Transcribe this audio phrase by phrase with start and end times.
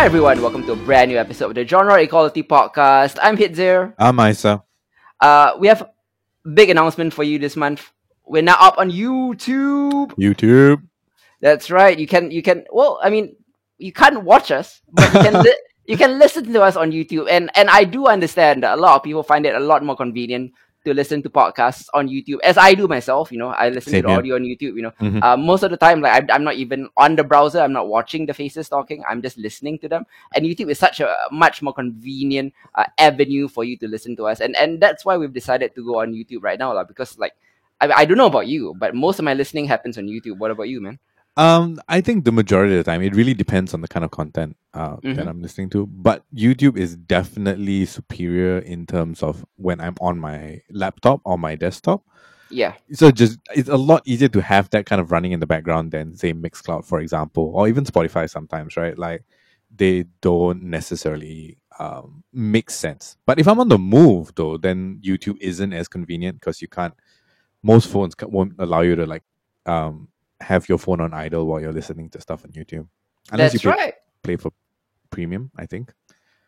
[0.00, 3.18] Hi everyone, welcome to a brand new episode of the Genre Equality Podcast.
[3.22, 3.92] I'm Hidzir.
[3.98, 4.64] I'm Isa.
[5.20, 5.90] Uh, we have
[6.54, 7.92] big announcement for you this month.
[8.24, 10.16] We're now up on YouTube.
[10.16, 10.80] YouTube.
[11.42, 11.98] That's right.
[11.98, 13.36] You can you can well, I mean,
[13.76, 17.26] you can't watch us, but you can li- you can listen to us on YouTube.
[17.28, 19.96] And and I do understand that a lot of people find it a lot more
[19.96, 20.52] convenient
[20.84, 23.30] to listen to podcasts on YouTube, as I do myself.
[23.30, 24.76] You know, I listen Same to audio on YouTube.
[24.76, 25.22] You know, Mhm.
[25.22, 27.60] uh, most of the time, like I'm, I'm not even on the browser.
[27.60, 29.04] I'm not watching the faces talking.
[29.08, 30.06] I'm just listening to them.
[30.34, 34.26] And YouTube is such a much more convenient uh, avenue for you to listen to
[34.26, 34.40] us.
[34.40, 36.84] And and that's why we've decided to go on YouTube right now, lah.
[36.84, 37.34] Because like.
[37.82, 40.36] I, I don't know about you, but most of my listening happens on YouTube.
[40.36, 40.98] What about you, man?
[41.36, 44.10] Um, I think the majority of the time it really depends on the kind of
[44.10, 45.16] content uh, Mhm.
[45.16, 45.86] that I'm listening to.
[45.86, 51.54] But YouTube is definitely superior in terms of when I'm on my laptop or my
[51.56, 52.02] desktop.
[52.52, 55.46] Yeah, So just it's a lot easier to have that kind of running in the
[55.46, 58.98] background than say Mixcloud, for example, or even Spotify sometimes, right?
[58.98, 59.22] Like
[59.74, 63.16] they don't necessarily um, make sense.
[63.24, 66.94] But if I'm on the move though, then YouTube isn't as convenient because you can't.
[67.62, 69.22] Most phones won't allow you to like
[69.66, 70.08] um,
[70.40, 72.86] have your phone on idle while you're listening to stuff on YouTube,
[73.32, 73.94] unless that's you pay, right.
[74.22, 74.52] play for
[75.10, 75.50] premium.
[75.56, 75.92] I think.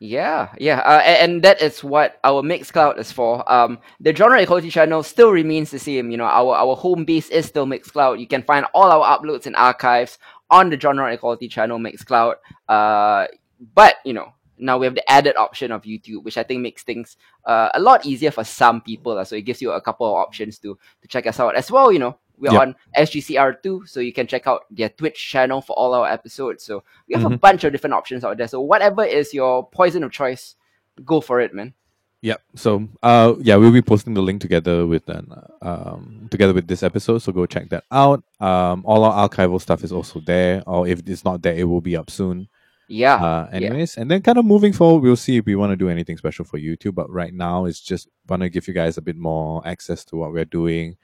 [0.01, 3.51] Yeah, yeah, uh, a- and that is what our Mixcloud is for.
[3.51, 6.11] Um, the Genre Equality channel still remains the same.
[6.11, 8.19] You know, our our home base is still Mixcloud.
[8.19, 10.19] You can find all our uploads and archives
[10.51, 12.35] on the Genre Equality channel Mixcloud.
[12.69, 13.27] Uh,
[13.75, 16.83] but you know, now we have the added option of YouTube, which I think makes
[16.83, 19.17] things uh, a lot easier for some people.
[19.17, 21.71] uh, So it gives you a couple of options to to check us out as
[21.71, 21.93] well.
[21.93, 22.61] You know, we're Yep.
[22.61, 26.65] on SGCR2, so you can check out their Twitch channel for all our episodes.
[26.65, 27.41] So we have a Mhm.
[27.41, 28.49] bunch of different options out there.
[28.49, 30.57] So whatever is your poison of choice,
[31.05, 31.75] go for it, man.
[32.23, 32.41] Yep.
[32.55, 35.27] So, uh, yeah, we'll be posting the link together with an,
[35.61, 37.19] um, together with this episode.
[37.19, 38.23] So go check that out.
[38.39, 41.81] Um, all our archival stuff is also there, or if it's not there, it will
[41.81, 42.49] be up soon.
[42.89, 45.77] Yeah, Uh, anyways, and then kind of moving forward, we'll see if we want to
[45.77, 46.95] do anything special for YouTube.
[46.95, 50.17] But right now, it's just want to give you guys a bit more access to
[50.17, 50.97] what we're doing,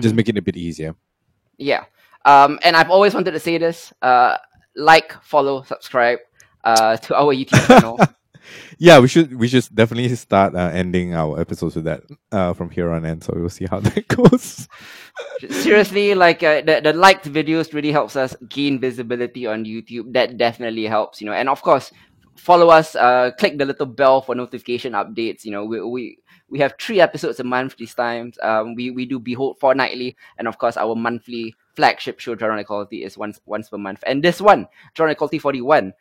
[0.00, 0.16] just Mhm.
[0.16, 0.94] make it a bit easier.
[1.58, 1.84] yeah.
[2.24, 4.36] Um, and I've always wanted to say this: uh,
[4.74, 6.18] like, follow, subscribe
[6.64, 7.98] uh, to our YouTube channel.
[8.78, 12.70] Yeah, we should we should definitely start uh, ending our episodes with that uh, from
[12.70, 13.20] here on in.
[13.20, 14.68] So we'll see how that goes.
[15.50, 20.12] Seriously, like uh, the the liked videos really helps us gain visibility on YouTube.
[20.12, 21.32] That definitely helps, you know.
[21.34, 21.90] And of course,
[22.36, 22.94] follow us.
[22.94, 25.44] Uh, click the little bell for notification updates.
[25.44, 26.18] You know, we we,
[26.48, 28.38] we have three episodes a month these times.
[28.42, 33.04] Um, we we do Behold fortnightly, and of course, our monthly flagship show, Genre Equality,
[33.04, 34.02] is once once per month.
[34.06, 35.92] And this one, Genre Equality forty one.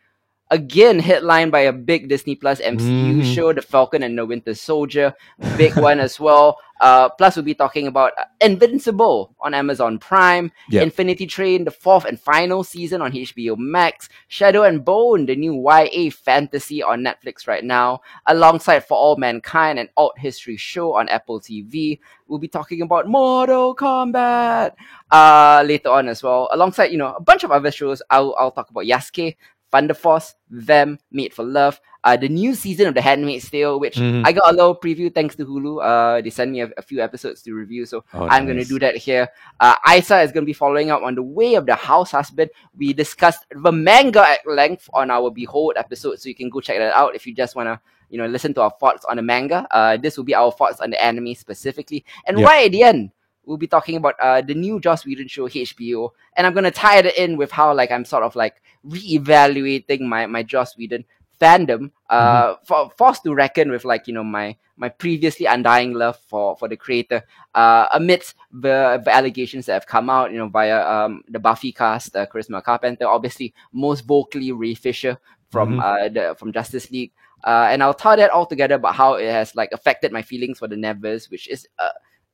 [0.51, 3.33] Again, headlined by a big Disney Plus MCU Mhm.
[3.35, 5.13] show, The Falcon and the Winter Soldier,
[5.57, 6.59] big one as well.
[6.81, 10.81] Uh, plus, we'll be talking about uh, Invincible on Amazon Prime, Yeah.
[10.84, 15.53] Infinity Train, the fourth and final season on HBO Max, Shadow and Bone, the new
[15.55, 21.07] YA fantasy on Netflix right now, alongside For All Mankind, an alt history show on
[21.09, 22.00] Apple TV.
[22.28, 24.73] We'll be talking about Mortal Kombat
[25.11, 28.01] uh, later on as well, alongside you know a bunch of other shows.
[28.09, 29.38] I'll I'll talk about Yasuke,
[29.75, 33.97] Thunder Force, Them, Made for Love, uh, the new season of The Handmaid's Tale, which
[33.97, 34.21] Mhm.
[34.25, 35.83] I got a little preview thanks to Hulu.
[35.83, 38.63] Uh, they sent me a, a few episodes to review, so Oh, I'm going to
[38.63, 39.27] do that here.
[39.59, 42.51] Uh, Isa is going to be following up on the way of the house husband.
[42.77, 46.77] We discussed the manga at length on our Behold episode, so you can go check
[46.77, 49.23] that out if you just want to, you know, listen to our thoughts on the
[49.23, 49.67] manga.
[49.71, 52.45] Uh, this will be our thoughts on the anime specifically, and Yeah.
[52.45, 53.11] right at the end.
[53.45, 56.97] We'll be talking about uh, the new Joss Whedon show HBO, and I'm gonna tie
[57.00, 61.06] it in with how like I'm sort of like reevaluating my my Joss Whedon
[61.39, 66.17] fandom, uh, for, forced to reckon with like you know my my previously undying love
[66.28, 67.23] for for the creator,
[67.53, 71.72] uh, amidst the, the allegations that have come out, you know, via um the Buffy
[71.72, 75.17] cast, uh, Charisma Carpenter, obviously most vocally Ray Fisher
[75.49, 75.81] from Mhm.
[75.84, 77.11] uh the from Justice League,
[77.43, 80.59] uh, and I'll tie that all together about how it has like affected my feelings
[80.59, 81.90] for the Nevers, which is uh.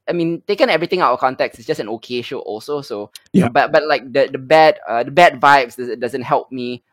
[0.10, 2.82] I mean, taking everything out of context, it's just an okay show, also.
[2.82, 3.50] So, Yeah.
[3.50, 6.84] but but like the the bad uh, the bad vibes does, doesn't help me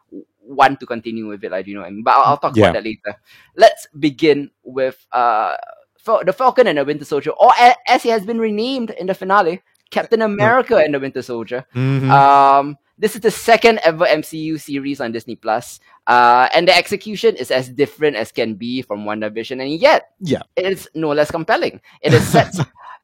[0.42, 1.50] want to continue with it.
[1.50, 2.02] Like, you know I mean?
[2.02, 2.70] But I'll, I'll talk Yeah.
[2.70, 3.16] about that later.
[3.56, 5.56] Let's begin with uh
[5.98, 9.06] Fal- the Falcon and the Winter Soldier, or a- as he has been renamed in
[9.08, 11.66] the finale, Captain America and the Winter Soldier.
[11.74, 12.08] Mhm.
[12.08, 17.36] Um, this is the second ever MCU series on Disney Plus, uh, and the execution
[17.36, 20.42] is as different as can be from WandaVision, and yet Yeah.
[20.56, 21.80] it is no less compelling.
[22.00, 22.54] It is set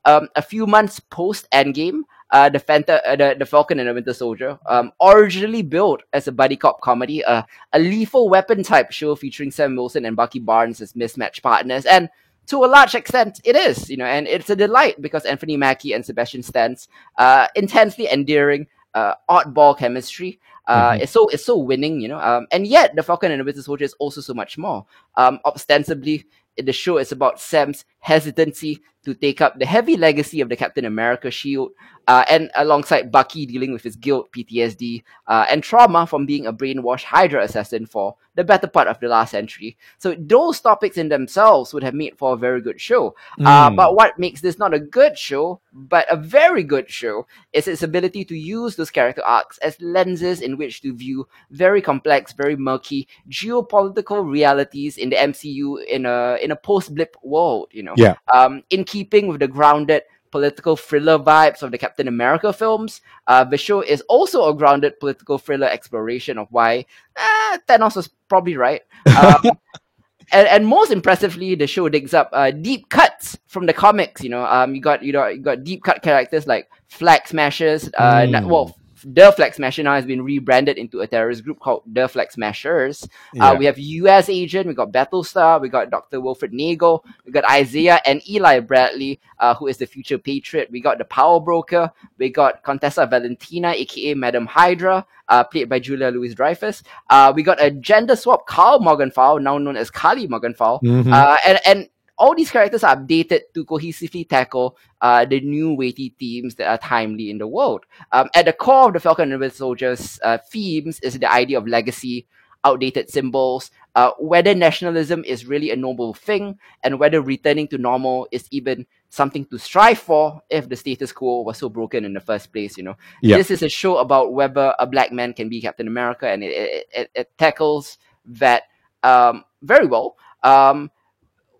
[0.04, 2.02] um, a few months post Endgame.
[2.30, 6.26] Uh, the, Fanta- uh, the the Falcon and the Winter Soldier, um, originally built as
[6.26, 7.42] a buddy cop comedy, uh,
[7.72, 12.08] a lethal weapon type show featuring Sam Wilson and Bucky Barnes as mismatched partners, and
[12.46, 15.92] to a large extent, it is, you know, and it's a delight because Anthony Mackie
[15.92, 20.40] and Sebastian Stan's uh, intensely endearing uh, oddball chemistry.
[20.66, 21.02] Uh, Mhm.
[21.02, 22.18] it's so it's so winning, you know.
[22.18, 24.86] Um, and yet the Falcon and the Winter Soldier is also so much more.
[25.14, 26.24] Um, ostensibly,
[26.56, 30.84] the show is about Sam's hesitancy to take up the heavy legacy of the Captain
[30.84, 31.72] America shield,
[32.06, 36.52] uh, and alongside Bucky dealing with his guilt, PTSD, uh, and trauma from being a
[36.52, 39.76] brainwashed Hydra assassin for the better part of the last century.
[39.98, 43.14] So those topics in themselves would have made for a very good show.
[43.40, 43.76] Uh, Mm.
[43.76, 47.82] but what makes this not a good show, but a very good show, is its
[47.82, 52.56] ability to use those character arcs as lenses in which to view very complex, very
[52.56, 57.68] murky geopolitical realities in the MCU in a in a post blip world.
[57.72, 58.14] You know, Yeah.
[58.32, 60.02] um, in keeping with the grounded
[60.34, 64.98] political thriller vibes of the Captain America films, uh, the show is also a grounded
[64.98, 66.84] political thriller exploration of why
[67.14, 68.82] uh, Thanos was probably right.
[69.16, 69.42] Um,
[70.32, 74.24] and, and most impressively, the show digs up uh, deep cuts from the comics.
[74.24, 77.88] You know, um, you got you know you got deep cut characters like Flag Smashers.
[77.96, 78.26] Uh,
[78.74, 78.83] Mm.
[79.04, 83.08] The Flag Smasher now has been rebranded into a terrorist group called the Flag Smashers.
[83.32, 83.50] Yeah.
[83.50, 84.28] Uh, we have U.S.
[84.28, 86.20] Agent, we got Battlestar, we got Dr.
[86.20, 90.70] Wilfred Nagel, we got Isaiah and Eli Bradley, uh, who is the future Patriot.
[90.70, 95.78] We got the Power Broker, we got Contessa Valentina, aka Madam Hydra, uh, played by
[95.78, 96.82] Julia Louis Dreyfus.
[97.10, 100.80] Uh, we got a gender swap Karl Morgenthau, now known as Karli Morgenthau.
[100.82, 101.12] Mhm.
[101.12, 106.14] Uh, and, and all these characters are updated to cohesively tackle uh, the new weighty
[106.18, 107.84] themes that are timely in the world.
[108.12, 111.30] Um, at the core of the Falcon and the Winter Soldier's uh, themes is the
[111.30, 112.26] idea of legacy,
[112.64, 118.26] outdated symbols, uh, whether nationalism is really a noble thing, and whether returning to normal
[118.32, 122.20] is even something to strive for if the status quo was so broken in the
[122.20, 122.76] first place.
[122.76, 123.36] You know, Yeah.
[123.36, 126.52] this is a show about whether a black man can be Captain America, and it
[126.52, 128.62] it, it, it tackles that
[129.02, 130.16] um, very well.
[130.42, 130.90] Um,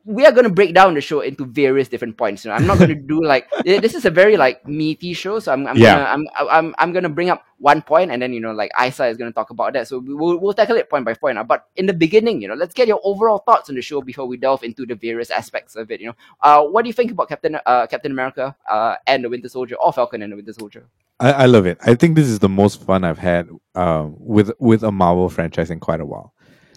[0.07, 2.45] we are going to break down the show into various different points.
[2.45, 5.39] You know, I'm not going to do like this is a very like meaty show,
[5.39, 5.97] so I'm I'm Yeah.
[5.97, 8.71] gonna, I'm I'm I'm going to bring up one point, and then you know like
[8.79, 9.89] Isa is going to talk about that.
[9.89, 11.39] So we- we'll we'll tackle it point by point.
[11.39, 14.03] uh, But in the beginning, you know, let's get your overall thoughts on the show
[14.03, 16.01] before we delve into the various aspects of it.
[16.01, 19.31] You know, uh, what do you think about Captain uh, Captain America uh, and the
[19.31, 20.85] Winter Soldier, or Falcon and the Winter Soldier?
[21.21, 21.79] I, I love it.
[21.81, 25.71] I think this is the most fun I've had uh, with with a Marvel franchise
[25.71, 26.34] in quite a while.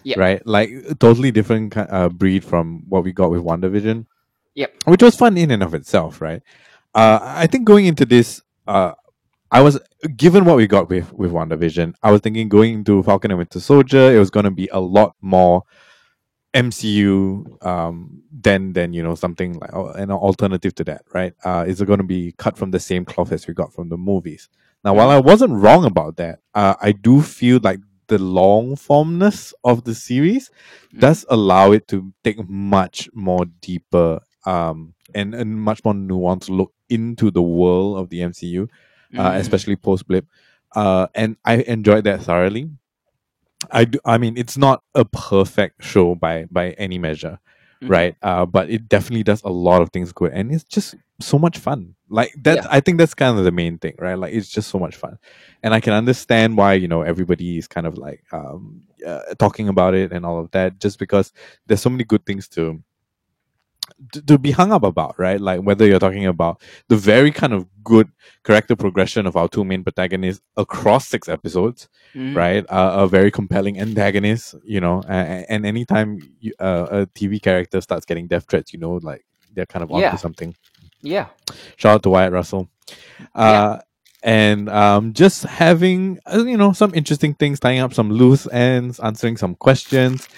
[0.08, 0.16] Yep.
[0.16, 4.06] Right, like totally different uh, breed from what we got with WandaVision.
[4.54, 4.74] Yep.
[4.86, 6.42] which was fun in and of itself, right?
[6.94, 8.94] Uh, I think going into this, uh,
[9.50, 9.78] I was
[10.16, 11.94] given what we got with with WandaVision.
[12.02, 14.80] I was thinking going into Falcon and Winter Soldier, it was going to be a
[14.80, 15.64] lot more
[16.54, 21.34] MCU um, than than you know something like uh, an alternative to that, right?
[21.44, 23.90] Uh, is it going to be cut from the same cloth as we got from
[23.90, 24.48] the movies?
[24.84, 29.54] Now, while I wasn't wrong about that, uh, I do feel like the long formness
[29.64, 30.50] of the series
[30.94, 31.00] Mm.
[31.00, 36.72] does allow it to take much more deeper um, and, and much more nuanced look
[36.88, 38.68] into the world of the MCU,
[39.16, 39.36] uh, Mm.
[39.40, 40.26] especially post blip.
[40.74, 42.70] Uh, and I enjoyed that thoroughly.
[43.70, 47.38] I do, I mean, it's not a perfect show by by any measure,
[47.82, 47.90] Mhm.
[47.90, 48.14] right?
[48.22, 51.58] Uh, but it definitely does a lot of things good, and it's just so much
[51.58, 51.94] fun.
[52.10, 52.66] Like that, Yeah.
[52.70, 54.18] I think that's kind of the main thing, right?
[54.18, 55.18] Like it's just so much fun,
[55.62, 59.68] and I can understand why you know everybody is kind of like um, uh, talking
[59.68, 61.32] about it and all of that, just because
[61.66, 62.82] there's so many good things to
[64.12, 65.40] to, to be hung up about, right?
[65.40, 68.08] Like whether you're talking about the very kind of good
[68.44, 72.36] character progression of our two main protagonists across six episodes, Mhm.
[72.36, 72.64] right?
[72.68, 77.80] Uh, a very compelling antagonist, you know, and, and anytime you, uh, a TV character
[77.80, 80.16] starts getting death threats, you know, like they're kind of onto Yeah.
[80.16, 80.54] something.
[81.00, 81.26] Yeah.
[81.76, 82.68] Shout out to Wyatt Russell.
[83.34, 83.78] Uh,
[84.24, 88.98] And um, just having, uh, you know, some interesting things, tying up some loose ends,
[88.98, 90.28] answering some questions,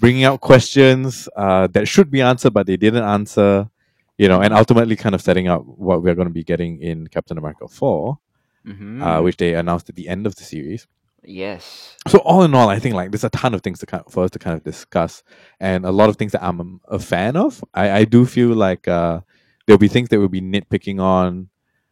[0.00, 3.70] bringing out questions uh, that should be answered, but they didn't answer,
[4.18, 7.06] you know, and ultimately kind of setting up what we're going to be getting in
[7.06, 8.18] Captain America 4,
[8.66, 9.02] Mhm.
[9.02, 10.88] uh, which they announced at the end of the series.
[11.24, 11.94] yes.
[12.08, 14.24] So all in all, I think like there's a ton of things to kind for
[14.24, 15.22] us to kind of discuss,
[15.60, 17.62] and a lot of things that I'm a fan of.
[17.72, 19.20] I, I do feel like uh,
[19.68, 21.48] there'll be things that we'll be nitpicking on,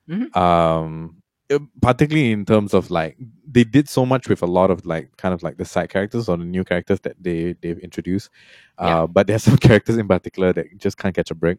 [0.09, 0.35] Mhm.
[0.35, 1.16] um,
[1.52, 3.16] uh, particularly in terms of like
[3.52, 6.28] they did so much with a lot of like kind of like the side characters
[6.28, 8.30] or the new characters that they they've introduced.
[8.78, 9.06] Uh, Yeah.
[9.06, 11.59] But there's some characters in particular that just can't catch a break.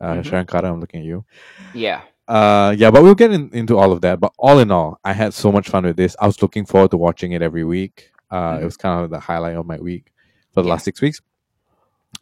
[0.00, 0.24] Uh, Mhm.
[0.26, 1.24] Sharon Carter, I'm looking at you
[1.72, 2.02] Yeah.
[2.28, 5.12] uh yeah but we'll get in, into all of that but all in all i
[5.12, 8.08] had so much fun with this i was looking forward to watching it every week
[8.32, 8.64] uh it Mhm.
[8.64, 10.10] was kind of the highlight of my week
[10.54, 10.72] for the Yeah.
[10.74, 11.20] last six weeks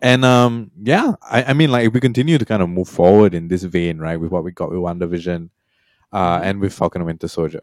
[0.03, 3.35] and um yeah I, I mean like if we continue to kind of move forward
[3.35, 5.51] in this vein right with what we got with WandaVision
[6.13, 6.45] uh Mhm.
[6.45, 7.63] and with falcon and winter soldier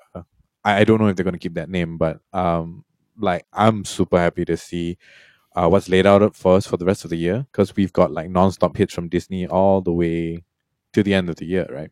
[0.66, 2.86] I, I don't know if they're going to keep that name but um
[3.20, 4.98] like i'm super happy to see
[5.56, 8.12] uh, what's laid out for us for the rest of the year because we've got
[8.12, 10.44] like non-stop hits from disney all the way
[10.94, 11.92] to the end of the year right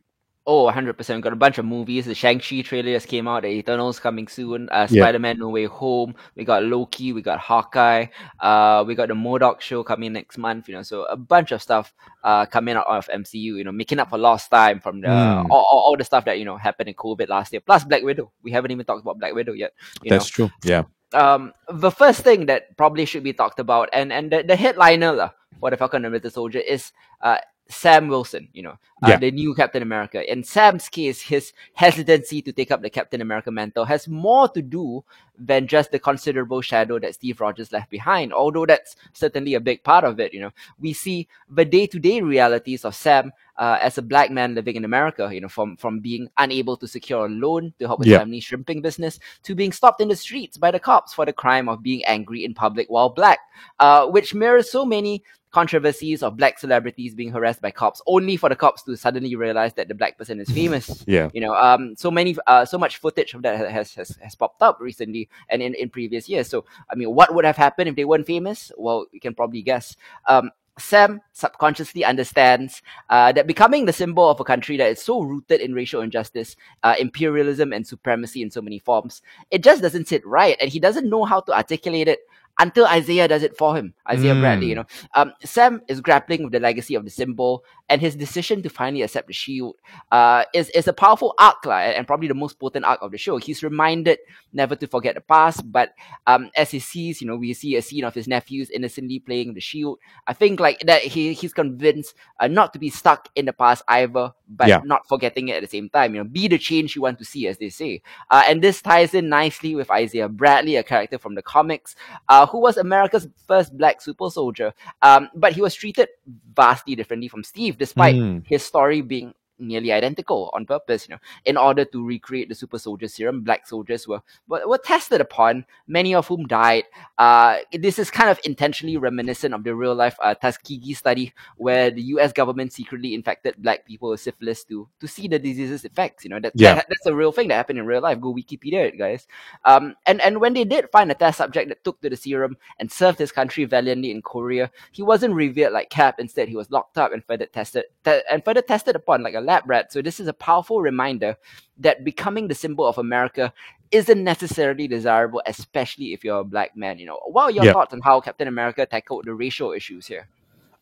[0.50, 1.20] Oh, 100%.
[1.20, 2.06] Got a bunch of movies.
[2.06, 3.42] The Shang-Chi trailer just came out.
[3.42, 4.66] The Eternals coming soon.
[4.70, 5.02] Uh, Yeah.
[5.02, 6.14] Spider-Man No Way Home.
[6.36, 7.12] We got Loki.
[7.12, 8.06] We got Hawkeye.
[8.40, 9.60] Uh, we got the M.O.D.O.K.
[9.60, 10.66] show coming next month.
[10.68, 11.92] You know, so a bunch of stuff
[12.24, 13.34] uh, coming out of MCU.
[13.60, 15.50] You know, making up for lost time from the Mm.
[15.50, 17.60] all, all, all the stuff that you know happened in COVID last year.
[17.60, 18.32] Plus Black Widow.
[18.42, 19.72] We haven't even talked about Black Widow yet.
[20.02, 20.48] You That's true.
[20.64, 20.84] Yeah.
[21.12, 25.30] um, the first thing that probably should be talked about, and and the, the headliner
[25.60, 27.36] for the Falcon and Winter Soldier is uh,
[27.70, 29.16] Sam Wilson, you know, uh, Yeah.
[29.18, 30.30] the new Captain America.
[30.30, 34.62] In Sam's case, his hesitancy to take up the Captain America mantle has more to
[34.62, 35.04] do
[35.38, 39.84] than just the considerable shadow that Steve Rogers left behind, although that's certainly a big
[39.84, 40.50] part of it, you know.
[40.80, 45.28] We see the day-to-day realities of Sam uh, as a black man living in America,
[45.32, 48.18] you know, from, from being unable to secure a loan to help his Yeah.
[48.18, 51.68] family's shrimping business to being stopped in the streets by the cops for the crime
[51.68, 53.38] of being angry in public while black,
[53.78, 58.48] uh, which mirrors so many controversies of black celebrities being harassed by cops, only for
[58.48, 60.88] the cops to suddenly realize that the black person is famous.
[61.08, 61.30] Yeah.
[61.32, 64.60] You know, um, so many, uh, so much footage of that has has, has popped
[64.60, 66.48] up recently and in, in previous years.
[66.48, 68.70] So, I mean, what would have happened if they weren't famous?
[68.76, 69.96] Well, you can probably guess.
[70.26, 75.22] Um, Sam subconsciously understands uh, that becoming the symbol of a country that is so
[75.22, 80.08] rooted in racial injustice, uh, imperialism, and supremacy in so many forms, it just doesn't
[80.08, 82.20] sit right, and he doesn't know how to articulate it
[82.58, 83.94] until Isaiah does it for him.
[84.08, 84.40] Isaiah Mm.
[84.40, 88.16] Bradley, you know, um, Sam is grappling with the legacy of the symbol, and his
[88.16, 89.76] decision to finally accept the shield
[90.12, 93.18] uh, is is a powerful arc, and and probably the most potent arc of the
[93.18, 93.36] show.
[93.38, 94.18] He's reminded
[94.52, 95.90] never to forget the past, but
[96.26, 99.54] um, as he sees, you know, we see a scene of his nephews innocently playing
[99.54, 99.98] the shield.
[100.26, 103.82] I think like that he he's convinced uh, not to be stuck in the past
[103.88, 104.80] either, but Yeah.
[104.84, 106.14] not forgetting it at the same time.
[106.14, 108.02] You know, be the change you want to see, as they say.
[108.30, 111.94] Uh, and this ties in nicely with Isaiah Bradley, a character from the comics,
[112.28, 114.72] uh, who was America's first black super soldier.
[115.02, 116.08] Um, but he was treated
[116.54, 118.44] vastly differently from Steve, despite Mm.
[118.46, 122.78] his story being nearly identical on purpose, you know, in order to recreate the super
[122.78, 123.42] soldier serum.
[123.42, 126.84] Black soldiers were were, were tested upon, many of whom died.
[127.18, 131.90] Uh, this is kind of intentionally reminiscent of the real life uh, Tuskegee study, where
[131.90, 132.32] the U.S.
[132.32, 136.24] government secretly infected black people with syphilis to to see the disease's effects.
[136.24, 136.74] You know, that, Yeah.
[136.76, 138.20] that that's a real thing that happened in real life.
[138.20, 139.26] Go Wikipedia it, guys.
[139.64, 142.56] Um, and and when they did find a test subject that took to the serum
[142.78, 146.16] and served his country valiantly in Korea, he wasn't revered like Cap.
[146.18, 149.40] Instead, he was locked up and further tested te- and further tested upon like a
[149.48, 149.92] lab rat.
[149.92, 151.36] So this is a powerful reminder
[151.78, 153.52] that becoming the symbol of America
[153.90, 156.98] isn't necessarily desirable, especially if you're a black man.
[157.00, 157.72] You know, what are your Yeah.
[157.72, 160.28] thoughts on how Captain America tackled the racial issues here?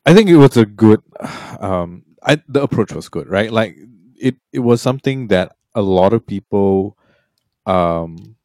[0.06, 1.02] I think it was a good
[1.60, 3.52] um I the approach was good, right?
[3.52, 3.76] Like
[4.16, 6.96] it it was something that a lot of people
[7.66, 8.36] um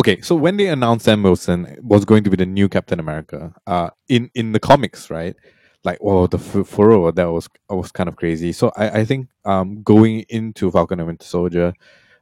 [0.00, 3.54] okay, so when they announced Sam Wilson was going to be the new Captain America,
[3.66, 5.36] uh in in the comics, right?
[5.84, 8.52] Like oh the f- furrow that was was kind of crazy.
[8.52, 11.74] So I I think um going into Falcon and Winter Soldier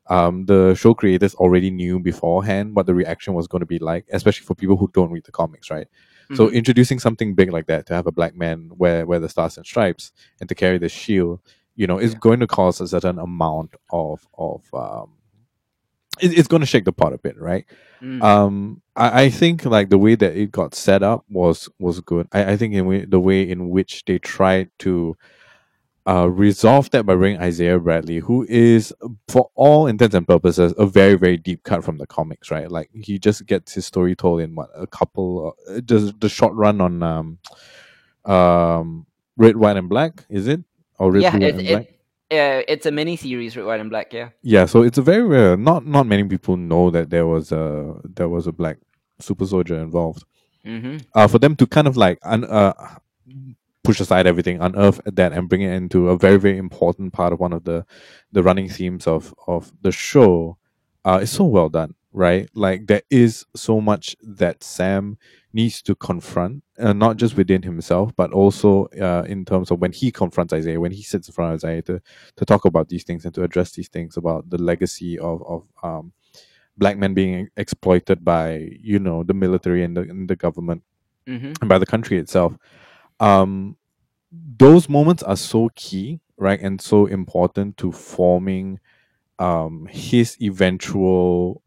[0.09, 4.07] um, the show creators already knew beforehand what the reaction was going to be like,
[4.13, 5.87] especially for people who don't read the comics, right?
[6.33, 6.55] So Mhm.
[6.55, 9.67] introducing something big like that to have a black man wear wear the stars and
[9.67, 11.41] stripes and to carry the shield,
[11.77, 12.19] you know, is Yeah.
[12.21, 15.11] going to cause a certain amount of of um,
[16.21, 17.65] it, it's going to shake the pot a bit, right?
[18.03, 18.23] Mm.
[18.23, 22.29] Um, I, I think like the way that it got set up was was good.
[22.33, 25.17] I, I think in way, the way in which they tried to
[26.07, 28.93] uh, resolve that by bringing Isaiah Bradley, who is,
[29.29, 32.71] for all intents and purposes, a very very deep cut from the comics, right?
[32.71, 36.55] Like he just gets his story told in what a couple, uh, the the short
[36.55, 37.39] run on um,
[38.25, 40.63] um, red, white, and black, is it?
[40.99, 41.92] Or red, yeah, blue, it, and black?
[42.33, 44.13] Uh, it's a mini series, Red, White, and Black.
[44.13, 44.31] Yeah.
[44.43, 45.57] Yeah, so it's a very rare.
[45.57, 48.79] Not not many people know that there was a there was a black
[49.21, 50.25] super soldier involved.
[50.67, 50.99] Mm-hmm.
[51.15, 52.73] Uh, for them to kind of like un, uh,
[53.85, 57.41] push aside everything, unearth that, and bring it into a very very important part of
[57.41, 57.85] one of the
[58.33, 60.57] the running themes of of the show,
[61.05, 62.49] uh, is so well done, right?
[62.55, 65.19] Like there is so much that Sam
[65.53, 69.93] needs to confront, uh, not just within himself, but also uh, in terms of when
[69.93, 72.01] he confronts Isaiah, when he sits in front of Isaiah to
[72.37, 75.65] to talk about these things and to address these things about the legacy of of
[75.83, 76.13] um,
[76.77, 80.83] black men being exploited by you know the military and the, and the government
[81.29, 81.53] Mm-hmm.
[81.61, 82.57] and by the country itself.
[83.21, 83.77] Um,
[84.33, 88.81] those moments are so key, right, and so important to forming
[89.39, 91.63] um, his eventual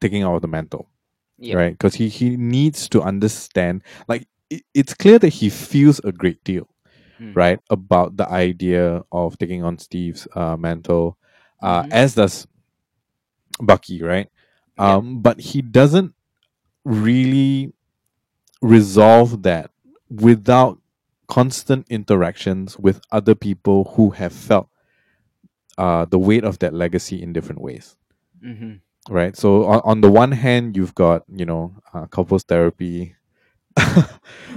[0.00, 0.88] taking out of the mantle
[1.40, 1.56] Yeah.
[1.56, 1.72] right?
[1.72, 3.82] Because he he needs to understand.
[4.08, 6.68] Like it, it's clear that he feels a great deal,
[7.20, 7.36] Mm.
[7.36, 11.18] right, about the idea of taking on Steve's uh, mantle,
[11.62, 11.92] uh, Mhm.
[11.92, 12.46] as does
[13.60, 14.28] Bucky, right?
[14.78, 14.96] Yeah.
[14.96, 16.14] Um, but he doesn't
[16.84, 17.74] really
[18.62, 19.70] resolve that
[20.10, 20.80] without
[21.28, 24.68] constant interactions with other people who have felt
[25.78, 27.96] uh, the weight of that legacy in different ways
[28.42, 28.74] hmm
[29.08, 33.14] right so on, on the one hand you've got you know uh, couples therapy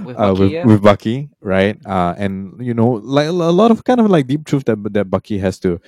[0.04, 0.66] With uh, Bucky, with, yeah.
[0.66, 1.78] with Bucky, right?
[1.86, 5.10] Uh, and you know, like a lot of kind of like deep truth that that
[5.10, 5.80] Bucky has to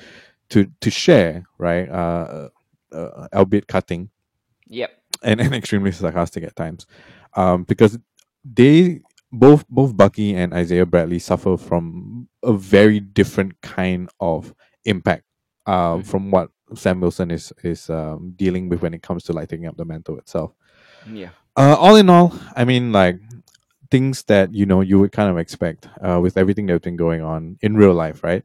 [0.51, 1.89] to to share, right?
[1.89, 2.49] Uh,
[2.93, 4.11] uh, albeit cutting
[4.69, 4.91] Yep.
[5.23, 6.87] and, and extremely sarcastic at times,
[7.35, 7.99] um, because
[8.45, 9.01] they
[9.33, 15.25] both both Bucky and Isaiah Bradley suffer from a very different kind of impact,
[15.67, 16.07] uh, Mhm.
[16.07, 19.67] from what Sam Wilson is is um, dealing with when it comes to like taking
[19.67, 20.53] up the mantle itself
[21.07, 21.31] Yeah.
[21.57, 23.19] uh, all in all, I mean, like
[23.91, 27.23] things that you know you would kind of expect uh, with everything that's been going
[27.23, 28.43] on in real life, right?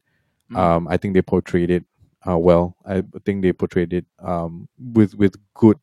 [0.51, 0.57] Mm.
[0.57, 1.83] Um, I think they portrayed it
[2.27, 2.75] uh, well.
[2.85, 5.79] I think they portrayed it um, with with good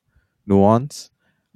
[0.47, 1.11] nuance,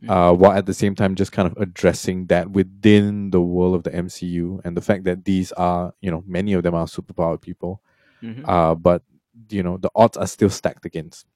[0.08, 3.84] uh, while at the same time just kind of addressing that within the world of
[3.84, 7.40] the MCU and the fact that these are you know many of them are superpowered
[7.40, 7.80] people,
[8.22, 8.42] Mhm.
[8.48, 9.02] uh, but
[9.50, 11.26] you know the odds are still stacked against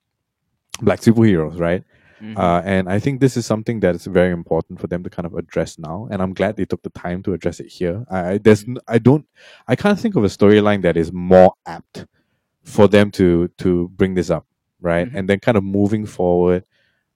[0.82, 1.84] black superheroes, right?
[2.20, 2.38] Mhm.
[2.38, 5.26] Uh, and I think this is something that is very important for them to kind
[5.26, 6.08] of address now.
[6.10, 8.06] And I'm glad they took the time to address it here.
[8.10, 9.26] I, there's I don't
[9.68, 12.06] I can't think of a storyline that is more apt
[12.62, 14.46] for them to to bring this up,
[14.80, 15.08] right?
[15.10, 15.14] Mhm.
[15.18, 16.64] And then kind of moving forward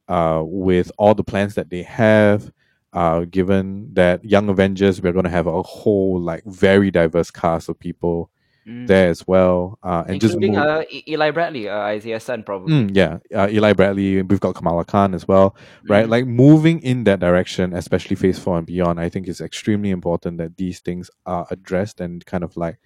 [0.09, 2.53] uh, with all the plans that they have.
[2.93, 7.69] Uh, given that Young Avengers, we're going to have a whole like very diverse cast
[7.69, 8.31] of people
[8.71, 8.87] Mm.
[8.87, 12.73] there as well, uh, and just Including move, uh, Eli Bradley, uh, Isaiah's son, probably.
[12.73, 14.23] Mm, yeah, uh, Eli Bradley.
[14.23, 15.57] We've got Kamala Khan as well,
[15.89, 16.07] right?
[16.07, 16.11] Mhm.
[16.11, 19.01] Like moving in that direction, especially Phase Four and beyond.
[19.01, 22.79] I think is extremely important that these things are addressed and kind of like,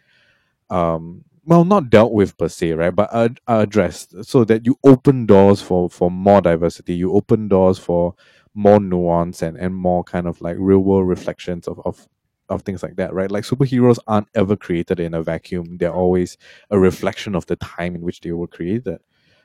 [0.70, 2.94] um, well, not dealt with per se, right?
[2.94, 6.94] But ad- addressed so that you open doors for for more diversity.
[6.94, 8.14] You open doors for
[8.54, 12.08] more nuance and and more kind of like real world reflections of of
[12.48, 13.30] of things like that, right?
[13.30, 15.78] Like superheroes aren't ever created in a vacuum.
[15.78, 16.36] They're always
[16.70, 18.98] a reflection of the time in which they were created.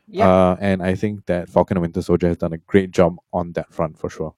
[0.08, 0.28] Yeah.
[0.28, 3.54] Uh, and I think that Falcon and Winter Soldier has done a great job on
[3.54, 4.34] that front for sure.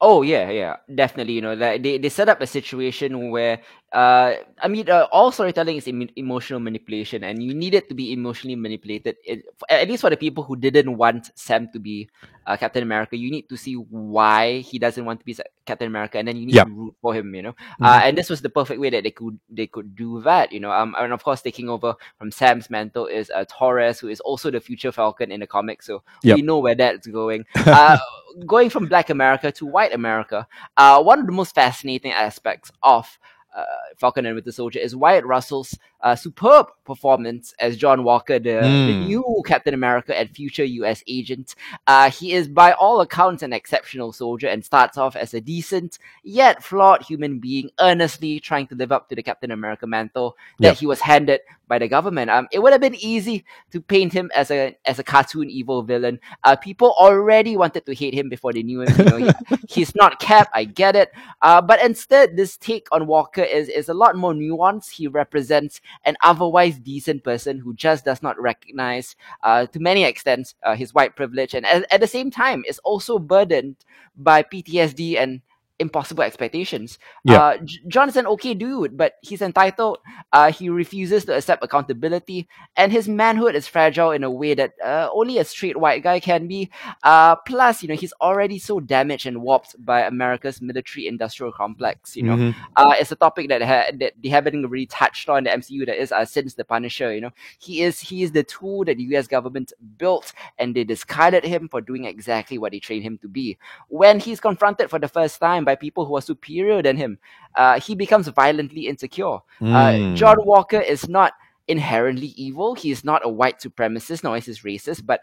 [0.00, 1.32] Oh yeah, yeah, definitely.
[1.32, 3.60] You know, that they, they set up a situation where,
[3.92, 7.96] uh, I mean, uh, all storytelling is emo- emotional manipulation, and you need it to
[7.96, 9.16] be emotionally manipulated.
[9.24, 12.08] It, at least for the people who didn't want Sam to be
[12.48, 16.16] uh, Captain America, you need to see why he doesn't want to be Captain America,
[16.18, 17.34] and then you need to root for him.
[17.34, 20.22] You know, uh, and this was the perfect way that they could they could do
[20.22, 20.50] that.
[20.50, 24.08] You know, um, and of course, taking over from Sam's mantle is uh, Torres, who
[24.08, 25.86] is also the future Falcon in the comics.
[25.86, 26.36] So Yep.
[26.36, 27.44] we know where that's going.
[27.68, 27.98] Uh,
[28.46, 33.18] going from Black America to White America, uh, one of the most fascinating aspects of
[33.56, 33.64] uh,
[33.96, 38.60] Falcon and Winter Soldier is Wyatt Russell's uh, superb performance as John Walker, the, the
[38.68, 39.06] Mm.
[39.06, 41.54] new Captain America and future US agent.
[41.86, 45.98] Uh, he is, by all accounts, an exceptional soldier and starts off as a decent
[46.22, 50.68] yet flawed human being, earnestly trying to live up to the Captain America mantle that
[50.68, 50.76] Yep.
[50.78, 52.30] he was handed by the government.
[52.30, 55.82] Um, it would have been easy to paint him as a as a cartoon evil
[55.82, 56.18] villain.
[56.42, 58.96] Uh, people already wanted to hate him before they knew him.
[58.98, 60.48] You know, he, he's not Cap.
[60.54, 61.12] I get it.
[61.42, 64.90] Uh, but instead, this take on Walker is is a lot more nuanced.
[64.90, 70.54] He represents an otherwise decent person who just does not recognize, uh, to many extents,
[70.62, 73.76] uh, his white privilege, and at, at the same time is also burdened
[74.16, 75.42] by PTSD and
[75.78, 76.98] impossible expectations.
[77.24, 77.40] Yeah.
[77.42, 79.98] Uh, J- John is an okay dude, but he's entitled.
[80.32, 84.72] Uh, he refuses to accept accountability, and his manhood is fragile in a way that
[84.84, 86.70] uh, only a straight white guy can be.
[87.02, 92.16] Uh, plus, you know, he's already so damaged and warped by America's military-industrial complex.
[92.16, 92.54] You know, Mhm.
[92.76, 95.86] uh, it's a topic that ha- that they haven't really touched on in the MCU.
[95.86, 97.14] That is uh, since the Punisher.
[97.14, 99.26] You know, he is he is the tool that the U.S.
[99.26, 103.56] government built, and they discarded him for doing exactly what they trained him to be.
[103.88, 107.18] When he's confronted for the first time by people who are superior than him,
[107.60, 109.38] uh, he becomes violently insecure.
[109.60, 110.16] Uh, Mm.
[110.16, 111.32] John Walker is not
[111.68, 112.74] inherently evil.
[112.74, 115.04] He is not a white supremacist, nor is he racist.
[115.04, 115.20] But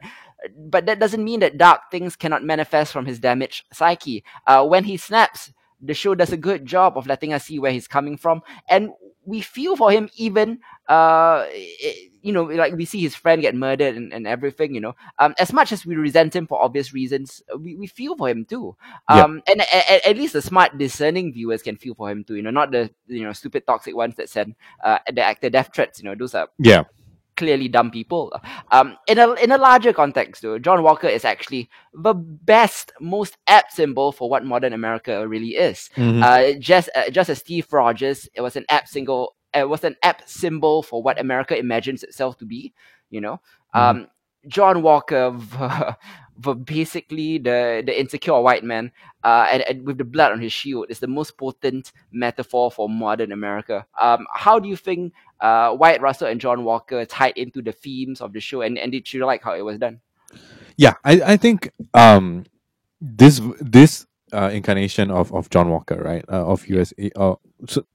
[0.54, 4.22] but that doesn't mean that dark things cannot manifest from his damaged psyche.
[4.46, 5.50] Uh, when he snaps,
[5.82, 8.94] the show does a good job of letting us see where he's coming from, and
[9.26, 10.60] we feel for him even.
[10.88, 11.46] Uh,
[12.26, 14.74] you know, like we see his friend get murdered and, and everything.
[14.74, 18.16] You know, um, as much as we resent him for obvious reasons, we, we feel
[18.18, 18.76] for him too.
[19.10, 19.24] Yeah.
[19.24, 22.36] Um, and a- at least the smart, discerning viewers can feel for him too.
[22.36, 25.70] You know, not the you know stupid, toxic ones that send uh, the actor death
[25.74, 26.00] threats.
[26.02, 26.84] You know, those are Yeah.
[27.38, 28.32] clearly dumb people.
[28.72, 33.38] Um, in a in a larger context, though, John Walker is actually the best, most
[33.48, 35.90] apt symbol for what modern America really is.
[35.96, 36.24] Mhm.
[36.24, 39.36] Uh, just uh, just as Steve Rogers, it was an apt single.
[39.56, 42.74] It was an apt symbol for what America imagines itself to be.
[43.10, 43.42] You know,
[43.76, 43.80] Mhm.
[43.80, 44.08] um,
[44.48, 45.98] John Walker, the,
[46.38, 48.92] the basically the the insecure white man,
[49.24, 52.90] uh, and, and with the blood on his shield, is the most potent metaphor for
[52.90, 53.86] modern America.
[54.00, 58.22] Um, how do you think uh, Wyatt Russell and John Walker tied into the themes
[58.22, 60.02] of the show, and, and did you like how it was done?
[60.78, 62.46] Yeah, I, I think um
[63.00, 67.36] this this uh, incarnation of, of John Walker, right, uh, of US, uh,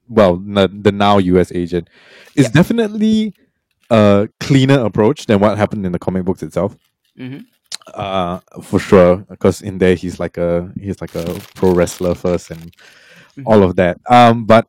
[0.09, 1.89] well, the, the now US agent,
[2.35, 2.53] is Yep.
[2.53, 3.33] definitely
[3.89, 6.75] a cleaner approach than what happened in the comic books itself.
[7.19, 7.39] Mm-hmm.
[7.93, 11.25] Uh, for sure, because in there he's like a he's like a
[11.55, 12.73] pro wrestler first and
[13.37, 13.43] Mhm.
[13.45, 13.97] all of that.
[14.09, 14.67] Um, but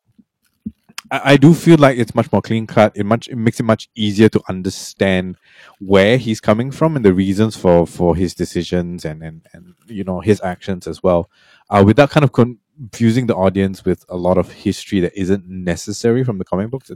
[1.11, 2.93] I, I do feel like it's much more clean cut.
[2.97, 5.37] It much it makes it much easier to understand
[5.79, 10.05] where he's coming from and the reasons for for his decisions and and, and you
[10.05, 11.29] know his actions as well,
[11.71, 16.25] uh, without kind of confusing the audience with a lot of history that isn't necessary
[16.25, 16.91] from the comic books.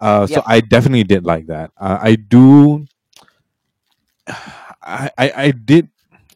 [0.00, 1.70] Uh, so I definitely did like that.
[1.76, 2.86] Uh, I do.
[4.82, 5.88] I, I I did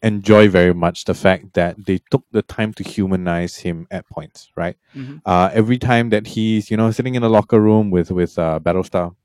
[0.03, 4.49] enjoy very much the fact that they took the time to humanize him at points,
[4.55, 4.77] right?
[4.95, 5.21] Mhm.
[5.25, 8.59] Uh, every time that he's you know sitting in a locker room with with uh,
[8.59, 9.15] Battlestar,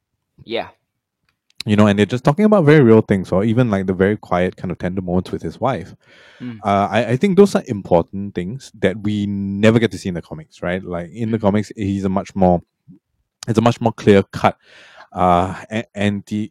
[0.45, 0.69] Yeah.
[1.67, 4.17] You know, and they're just talking about very real things, or even like the very
[4.17, 5.95] quiet kind of tender moments with his wife.
[6.41, 6.59] Mm.
[6.65, 10.15] Uh, I, I think those are important things that we never get to see in
[10.15, 10.83] the comics, right?
[10.83, 11.43] Like in the Mhm.
[11.43, 12.63] comics, he's a much more,
[13.47, 14.57] it's a much more clear cut,
[15.13, 15.55] uh,
[15.95, 16.51] anti,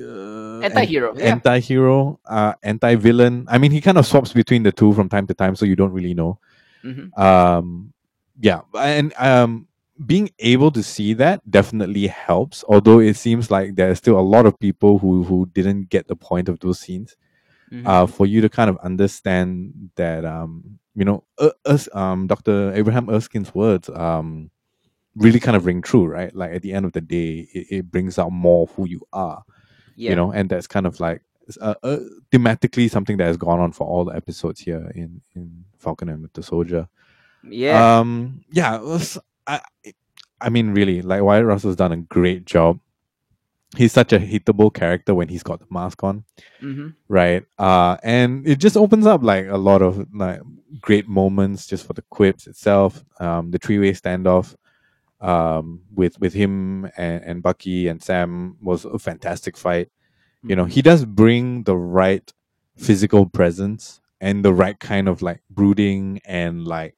[0.00, 1.24] uh, Anti-hero, yeah.
[1.24, 3.46] anti-hero, uh, anti-villain.
[3.48, 5.76] I mean, he kind of swaps between the two from time to time, so you
[5.76, 6.38] don't really know
[6.82, 7.20] Mm-hmm.
[7.20, 7.92] um
[8.40, 9.66] yeah and um
[10.06, 14.46] being able to see that definitely helps although it seems like there's still a lot
[14.46, 17.16] of people who who didn't get the point of those scenes
[17.72, 17.86] Mm-hmm.
[17.86, 22.72] uh for you to kind of understand that um you know uh, us um dr
[22.74, 24.50] abraham erskine's words um
[25.14, 27.90] really kind of ring true right like at the end of the day it, it
[27.92, 29.44] brings out more of who you are
[29.94, 30.10] yeah.
[30.10, 31.22] you know and that's kind of like
[31.60, 31.98] uh, uh,
[32.32, 36.22] thematically something that has gone on for all the episodes here in in falcon and
[36.22, 36.88] with the soldier
[37.44, 37.98] Yeah.
[38.00, 39.16] um, yeah, was,
[39.50, 39.92] I,
[40.40, 42.80] I mean, really, like Wyatt Russell's done a great job.
[43.76, 46.24] He's such a hittable character when he's got the mask on,
[46.60, 46.88] mm-hmm.
[47.08, 47.44] right?
[47.58, 50.40] Uh, and it just opens up like a lot of like
[50.80, 53.04] great moments just for the quips itself.
[53.20, 54.56] Um, the three way standoff,
[55.20, 59.88] um, with with him and, and Bucky and Sam was a fantastic fight.
[60.42, 62.32] You know, he does bring the right
[62.76, 66.96] physical presence and the right kind of like brooding and like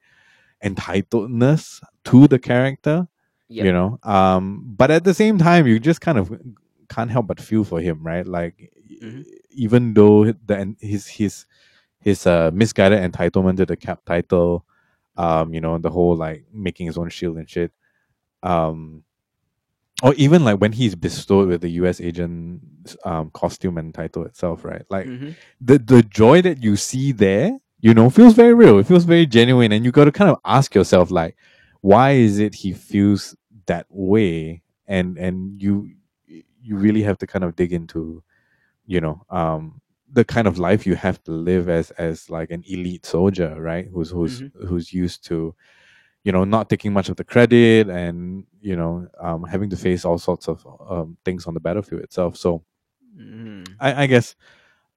[0.63, 3.07] entitledness to the character
[3.49, 3.65] Yep.
[3.65, 6.31] you know um but at the same time you just kind of
[6.89, 8.71] can't help but feel for him right like
[9.03, 9.25] Mhm.
[9.51, 11.45] even though the his his
[11.99, 14.65] his uh misguided entitlement to the cap title
[15.17, 17.71] um you know the whole like making his own shield and shit
[18.43, 19.03] um
[20.01, 24.65] or even like when he's bestowed with the US agent um costume and title itself
[24.65, 25.35] right like Mhm.
[25.61, 28.79] the the joy that you see there, you know, feels very real.
[28.79, 31.35] It feels very genuine, and you got to kind of ask yourself, like,
[31.81, 33.35] why is it he feels
[33.67, 34.63] that way?
[34.87, 35.91] And and you
[36.61, 38.23] you really have to kind of dig into,
[38.85, 42.63] you know, um, the kind of life you have to live as as like an
[42.67, 43.87] elite soldier, right?
[43.93, 45.55] Who's who's who's used to,
[46.23, 50.05] you know, not taking much of the credit and you know, um, having to face
[50.05, 52.37] all sorts of um, things on the battlefield itself.
[52.37, 52.63] So.
[53.19, 53.67] Mhm.
[53.79, 54.35] I, I guess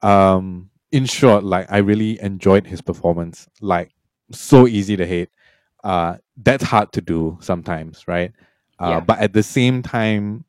[0.02, 3.92] um in short like i really enjoyed his performance like
[4.32, 5.28] so easy to hate
[5.84, 8.32] uh that's hard to do sometimes right
[8.78, 9.00] uh Yeah.
[9.00, 10.44] but at the same time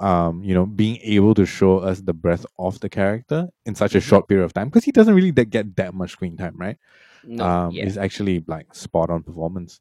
[0.00, 3.94] um you know being able to show us the breadth of the character in such
[3.94, 4.02] a Mhm.
[4.02, 6.78] short period of time because he doesn't really that get that much screen time right
[7.24, 7.44] No.
[7.44, 7.84] um yeah.
[7.86, 9.80] is actually like spot on performance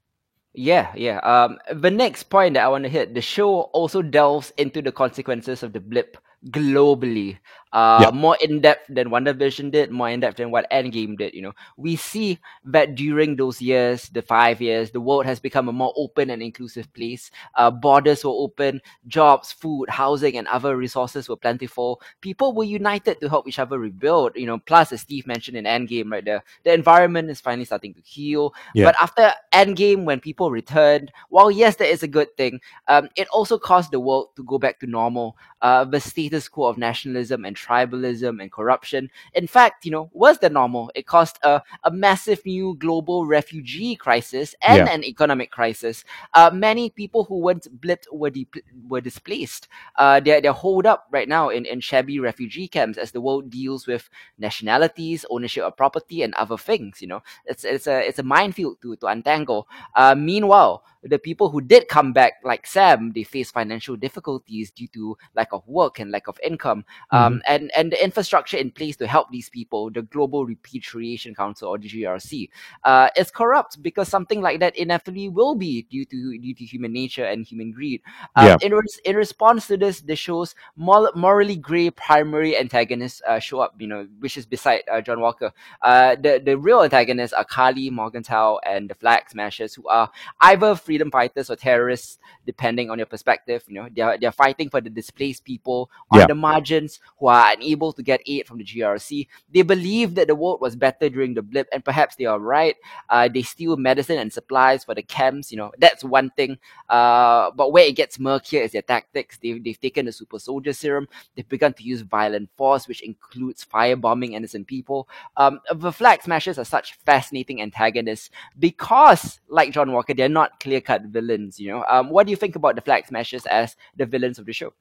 [0.54, 1.20] Yeah, yeah.
[1.22, 4.92] Um, the next point that I want to hit, the show also delves into the
[4.92, 7.38] consequences of the blip globally.
[7.72, 8.10] Uh, Yeah.
[8.10, 11.36] more in depth than WandaVision did, more in depth than what Endgame did.
[11.36, 15.70] You know, we see that during those years, the five years, the world has become
[15.70, 17.30] a more open and inclusive place.
[17.54, 22.02] Uh, borders were open, jobs, food, housing, and other resources were plentiful.
[22.22, 24.32] People were united to help each other rebuild.
[24.36, 27.94] You know, plus as Steve mentioned in Endgame, right, there, the environment is finally starting
[27.94, 28.52] to heal.
[28.74, 28.86] Yeah.
[28.86, 33.28] But after Endgame, when people returned, while yes, that is a good thing, um, it
[33.28, 35.38] also caused the world to go back to normal.
[35.62, 39.10] Uh, the status quo of nationalism and tribalism and corruption.
[39.34, 40.92] In fact, you know, was the normal.
[40.96, 44.94] It caused a, a massive new global refugee crisis and Yeah.
[44.94, 46.04] an economic crisis.
[46.34, 48.48] Uh, many people who weren't blipped were, de-
[48.88, 49.68] were displaced.
[49.98, 53.50] Uh, they're, they're holed up right now in, in shabby refugee camps as the world
[53.50, 57.02] deals with nationalities, ownership of property, and other things.
[57.02, 59.68] You know, it's it's a it's a minefield to to untangle.
[59.96, 64.88] Uh, meanwhile, the people who did come back, like Sam, they face financial difficulties due
[64.90, 66.84] to lack of work and lack of income.
[67.12, 67.42] Um, Mhm.
[67.48, 71.78] and, and the infrastructure in place to help these people, the Global Repatriation Council or
[71.78, 72.50] the GRC,
[72.84, 76.92] uh, is corrupt because something like that inevitably will be due to due to human
[76.92, 78.02] nature and human greed.
[78.36, 78.58] Um, Yeah.
[78.62, 83.60] in, res- in response to this, the show's mor- morally grey primary antagonists uh, show
[83.60, 85.52] up, you know, which is beside uh, John Walker.
[85.82, 90.10] Uh, the, the real antagonists are Karli, Morgenthau, and the Flag Smashers, who are
[90.42, 93.64] either freedom fighters or terrorists, depending on your perspective.
[93.68, 96.26] You know, they're, they're fighting for the displaced people on Yeah.
[96.26, 99.28] the margins who are unable to get aid from the GRC.
[99.54, 102.76] They believe that the world was better during the blip, and perhaps they are right.
[103.08, 105.52] Uh, they steal medicine and supplies for the camps.
[105.52, 106.58] You know, that's one thing.
[106.90, 109.38] Uh, but where it gets murkier is their tactics.
[109.38, 111.08] They've, they've taken the super soldier serum.
[111.36, 115.08] They've begun to use violent force, which includes firebombing innocent people.
[115.38, 120.79] Um, the flag smashers are such fascinating antagonists because, like John Walker, they're not clear
[120.82, 121.60] cut villains.
[121.60, 124.46] You know, um, what do you think about the flag smashers as the villains of
[124.46, 124.74] the show?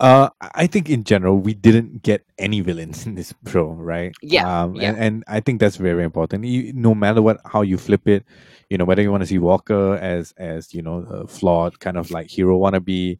[0.00, 4.12] Uh, I think in general we didn't get any villains in this show, right?
[4.22, 4.90] Yeah, Um, yeah.
[4.90, 6.44] And, and I think that's very important.
[6.44, 8.24] You, no matter what, how you flip it,
[8.70, 11.96] you know, whether you want to see Walker as as you know a flawed kind
[11.96, 13.18] of like hero wannabe,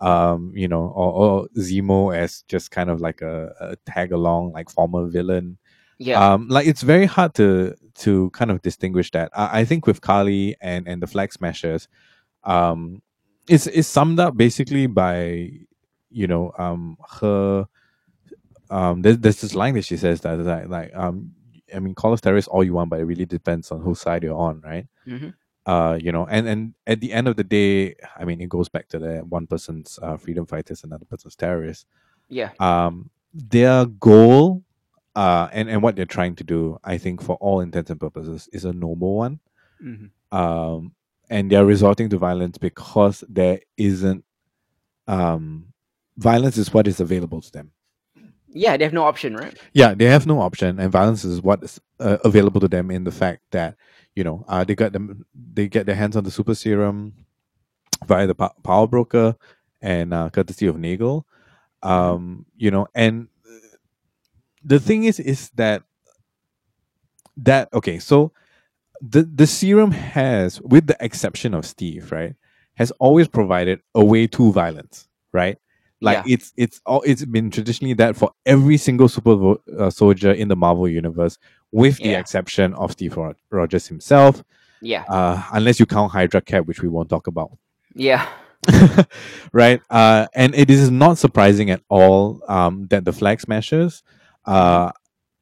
[0.00, 4.52] um, you know, or, or Zemo as just kind of like a, a tag along
[4.52, 5.58] like former villain.
[6.00, 9.30] Yeah, Um, like it's very hard to to kind of distinguish that.
[9.36, 11.88] I, I think with Karli and and the Flag Smashers,
[12.44, 13.02] um,
[13.46, 15.50] it's it's summed up basically by
[16.10, 17.66] you know um her
[18.70, 21.32] um there's, there's this line that she says that like like um
[21.74, 24.22] I mean call us terrorists all you want, but it really depends on whose side
[24.22, 24.86] you're on, right?
[25.04, 25.30] hmm
[25.66, 28.68] Uh, you know, and and at the end of the day, I mean, it goes
[28.70, 31.84] back to the one person's uh, freedom fighters, another person's terrorists
[32.32, 34.62] yeah, um, their goal
[35.20, 38.48] uh, and, and what they're trying to do, I think, for all intents and purposes,
[38.52, 39.34] is a noble one.
[39.80, 40.80] hmm Um,
[41.28, 44.24] and they're resorting to violence because there isn't
[45.06, 45.72] um,
[46.16, 47.72] violence is what is available to them.
[48.48, 48.76] yeah.
[48.76, 49.56] They have no option, right?
[49.80, 53.04] Yeah, they have no option, and violence is what is uh, available to them in
[53.04, 53.76] the fact that
[54.16, 57.14] you know uh, they got them they get their hands on the super serum
[58.06, 59.36] via the power broker
[59.82, 61.24] and uh, courtesy of Nagel.
[61.82, 63.28] Um, you know, and
[64.64, 65.82] the thing is, is that
[67.38, 68.32] that okay, so
[69.00, 72.34] the the serum has, with the exception of Steve, right,
[72.74, 75.58] has always provided a way to violence, right?
[76.02, 76.34] Like Yeah.
[76.34, 80.48] it's it's all it's been traditionally that for every single super vo- uh, soldier in
[80.48, 81.38] the Marvel universe,
[81.72, 82.20] with the Yeah.
[82.20, 84.42] exception of Steve Ro- Rogers himself,
[84.80, 87.50] Yeah, uh, unless you count Hydra Cap, which we won't talk about
[87.94, 88.28] yeah,
[89.52, 89.80] right?
[89.90, 94.02] Uh, and it is not surprising at all um, that the flag smashers
[94.46, 94.90] uh,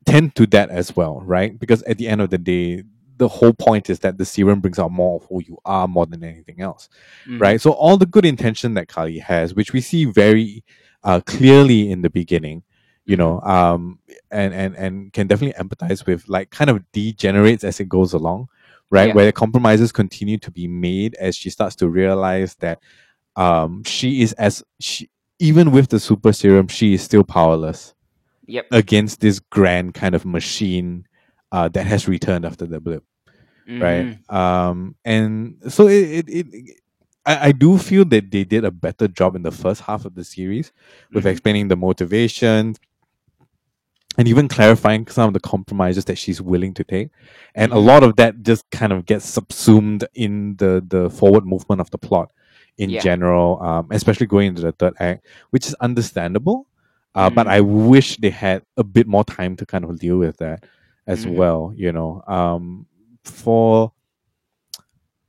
[0.06, 1.58] tend to that as well, right?
[1.58, 2.82] Because at the end of the day,
[3.16, 6.06] the whole point is that the serum brings out more of who you are more
[6.06, 6.88] than anything else,
[7.26, 7.40] Mhm.
[7.40, 7.60] right?
[7.60, 10.64] So all the good intention that Karli has, which we see very
[11.04, 12.62] uh, clearly in the beginning,
[13.06, 17.78] you know, um, and and and can definitely empathize with, like, kind of degenerates as
[17.80, 18.48] it goes along,
[18.90, 19.08] right?
[19.08, 19.14] Yeah.
[19.14, 22.80] Where compromises continue to be made as she starts to realize that
[23.36, 25.08] um, she is as she
[25.38, 27.94] even with the super serum, she is still powerless
[28.48, 28.66] Yep.
[28.72, 31.06] against this grand kind of machine
[31.52, 33.04] uh, that has returned after the blip
[33.68, 33.82] Mhm.
[33.82, 34.34] right?
[34.34, 36.80] Um, and so it, it, it
[37.26, 40.14] I, I do feel that they did a better job in the first half of
[40.14, 40.72] the series
[41.12, 41.30] with Mhm.
[41.32, 42.74] explaining the motivation
[44.16, 47.10] and even clarifying some of the compromises that she's willing to take.
[47.54, 47.84] And a Mhm.
[47.84, 51.98] lot of that just kind of gets subsumed in the the forward movement of the
[51.98, 52.32] plot
[52.78, 53.00] in Yeah.
[53.00, 56.66] general, um, especially going into the third act, which is understandable.
[57.18, 57.50] Uh, But Mm.
[57.50, 60.64] I wish they had a bit more time to kind of deal with that
[61.06, 61.34] as Mhm.
[61.36, 61.72] well.
[61.76, 62.86] You know, um,
[63.24, 63.92] for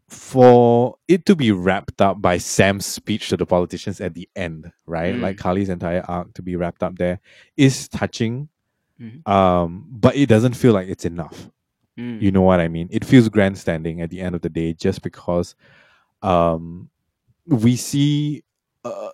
[0.08, 4.72] for it to be wrapped up by Sam's speech to the politicians at the end,
[4.88, 5.14] right?
[5.14, 5.22] Mm.
[5.22, 7.20] Like Karli's entire arc to be wrapped up there
[7.58, 8.50] is touching,
[9.00, 9.28] Mhm.
[9.30, 11.52] um, but it doesn't feel like it's enough.
[11.96, 12.22] Mm.
[12.24, 12.88] You know what I mean?
[12.90, 15.56] It feels grandstanding at the end of the day, just because
[16.22, 16.90] um,
[17.46, 18.44] we see
[18.84, 19.10] uh,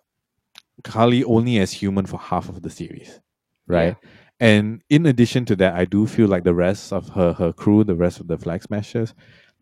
[0.86, 3.19] Karli only as human for half of the series,
[3.67, 3.95] right?
[4.39, 7.84] And in addition to that, I do feel like the rest of her her crew,
[7.84, 9.13] the rest of the Flag Smashers,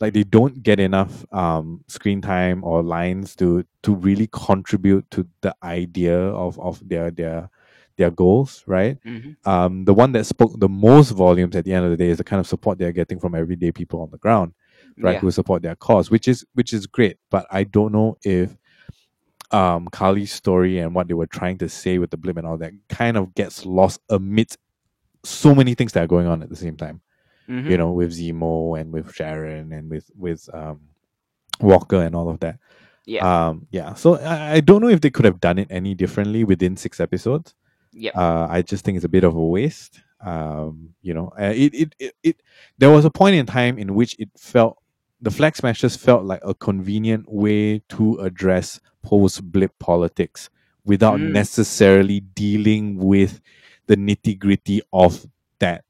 [0.01, 5.27] like they don't get enough um, screen time or lines to to really contribute to
[5.41, 7.49] the idea of of their their
[7.97, 8.97] their goals, right?
[9.05, 9.35] Mhm.
[9.45, 12.17] um, the one that spoke the most volumes at the end of the day is
[12.17, 14.53] the kind of support they're getting from everyday people on the ground,
[14.99, 15.13] right?
[15.13, 15.19] Yeah.
[15.19, 17.17] Who support their cause, which is which is great.
[17.29, 18.57] But I don't know if
[19.53, 22.57] um Karli's story and what they were trying to say with the blip and all
[22.57, 24.57] that kind of gets lost amidst
[25.23, 27.01] so many things that are going on at the same time.
[27.47, 27.69] Mhm.
[27.69, 30.81] You know, with Zemo and with Sharon and with with um
[31.59, 32.59] Walker and all of that.
[33.05, 33.47] Yeah.
[33.47, 33.93] Um, yeah.
[33.95, 36.99] So I, I don't know if they could have done it any differently within six
[36.99, 37.53] episodes.
[37.91, 38.15] Yep.
[38.15, 39.99] Uh, I just think it's a bit of a waste.
[40.21, 42.43] Um, you know, uh, it, it, it, it,
[42.77, 44.77] there was a point in time in which it felt
[45.23, 50.49] the flag smashers felt like a convenient way to address post blip politics
[50.85, 51.31] without Mm.
[51.31, 53.39] necessarily dealing with
[53.87, 55.25] the nitty gritty of
[55.59, 55.83] that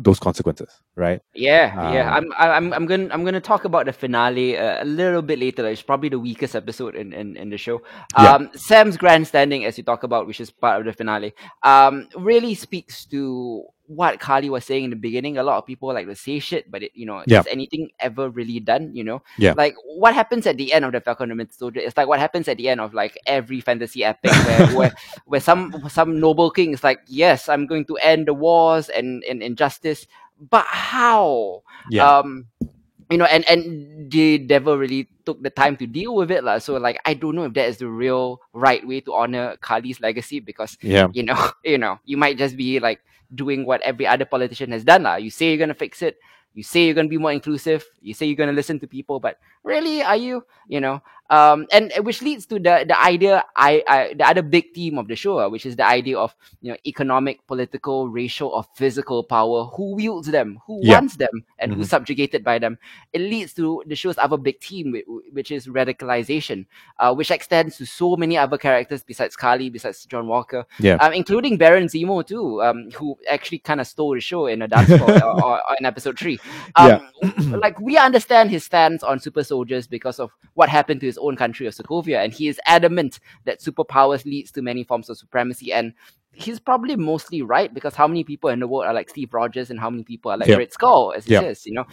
[0.00, 1.20] those consequences, right?
[1.34, 2.14] Yeah, yeah.
[2.16, 5.22] Um, I'm, I- I'm, I'm gonna, I'm gonna talk about the finale uh, a little
[5.22, 5.66] bit later.
[5.66, 7.82] It's probably the weakest episode in, in, in the show.
[8.16, 8.34] Yeah.
[8.36, 12.54] Um, Sam's grandstanding, as you talk about, which is part of the finale, um, really
[12.54, 15.38] speaks to what Karli was saying in the beginning.
[15.38, 17.40] A lot of people like to say shit, but it, you know, Yeah.
[17.40, 18.94] is anything ever really done?
[18.94, 19.54] You know, Yeah.
[19.56, 21.80] like what happens at the end of the Falcon and Winter Soldier?
[21.80, 24.94] It's like what happens at the end of like every fantasy epic, where where,
[25.26, 29.24] where some some noble king is like, yes, I'm going to end the wars and
[29.24, 30.06] and injustice,
[30.38, 31.62] but how?
[31.90, 32.18] yeah.
[32.18, 32.46] um
[33.10, 36.58] you know and and they never really took the time to deal with it lah.
[36.58, 40.00] so like i don't know if that is the real right way to honor Karli's
[40.00, 41.08] legacy because yeah.
[41.12, 43.00] you know you know you might just be like
[43.34, 45.16] doing what every other politician has done lah.
[45.16, 46.18] you say you're gonna fix it
[46.54, 49.38] you say you're gonna be more inclusive you say you're gonna listen to people but
[49.64, 54.14] really are you you know um and which leads to the the idea i, I
[54.16, 56.78] the other big theme of the show ah, which is the idea of you know
[56.86, 60.94] economic political racial or physical power who wields them who Yeah.
[61.00, 61.90] wants them and who's Mhm.
[61.90, 62.78] subjugated by them
[63.12, 64.96] it leads to the show's other big theme
[65.32, 66.66] which is radicalization
[66.98, 70.94] uh, which extends to so many other characters besides Karli, besides John Walker, Yeah.
[70.96, 74.68] um, including Baron Zemo too, um, who actually kind of stole the show in a
[74.68, 76.38] dance or, or, or in episode three.
[76.76, 77.00] Um,
[77.60, 81.36] like we understand his stance on super soldiers because of what happened to his own
[81.36, 85.72] country of Sokovia, and he is adamant that superpowers leads to many forms of supremacy
[85.72, 85.92] and.
[86.30, 89.70] He's probably mostly right because how many people in the world are like Steve Rogers
[89.70, 90.58] and how many people are like Yep.
[90.58, 91.42] Red Skull, as he Yep.
[91.42, 91.84] says, you know?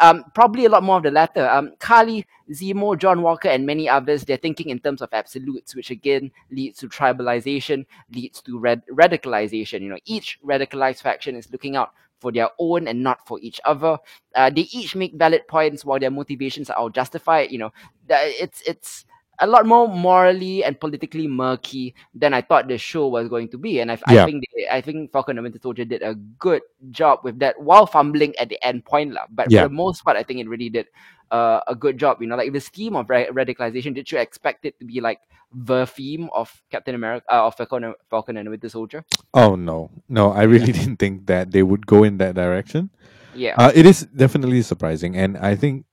[0.00, 1.48] Um, probably a lot more of the latter.
[1.48, 5.90] Um, Karli, Zemo, John Walker, and many others, they're thinking in terms of absolutes, which
[5.92, 9.82] again leads to tribalization, leads to rad- radicalization.
[9.82, 11.92] You know, each radicalized faction is looking out
[12.22, 13.98] for their own and not for each other.
[14.34, 17.50] Uh, they each make valid points while their motivations are all justified.
[17.50, 17.72] You know,
[18.08, 19.04] it's it's
[19.42, 23.58] a lot more morally and politically murky than I thought the show was going to
[23.58, 23.80] be.
[23.82, 24.22] And I, Yeah.
[24.22, 26.62] I think they, I think Falcon and Winter Soldier did a good
[26.94, 29.12] job with that while fumbling at the end point.
[29.12, 29.26] lah.
[29.28, 29.66] But Yeah.
[29.66, 30.86] for the most part, I think it really did
[31.34, 32.22] uh, a good job.
[32.22, 33.94] You know, like the scheme of ra- radicalization.
[33.98, 35.18] Did you expect it to be like
[35.52, 39.02] the theme of Captain America, uh, of Falcon, and- Falcon and Winter Soldier?
[39.34, 42.88] Oh no, no, I really didn't think that they would go in that direction.
[43.34, 43.56] Yeah.
[43.56, 45.88] Uh, it is definitely surprising, and I think,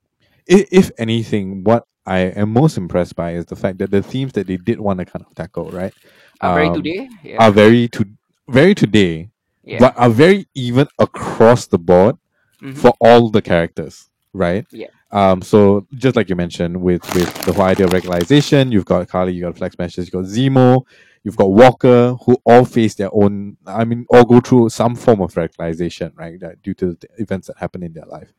[0.46, 4.46] if anything, what I am most impressed by is the fact that the themes that
[4.48, 5.94] they did want to kind of tackle, right,
[6.42, 7.08] very um, today.
[7.22, 7.36] Yeah.
[7.42, 8.04] are very to
[8.48, 9.30] very today,
[9.64, 9.78] yeah.
[9.78, 12.16] but are very even across the board
[12.62, 12.76] Mhm.
[12.76, 14.66] for all the characters, right?
[14.82, 14.88] Yeah.
[15.12, 15.40] Um.
[15.42, 19.32] So just like you mentioned, with with the whole idea of regularization, you've got Karli,
[19.34, 20.82] you got Flag Smashers, you got Zemo,
[21.24, 23.56] you've got Walker, who all face their own.
[23.66, 26.38] I mean, all go through some form of radicalization, right?
[26.40, 28.32] That due to the events that happen in their life,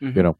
[0.00, 0.16] Mhm.
[0.16, 0.36] you know.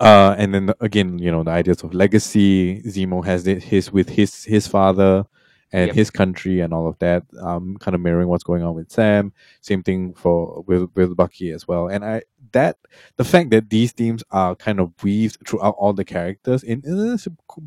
[0.00, 2.82] Uh, and then again, you know, the ideas of legacy.
[2.82, 5.24] Zemo has it, his with his his father
[5.72, 5.94] and Yep.
[5.96, 7.22] his country and all of that.
[7.40, 9.32] Um, kind of mirroring what's going on with Sam.
[9.60, 11.88] Same thing for with with Bucky as well.
[11.88, 12.22] And I
[12.52, 12.78] that
[13.16, 16.98] the fact that these themes are kind of weaved throughout all the characters in, in
[16.98, 17.18] a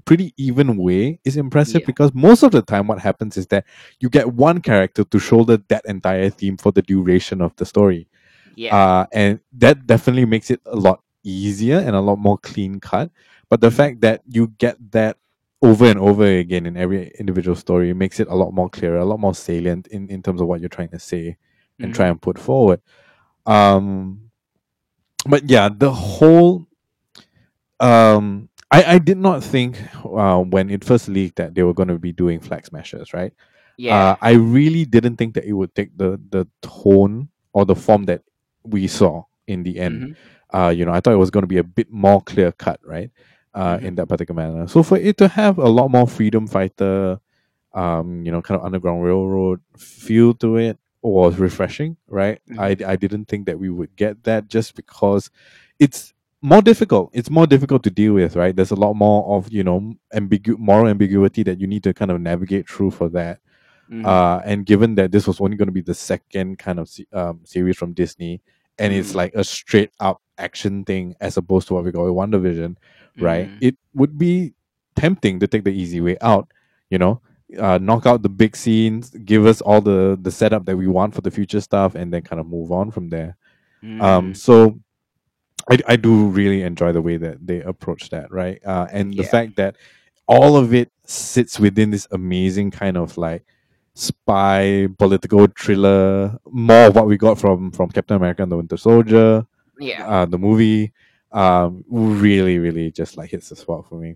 [0.06, 1.86] pretty even way is impressive Yeah.
[1.88, 3.66] because most of the time what happens is that
[4.00, 8.08] you get one character to shoulder that entire theme for the duration of the story
[8.56, 8.76] yeah.
[8.76, 13.12] uh, and that definitely makes it a lot easier and a lot more clean cut.
[13.50, 15.18] But the fact that you get that
[15.62, 19.06] over and over again in every individual story makes it a lot more clear, a
[19.06, 21.38] lot more salient in, in terms of what you're trying to say
[21.80, 22.12] and try Mhm.
[22.12, 22.82] and put forward.
[23.46, 24.32] Um,
[25.28, 26.68] but yeah, the whole
[27.80, 31.90] um, I, I did not think uh, when it first leaked that they were going
[31.90, 33.34] to be doing flag smashers, right?
[33.78, 33.96] yeah.
[34.12, 38.04] Uh, I really didn't think that it would take the the tone or the form
[38.06, 38.22] that
[38.64, 40.02] we saw in the end.
[40.02, 40.16] Mhm.
[40.52, 42.80] Uh, you know, I thought it was going to be a bit more clear cut,
[42.86, 43.12] right?
[43.54, 43.84] Uh, Mhm.
[43.84, 44.68] in that particular manner.
[44.68, 47.20] So for it to have a lot more freedom fighter,
[47.74, 52.40] um, you know, kind of underground railroad feel to it was refreshing, right?
[52.58, 55.30] I I didn't think that we would get that just because
[55.80, 57.10] it's more difficult.
[57.14, 58.56] It's more difficult to deal with, right?
[58.56, 62.12] There's a lot more of you know ambigu- moral ambiguity that you need to kind
[62.12, 63.40] of navigate through for that.
[63.92, 64.06] Mhm.
[64.06, 67.40] Uh, and given that this was only going to be the second kind of um,
[67.46, 68.42] series from Disney,
[68.80, 69.16] and it's Mm.
[69.16, 72.76] like a straight up action thing as opposed to what we got with WandaVision,
[73.20, 73.48] right?
[73.50, 73.58] Mhm.
[73.62, 74.54] It would be
[74.96, 76.48] tempting to take the easy way out,
[76.90, 77.22] you know,
[77.58, 81.14] uh, knock out the big scenes, give us all the the setup that we want
[81.16, 83.36] for the future stuff, and then kind of move on from there.
[83.84, 84.38] Um, Mhm.
[84.38, 84.80] so
[85.70, 88.60] I, I do really enjoy the way that they approach that, right?
[88.66, 89.76] Uh, and the fact that
[90.28, 93.44] all of it sits within this amazing kind of like
[94.00, 98.78] spy political thriller, more of what we got from from Captain America and the Winter
[98.78, 99.46] Soldier,
[99.80, 100.08] Yeah.
[100.08, 100.94] uh, the movie.
[101.32, 104.16] Um, really, really just like hits the spot for me.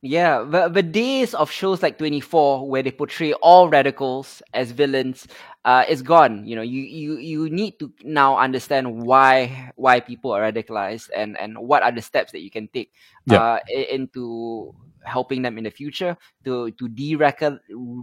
[0.00, 5.26] Yeah, the, the days of shows like 24 where they portray all radicals as villains
[5.64, 6.46] uh, is gone.
[6.46, 11.36] You know, you, you, you need to now understand why why people are radicalized and,
[11.38, 12.92] and what are the steps that you can take
[13.26, 13.40] Yeah.
[13.40, 13.58] uh,
[13.90, 17.58] into helping them in the future to to de-radical,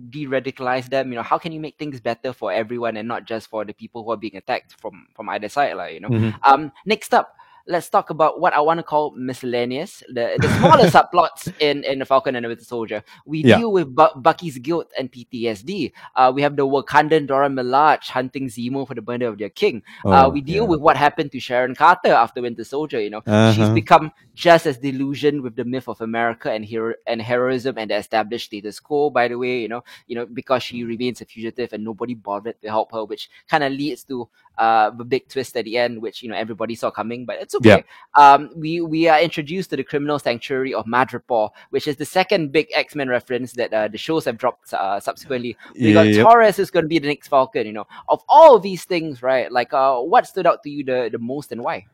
[0.09, 1.09] de-radicalize them.
[1.09, 3.74] You know, how can you make things better for everyone and not just for the
[3.74, 6.09] people who are being attacked from from either side, like, you know.
[6.09, 6.34] Mhm.
[6.43, 7.36] Um, next up,
[7.68, 11.99] let's talk about what I want to call miscellaneous, the, the smaller subplots in, in
[11.99, 13.03] the Falcon and the Winter Soldier.
[13.26, 13.57] We Yeah.
[13.57, 15.91] deal with Bu- Bucky's guilt and PTSD.
[16.16, 19.84] Uh, we have the Wakandan Dora Milaje hunting Zemo for the murder of their king.
[20.05, 20.70] uh, Oh, we deal yeah.
[20.70, 23.01] with what happened to Sharon Carter after Winter Soldier.
[23.01, 23.22] You know,
[23.53, 23.74] she's Uh-huh.
[23.74, 27.95] become just as delusioned with the myth of America and hero and heroism and the
[27.95, 29.09] established status quo.
[29.09, 32.62] By the way, you know, you know because she remains a fugitive and nobody bothered
[32.62, 36.01] to help her, which kind of leads to uh, the big twist at the end,
[36.01, 37.76] which you know everybody saw coming, but it's Yeah.
[37.76, 37.86] okay.
[38.16, 42.52] Um, we we are introduced to the criminal sanctuary of Madripoor, which is the second
[42.52, 45.58] big X Men reference that uh, the shows have dropped uh, subsequently.
[45.80, 46.26] We got Yep.
[46.26, 47.66] Torres who's going to be the next Falcon.
[47.66, 49.52] You know, of all of these things, right?
[49.52, 51.86] Like, uh, what stood out to you the, the most and why?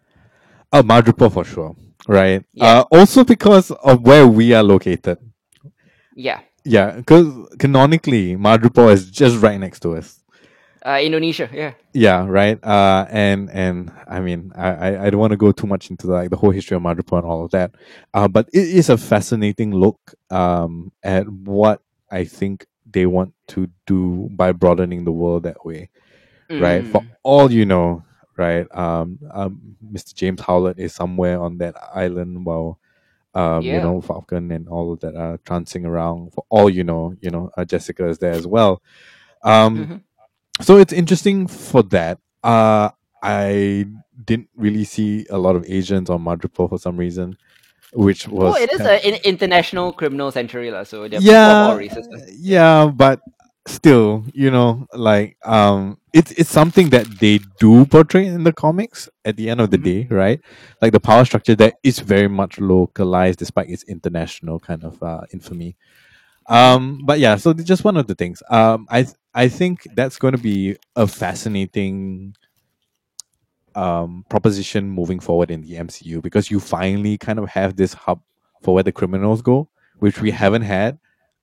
[0.74, 1.76] Oh, Madripoor for sure,
[2.08, 2.44] right?
[2.54, 2.80] Yeah.
[2.80, 5.18] Uh, also because of where we are located.
[6.16, 10.20] Yeah, Yeah, because canonically, Madripoor is just right next to us.
[10.88, 11.50] Uh, Indonesia.
[11.54, 12.64] Yeah, Yeah, right.
[12.64, 16.30] Uh, and and I mean, I I, don't want to go too much into like
[16.30, 17.72] the whole history of Madripoor and all of that.
[18.14, 21.82] Uh, but it is a fascinating look um at what
[22.12, 25.90] I think they want to do by broadening the world that way,
[26.58, 26.86] right?
[26.86, 27.08] For Mm.
[27.24, 28.04] all you know,
[28.38, 28.68] right?
[28.76, 30.14] Um, um, Mr.
[30.14, 32.80] James Howlett is somewhere on that island while.
[33.36, 36.34] Um, you know, Falcon and all of that are trancing around.
[36.34, 38.82] For all you know, you know, uh, Jessica is there as well.
[39.44, 40.02] Um, Mhm.
[40.62, 42.20] So it's interesting for that.
[42.44, 42.90] Uh,
[43.24, 43.86] I
[44.26, 47.38] didn't really see a lot of Asians on Madripoor for some reason,
[47.94, 50.84] which was Oh, it is an international criminal sanctuary, lah.
[50.84, 52.08] So yeah, people of all races.
[52.12, 52.20] lah.
[52.38, 53.22] yeah, but
[53.68, 59.10] still, you know, like um, it's it's something that they do portray in the comics.
[59.26, 59.84] At the end of the Mhm.
[59.84, 60.40] day, right?
[60.82, 65.22] Like the power structure there is very much localized, despite its international kind of uh,
[65.34, 65.76] infamy.
[66.48, 68.42] Um, but yeah, so just one of the things.
[68.50, 72.36] Um, I I think that's going to be a fascinating
[73.76, 78.22] um proposition moving forward in the MCU because you finally kind of have this hub
[78.64, 79.70] for where the criminals go,
[80.00, 80.98] which we haven't had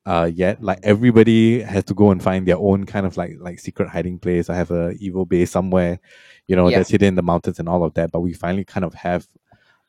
[0.06, 0.62] uh yet.
[0.62, 4.18] Like everybody has to go and find their own kind of like like secret hiding
[4.18, 4.50] place.
[4.50, 6.00] I have a evil base somewhere,
[6.48, 6.78] you know, Yeah.
[6.78, 8.10] that's hidden in the mountains and all of that.
[8.10, 9.26] But we finally kind of have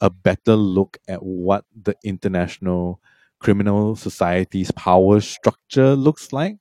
[0.01, 2.99] a better look at what the international
[3.45, 6.55] criminal society's power structure looks like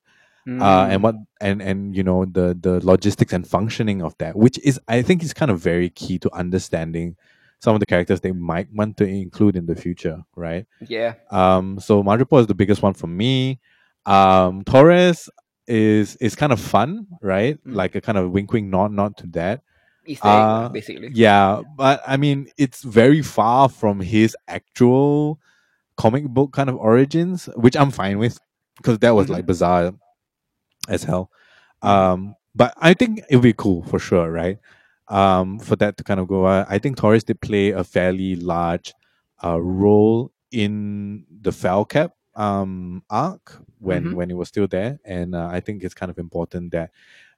[0.46, 0.90] uh, Mm.
[0.92, 4.76] and what and and you know the the logistics and functioning of that, which is
[4.96, 7.16] I think is kind of very key to understanding
[7.64, 10.64] some of the characters they might want to include in the future, right?
[10.96, 13.58] yeah, Um, so Madripoor is the biggest one for me.
[14.04, 15.30] Um, Torres
[15.66, 17.56] is is kind of fun, right?
[17.64, 17.74] Mm.
[17.80, 19.62] Like a kind of wink, wink, nod, nod to that.
[20.04, 21.08] Easter Uh, basically.
[21.14, 25.40] Yeah, but I mean, it's very far from his actual
[25.96, 28.38] comic book kind of origins, which I'm fine with
[28.76, 29.30] because that was Mhm.
[29.30, 29.92] like bizarre
[30.88, 31.30] as hell.
[31.82, 34.58] Um, but I think it would be cool for sure, right?
[35.08, 36.44] Um, for that to kind of go.
[36.44, 38.94] Uh, I think Torres did play a fairly large
[39.42, 44.14] uh, role in the Falcap um arc when Mhm.
[44.14, 46.90] when he was still there, and uh, I think it's kind of important that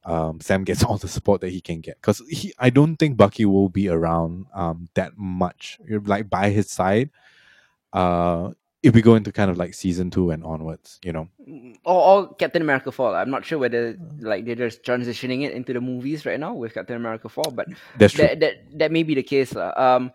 [0.04, 3.16] um, Sam gets all the support that he can get because he I don't think
[3.16, 7.11] Bucky will be around um, that much like by his side
[7.97, 11.76] uh, if we go into kind of like season two and onwards you know Mm,
[11.84, 13.14] or, or Captain America 4.
[13.16, 16.74] I'm not sure whether like they're just transitioning it into the movies right now with
[16.74, 17.68] Captain America 4, but
[17.99, 19.55] that's true that, that that may be the case.
[19.55, 19.70] lah.
[19.76, 20.11] Um,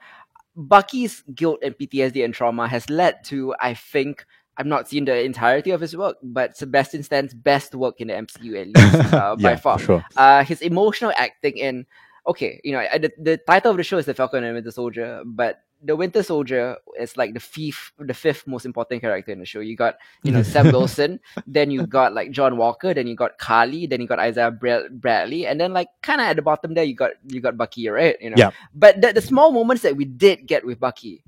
[0.58, 4.26] Bucky's guilt and PTSD and trauma has led to, I think,
[4.58, 8.16] I've not seen the entirety of his work, but Sebastian Stan's best work in the
[8.16, 9.80] MCU at least uh, by far.
[9.80, 11.86] sure Uh, his emotional acting in
[12.28, 14.72] okay, you know, uh, the, the title of the show is The Falcon and Winter
[14.72, 19.40] Soldier, but the Winter Soldier is like the fifth, the fifth most important character in
[19.40, 19.60] the show.
[19.60, 23.38] You got, you know, Sam Wilson, then you got like John Walker, then you got
[23.38, 26.74] Karli, then you got Isaiah Bra- Bradley, and then like kind of at the bottom
[26.74, 28.16] there you got you got Bucky, right?
[28.22, 28.52] You know, Yeah.
[28.74, 31.24] But the, the small moments that we did get with Bucky,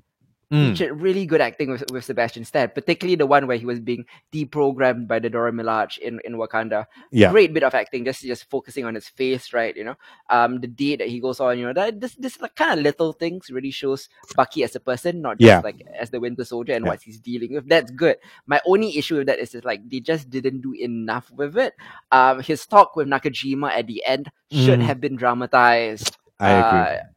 [0.54, 0.70] Mm.
[0.70, 4.04] featured really good acting with, with Sebastian Stan, particularly the one where he was being
[4.32, 6.86] deprogrammed by the Dora Milaje in, in Wakanda.
[7.10, 7.30] Yeah.
[7.32, 9.74] Great bit of acting, just just focusing on his face, right?
[9.76, 9.96] You know,
[10.30, 12.84] um, the date that he goes on, you know, that this this like kind of
[12.84, 15.60] little things really shows Bucky as a person, not just Yeah.
[15.64, 16.90] like as the Winter Soldier and Yeah.
[16.92, 17.68] what he's dealing with.
[17.68, 18.16] That's good.
[18.46, 21.74] My only issue with that is just like they just didn't do enough with it.
[22.12, 24.86] Um, his talk with Nakajima at the end should Mm.
[24.86, 26.16] have been dramatized.
[26.38, 26.80] I agree.
[26.80, 27.13] Uh,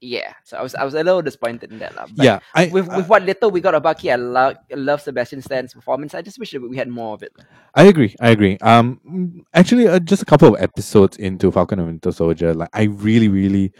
[0.00, 1.94] yeah, so I was I was a little disappointed in that.
[1.94, 2.38] But yeah.
[2.54, 5.74] I, with I- with what little we got of Bucky, I love love Sebastian Stan's
[5.74, 6.14] performance.
[6.14, 7.32] I just wish that we had more of it.
[7.74, 8.14] I agree.
[8.20, 8.56] I agree.
[8.58, 12.84] Um, actually, uh, just a couple of episodes into Falcon and Winter Soldier, like I
[12.84, 13.72] really, really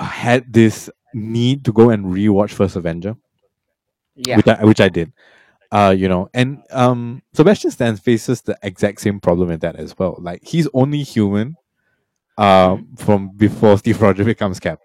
[0.00, 3.16] had this need to go and rewatch First Avenger,
[4.14, 5.12] Yeah, which I which I did.
[5.72, 9.98] Uh, you know, and um, Sebastian Stan faces the exact same problem in that as
[9.98, 10.16] well.
[10.20, 11.56] Like he's only human,
[12.38, 14.80] um, from before Steve Rogers becomes Cap.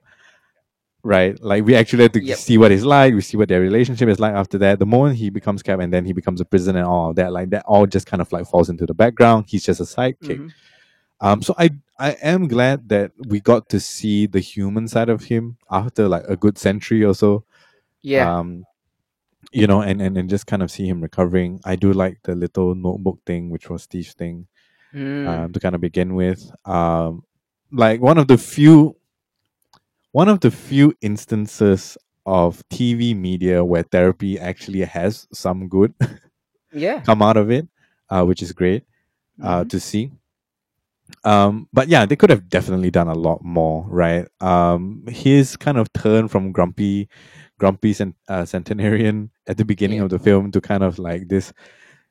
[1.03, 2.37] Right, like we actually had to Yep.
[2.37, 3.15] see what he's like.
[3.15, 4.77] We see what their relationship is like after that.
[4.77, 7.33] The moment he becomes Cap, and then he becomes a prisoner and all of that,
[7.33, 9.45] like that, all just kind of like falls into the background.
[9.47, 10.37] He's just a sidekick.
[10.37, 10.51] Mhm.
[11.19, 15.23] Um, so I I am glad that we got to see the human side of
[15.25, 17.43] him after like a good century or so.
[18.03, 18.63] yeah, Um,
[19.51, 21.59] you know, and, and and just kind of see him recovering.
[21.65, 24.47] I do like the little notebook thing, which was Steve's thing,
[24.93, 25.27] Mm.
[25.27, 26.51] um, to kind of begin with.
[26.65, 27.23] Um,
[27.71, 28.95] like one of the few,
[30.11, 35.93] one of the few instances of TV media where therapy actually has some good
[36.73, 36.99] yeah.
[37.05, 37.67] come out of it,
[38.09, 38.83] uh, which is great
[39.41, 39.69] uh, Mhm.
[39.69, 40.11] to see.
[41.23, 44.27] Um, but yeah, they could have definitely done a lot more, right?
[44.39, 47.09] Um, his kind of turn from grumpy,
[47.59, 50.03] grumpy cent- uh, centenarian at the beginning Yeah.
[50.05, 51.53] of the film to kind of like this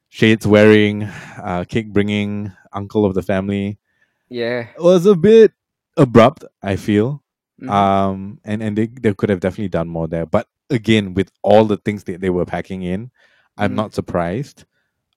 [0.09, 1.05] shades wearing,
[1.43, 3.79] uh, cake bringing uncle of the family
[4.29, 4.69] yeah.
[4.79, 5.53] was a bit
[5.97, 6.45] abrupt.
[6.63, 7.23] I feel,
[7.61, 7.69] Mhm.
[7.71, 10.27] um, and and they they could have definitely done more there.
[10.27, 13.11] But again, with all the things that they were packing in,
[13.59, 13.77] I'm Mhm.
[13.77, 14.65] not surprised.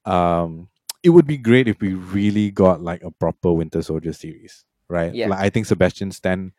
[0.06, 0.70] Um,
[1.04, 5.14] it would be great if we really got like a proper Winter Soldier series, right?
[5.14, 5.28] Yeah.
[5.30, 6.54] Like I think Sebastian Stan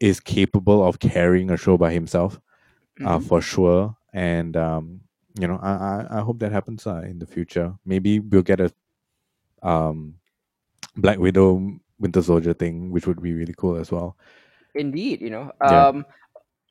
[0.00, 2.40] is capable of carrying a show by himself,
[3.04, 3.24] uh, Mhm.
[3.24, 3.96] for sure.
[4.12, 5.00] And um,
[5.40, 7.74] you know, I I, I hope that happens uh, in the future.
[7.84, 8.72] Maybe we'll get a
[9.62, 10.16] um
[10.96, 14.16] Black Widow Winter Soldier thing, which would be really cool as well.
[14.74, 15.52] Indeed, you know.
[15.62, 15.86] Yeah.
[15.88, 16.06] Um,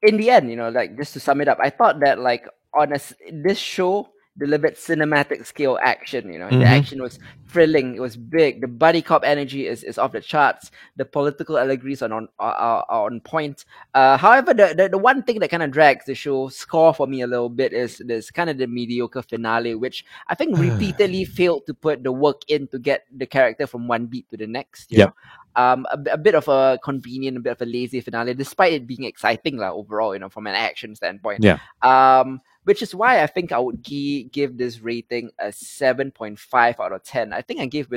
[0.01, 2.47] in the end, you know, like just to sum it up, I thought that like
[2.73, 2.99] on a
[3.31, 6.33] this show delivered cinematic scale action.
[6.33, 6.59] You know, Mhm.
[6.59, 7.95] the action was thrilling.
[7.95, 8.61] It was big.
[8.61, 10.71] The buddy cop energy is, is off the charts.
[10.97, 13.65] The political allegories are on are, are, on point.
[13.93, 17.05] Uh, however, the, the the one thing that kind of drags the show score for
[17.05, 21.25] me a little bit is this kind of the mediocre finale, which I think repeatedly
[21.25, 24.47] failed to put the work in to get the character from one beat to the
[24.47, 24.91] next.
[24.91, 25.13] Know?
[25.55, 28.87] Um, a, a bit of a convenient, a bit of a lazy finale, despite it
[28.87, 31.43] being exciting, like, overall, you know, from an action standpoint.
[31.43, 31.59] Yeah.
[31.81, 36.91] Um, which is why I think I would gi- give this rating a 7.5 out
[36.93, 37.33] of 10.
[37.33, 37.89] I think I gave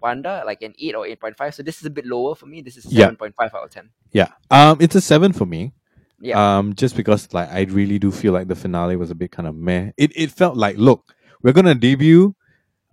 [0.00, 2.60] Wanda like an 8 or 8.5, so this is a bit lower for me.
[2.62, 3.08] This is Yeah.
[3.10, 3.90] 7.5 out of 10.
[4.12, 4.28] Yeah.
[4.50, 5.72] Um, it's a seven for me.
[6.20, 6.58] Yeah.
[6.58, 9.48] Um, just because like I really do feel like the finale was a bit kind
[9.48, 9.90] of meh.
[9.96, 12.32] It it felt like, look, we're gonna debut.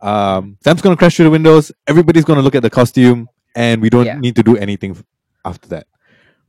[0.01, 1.71] Um, Sam's gonna crash through the windows.
[1.85, 4.19] Everybody's gonna look at the costume, and we don't Yeah.
[4.19, 4.95] need to do anything
[5.43, 5.85] after that,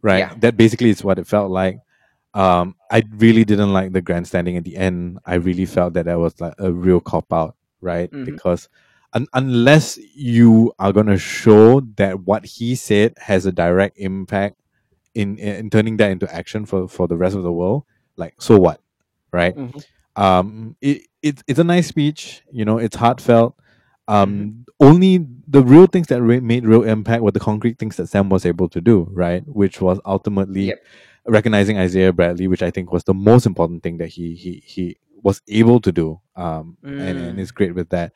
[0.02, 0.18] right?
[0.24, 0.34] Yeah.
[0.40, 1.78] That basically is what it felt like.
[2.34, 5.18] Um, I really didn't like the grandstanding at the end.
[5.26, 8.08] I really felt that that was like a real cop out, right?
[8.12, 8.24] Mhm.
[8.24, 8.68] Because
[9.12, 14.56] un- unless you are gonna show that what he said has a direct impact
[15.14, 17.82] in in turning that into action for for the rest of the world
[18.16, 18.78] like so what
[19.32, 19.84] right Mhm.
[20.14, 23.56] um it, it it's a nice speech you know it's heartfelt
[24.14, 25.12] um only
[25.56, 28.44] the real things that re- made real impact were the concrete things that sam was
[28.52, 30.78] able to do right which was ultimately Yep.
[31.36, 34.84] recognizing isaiah bradley which i think was the most important thing that he he he
[35.22, 37.40] was able to do um and, and Mm.
[37.44, 38.12] is great with that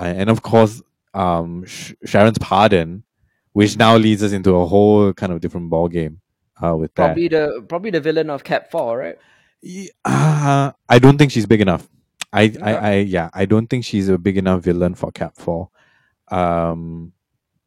[0.00, 0.82] uh, and of course
[1.14, 3.04] um Sh- sharon's pardon
[3.52, 6.20] which now leads us into a whole kind of different ball game
[6.62, 7.06] uh, with that.
[7.06, 9.16] Probably the probably the villain of Cap 4, right?
[9.62, 11.88] Ye- Uh, I don't think she's big enough.
[12.32, 15.70] I, I, I, yeah, I don't think she's a big enough villain for Cap Four.
[16.28, 17.12] Um,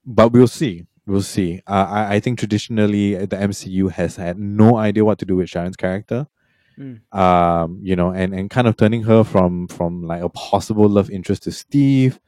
[0.06, 0.86] but we'll see.
[1.06, 1.62] We'll see.
[1.68, 5.36] Uh, I, I think traditionally uh, the MCU has had no idea what to do
[5.36, 6.28] with Sharon's character.
[6.80, 7.02] Mm.
[7.16, 11.10] Um, you know, and, and kind of turning her from from like a possible love
[11.10, 12.20] interest to Steve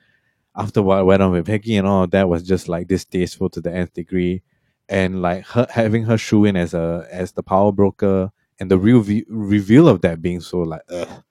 [0.55, 3.61] after what went on with Peggy and all of that was just like distasteful to
[3.61, 4.43] the nth degree.
[4.87, 8.77] And like her having her shoe in as a as the power broker and the
[8.77, 11.23] real ve- reveal of that being so like ugh.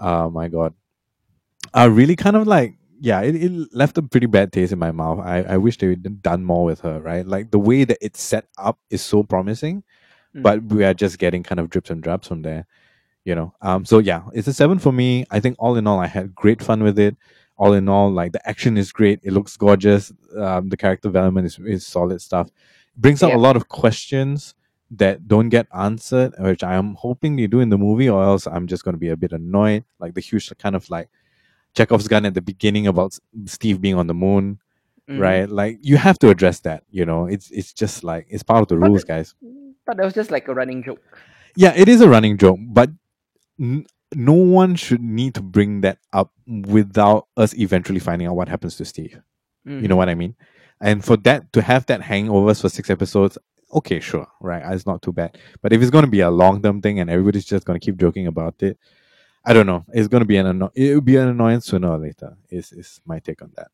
[0.00, 0.74] Oh my god
[1.74, 4.92] I really kind of like yeah it, it left a pretty bad taste in my
[4.92, 7.96] mouth i i wish they had done more with her right like the way that
[8.02, 9.82] it's set up is so promising
[10.32, 10.42] Mm.
[10.44, 12.64] but we are just getting kind of drips and drops from there
[13.24, 13.52] you know.
[13.60, 15.26] Um, so yeah, it's a seven for me.
[15.30, 17.16] I think all in all, I had great fun with it.
[17.58, 19.20] All in all, like the action is great.
[19.24, 20.10] It looks gorgeous.
[20.36, 22.48] Um, the character development is, is solid stuff.
[22.96, 23.36] Brings up Yeah.
[23.36, 24.54] a lot of questions
[24.90, 28.46] that don't get answered, which I am hoping they do in the movie, or else
[28.46, 29.84] I'm just going to be a bit annoyed.
[29.98, 31.08] Like the huge kind of like
[31.74, 33.16] Chekhov's gun at the beginning about
[33.46, 34.58] Steve being on the moon,
[35.08, 35.20] Mhm.
[35.20, 35.48] right?
[35.48, 36.82] Like you have to address that.
[36.90, 39.34] You know, it's it's just like it's part of the But rules, it- guys.
[39.86, 41.00] But that was just like a running joke.
[41.56, 42.90] Yeah, it is a running joke, but
[43.60, 48.48] n- no one should need to bring that up without us eventually finding out what
[48.48, 49.20] happens to Steve.
[49.64, 49.98] You know Mhm.
[49.98, 50.34] what I mean?
[50.80, 53.36] And for that to have that hangovers for six episodes,
[53.72, 54.62] okay, sure, right?
[54.74, 55.38] It's not too bad.
[55.62, 57.84] But if it's going to be a long term thing and everybody's just going to
[57.84, 58.78] keep joking about it,
[59.44, 59.84] I don't know.
[59.92, 62.36] It's going to be an anno- it will be an annoyance sooner or later.
[62.50, 63.68] Is is my take on that?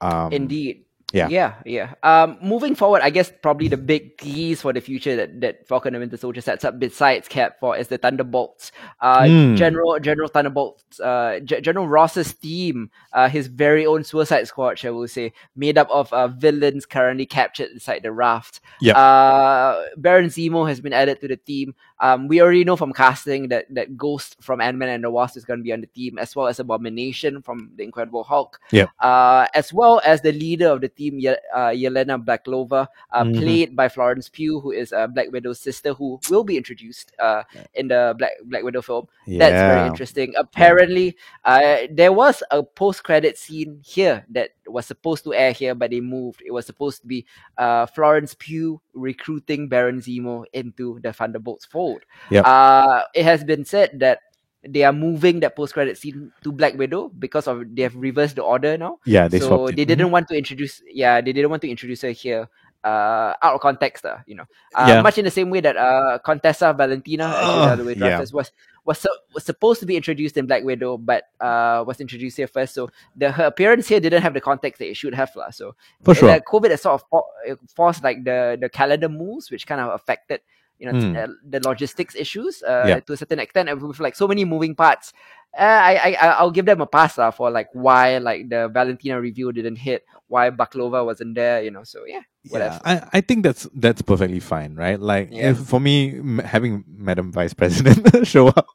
[0.00, 0.85] Um, Indeed.
[1.12, 1.28] Yeah.
[1.28, 1.94] Yeah, yeah.
[2.02, 5.94] Um, moving forward, I guess probably the big keys for the future that, that Falcon
[5.94, 8.72] and Winter Soldier sets up besides Cap Four is the Thunderbolts.
[9.00, 9.54] Uh, Hmm.
[9.54, 14.98] General General Thunderbolts, uh, G- General Ross's team, uh, his very own Suicide Squad, shall
[14.98, 18.60] we say, made up of uh, villains currently captured inside the raft.
[18.80, 18.96] Yep.
[18.96, 21.74] Uh, Baron Zemo has been added to the team.
[22.00, 25.36] Um, we already know from casting that that Ghost from Ant Man and the Wasp
[25.36, 28.58] is going to be on the team, as well as Abomination from the Incredible Hulk.
[28.72, 28.90] Yep.
[29.00, 33.36] Uh, as well as the leader of the team, Ye- uh, Yelena Belova, uh, Mhm.
[33.38, 37.42] played by Florence Pugh, who is uh, Black Widow's sister, who will be introduced uh,
[37.74, 39.06] in the Black Black Widow film.
[39.38, 40.34] That's very interesting.
[40.36, 45.90] Apparently, uh, there was a post-credit scene here that was supposed to air here, but
[45.90, 46.42] they moved.
[46.44, 47.26] It was supposed to be
[47.58, 52.02] uh, Florence Pugh recruiting Baron Zemo into the Thunderbolts fold.
[52.30, 52.44] Yep.
[52.46, 54.20] Uh, it has been said that
[54.68, 58.42] they are moving that post-credit scene to Black Widow because of they have reversed the
[58.42, 58.98] order now.
[59.04, 60.82] Yeah, they so they didn't want to introduce.
[60.90, 62.48] Yeah, they didn't want to introduce her here.
[62.84, 65.02] Uh, out of context, uh, you know, uh, Yeah.
[65.02, 68.22] much in the same way that uh, Contessa Valentina, actually the other way yeah.
[68.30, 68.52] Was
[68.84, 72.46] was so, was supposed to be introduced in Black Widow, but uh, was introduced here
[72.46, 72.74] first.
[72.74, 75.50] So the her appearance here didn't have the context that it should have, lah.
[75.50, 76.40] So For uh, sure.
[76.46, 79.90] COVID has sort of for, uh, forced like the the calendar moves, which kind of
[79.90, 80.46] affected
[80.78, 81.16] you know Mm.
[81.16, 83.00] uh, the logistics issues uh, Yeah.
[83.00, 85.12] to a certain extent, and with like so many moving parts.
[85.56, 89.16] Uh, I, I I'll give them a pass lah for like why like the Valentina
[89.18, 91.80] review didn't hit, why Belova wasn't there, you know.
[91.82, 92.20] So yeah,
[92.50, 92.78] whatever.
[92.84, 95.00] Yeah, I, I think that's that's perfectly fine, right?
[95.00, 95.54] Like Yeah.
[95.56, 98.66] for me, m- having Madam Vice President show up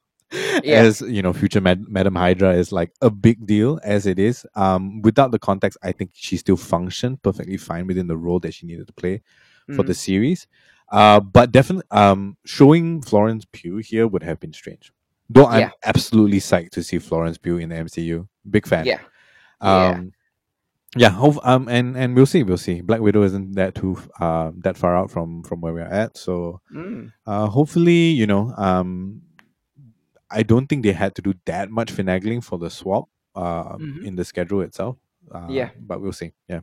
[0.65, 0.81] Yeah.
[0.81, 4.41] as you know future Mad- Madam Hydra is like a big deal as it is.
[4.57, 8.55] Um, without the context, I think she still functioned perfectly fine within the role that
[8.57, 9.21] she needed to play
[9.75, 9.87] for Mhm.
[9.87, 10.47] the series.
[10.91, 14.91] Uh, but definitely, um, showing Florence Pugh here would have been strange.
[15.29, 15.71] Though I'm Yeah.
[15.85, 18.27] absolutely psyched to see Florence Pugh in the MCU.
[18.49, 18.85] Big fan.
[18.85, 18.99] Yeah.
[19.61, 19.87] Yeah.
[19.89, 20.11] Um,
[20.97, 21.09] yeah.
[21.09, 22.43] Hope, um, and and we'll see.
[22.43, 22.81] We'll see.
[22.81, 26.17] Black Widow isn't that too uh, that far out from from where we're at.
[26.17, 27.13] So Mm.
[27.25, 29.21] uh, hopefully, you know, um,
[30.29, 34.03] I don't think they had to do that much finagling for the swap uh, Mhm.
[34.05, 34.97] in the schedule itself.
[35.33, 35.69] Uh, Yeah.
[35.79, 36.33] but we'll see.
[36.49, 36.61] Yeah.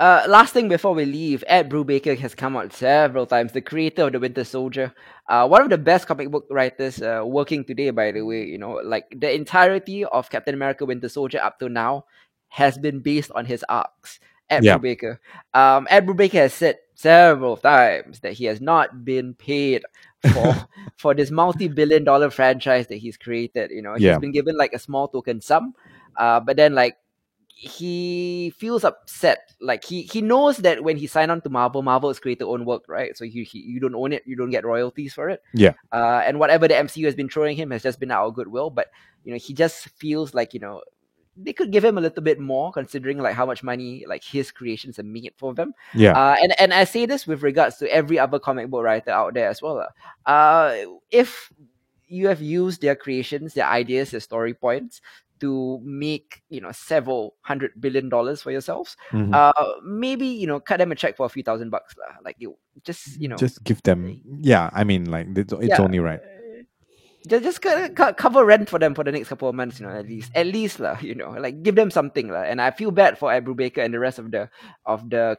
[0.00, 4.04] Uh, last thing before we leave, Ed Brubaker has come out several times, the creator
[4.04, 4.94] of the Winter Soldier.
[5.28, 8.44] Uh, one of the best comic book writers uh, working today, by the way.
[8.46, 12.06] You know, like the entirety of Captain America Winter Soldier up to now
[12.48, 14.20] has been based on his arcs.
[14.48, 14.78] Ed Yeah.
[14.78, 15.18] Brubaker.
[15.52, 19.84] Um, Ed Brubaker has said several times that he has not been paid
[20.32, 20.56] for
[20.96, 23.70] for this multi-billion dollar franchise that he's created.
[23.70, 24.18] You know, he's Yeah.
[24.18, 25.74] been given like a small token sum,
[26.16, 26.96] uh, but then like
[27.62, 29.52] he feels upset.
[29.60, 32.64] Like he he knows that when he signed on to Marvel, Marvel is creator own
[32.64, 33.14] work, right?
[33.14, 35.42] So you he, you don't own it, you don't get royalties for it.
[35.52, 35.74] Yeah.
[35.92, 38.70] Uh, and whatever the MCU has been throwing him has just been out of goodwill.
[38.70, 38.86] But
[39.24, 40.80] you know, he just feels like you know
[41.36, 44.50] they could give him a little bit more, considering like how much money like his
[44.50, 45.74] creations are made for them.
[45.92, 46.12] Yeah.
[46.12, 49.34] Uh, and and I say this with regards to every other comic book writer out
[49.34, 49.86] there as well.
[50.24, 50.76] Uh,
[51.10, 51.52] if
[52.08, 55.02] you have used their creations, their ideas, their story points
[55.40, 59.34] to make you know several hundred billion dollars for yourselves, Mhm.
[59.34, 59.52] uh,
[59.84, 62.16] maybe you know cut them a check for a few thousand bucks, lah.
[62.24, 64.20] Like you just you know just give them.
[64.40, 64.70] Yeah.
[64.72, 65.80] I mean, like it's, it's Yeah.
[65.82, 66.20] only right.
[67.28, 69.84] just just co- co- cover rent for them for the next couple of months, you
[69.86, 72.48] know, at least, at least lah, you know, like give them something lah.
[72.48, 74.48] And I feel bad for Ed Brubaker and the rest of the
[74.88, 75.36] of the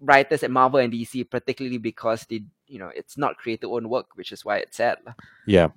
[0.00, 4.16] writers at Marvel and DC, particularly because they, you know, it's not creator own work,
[4.16, 5.12] which is why it's sad lah.
[5.46, 5.68] Yeah.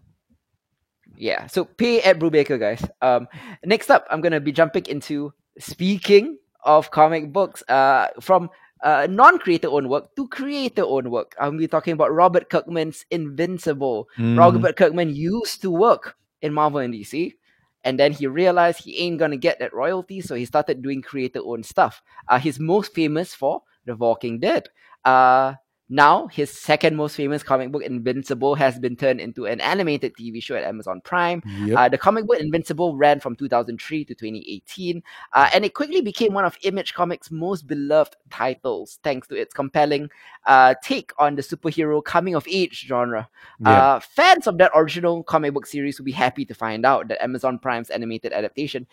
[1.18, 2.84] Yeah, so pay Ed Brubaker, guys.
[3.02, 3.28] Um,
[3.64, 7.64] next up, I'm gonna be jumping into speaking of comic books.
[7.68, 8.50] Uh, from
[8.84, 11.36] uh, non-creator own work to creator own work.
[11.40, 14.10] I'm be talking about Robert Kirkman's Invincible.
[14.18, 14.38] Mhm.
[14.38, 17.36] Robert Kirkman used to work in Marvel and DC,
[17.84, 21.42] and then he realized he ain't gonna get that royalty, so he started doing creator
[21.44, 22.02] owned stuff.
[22.28, 24.70] Uh, he's most famous for The Walking Dead.
[25.06, 25.56] Uh,
[25.94, 30.42] Now, his second most famous comic book, Invincible, has been turned into an animated TV
[30.42, 31.44] show at Amazon Prime.
[31.66, 31.78] Yep.
[31.78, 36.34] Uh, the comic book Invincible ran from 2003 to 2018, uh, and it quickly became
[36.34, 40.10] one of Image Comics' most beloved titles thanks to its compelling
[40.46, 43.28] uh, take on the superhero coming of age genre.
[43.66, 47.22] Uh, fans of that original comic book series will be happy to find out that
[47.22, 48.88] Amazon Prime's animated adaptation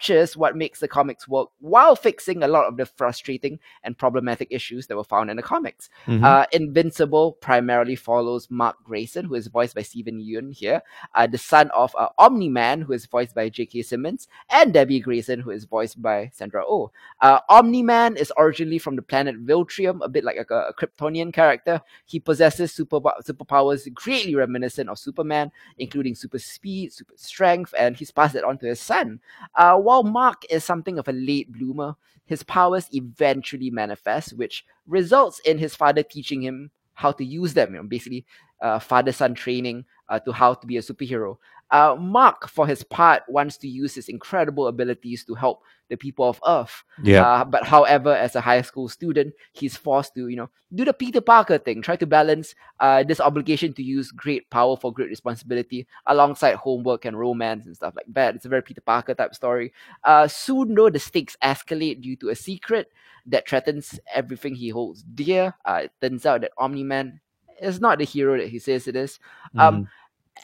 [0.00, 4.48] captures what makes the comics work while fixing a lot of the frustrating and problematic
[4.50, 5.90] issues that were found in the comics.
[6.06, 6.24] Mhm.
[6.24, 10.82] Uh, Invincible primarily follows Mark Grayson, who is voiced by Stephen Yeun here,
[11.14, 13.82] uh, the son of uh, Omni Man, who is voiced by J.K.
[13.82, 16.90] Simmons, and Debbie Grayson, who is voiced by Sandra Oh.
[17.20, 21.32] Uh, Omni Man is originally from the planet Viltrum, a bit like a, a Kryptonian
[21.32, 21.80] character.
[22.06, 28.10] He possesses super superpowers greatly reminiscent of Superman, including super speed, super strength, and he's
[28.10, 29.20] passed it on to his son.
[29.54, 35.40] Uh, while Mark is something of a late bloomer, his powers eventually manifest, which results
[35.40, 37.74] in his father teaching him how to use them.
[37.74, 38.24] You know, basically,
[38.62, 41.38] uh, father-son training uh, to how to be a superhero.
[41.70, 46.28] Uh, Mark, for his part, wants to use his incredible abilities to help the people
[46.28, 46.84] of Earth.
[47.02, 47.22] yeah.
[47.26, 50.92] Uh, but however, as a high school student, he's forced to, you know, do the
[50.92, 55.08] Peter Parker thing, try to balance uh, this obligation to use great power for great
[55.08, 58.36] responsibility alongside homework and romance and stuff like that.
[58.36, 59.72] It's a very Peter Parker type story.
[60.04, 62.92] Uh, soon, though, the stakes escalate due to a secret
[63.26, 65.54] that threatens everything he holds dear.
[65.64, 67.20] Uh, it turns out that Omni Man
[67.60, 69.18] is not the hero that he says it is.
[69.58, 69.88] Um, Mhm.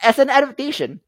[0.03, 1.01] as an adaptation,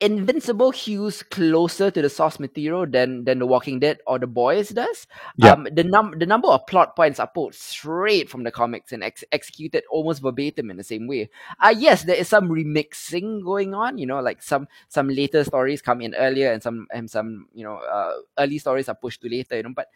[0.00, 4.68] Invincible hews closer to the source material than than The Walking Dead or The Boys
[4.70, 5.06] does.
[5.36, 5.52] Yeah.
[5.52, 9.02] Um, the num the number of plot points are pulled straight from the comics and
[9.02, 11.30] ex- executed almost verbatim in the same way.
[11.62, 13.96] Uh yes, there is some remixing going on.
[13.96, 17.64] You know, like some some later stories come in earlier, and some and some you
[17.64, 19.56] know uh, early stories are pushed to later.
[19.56, 19.88] You know, but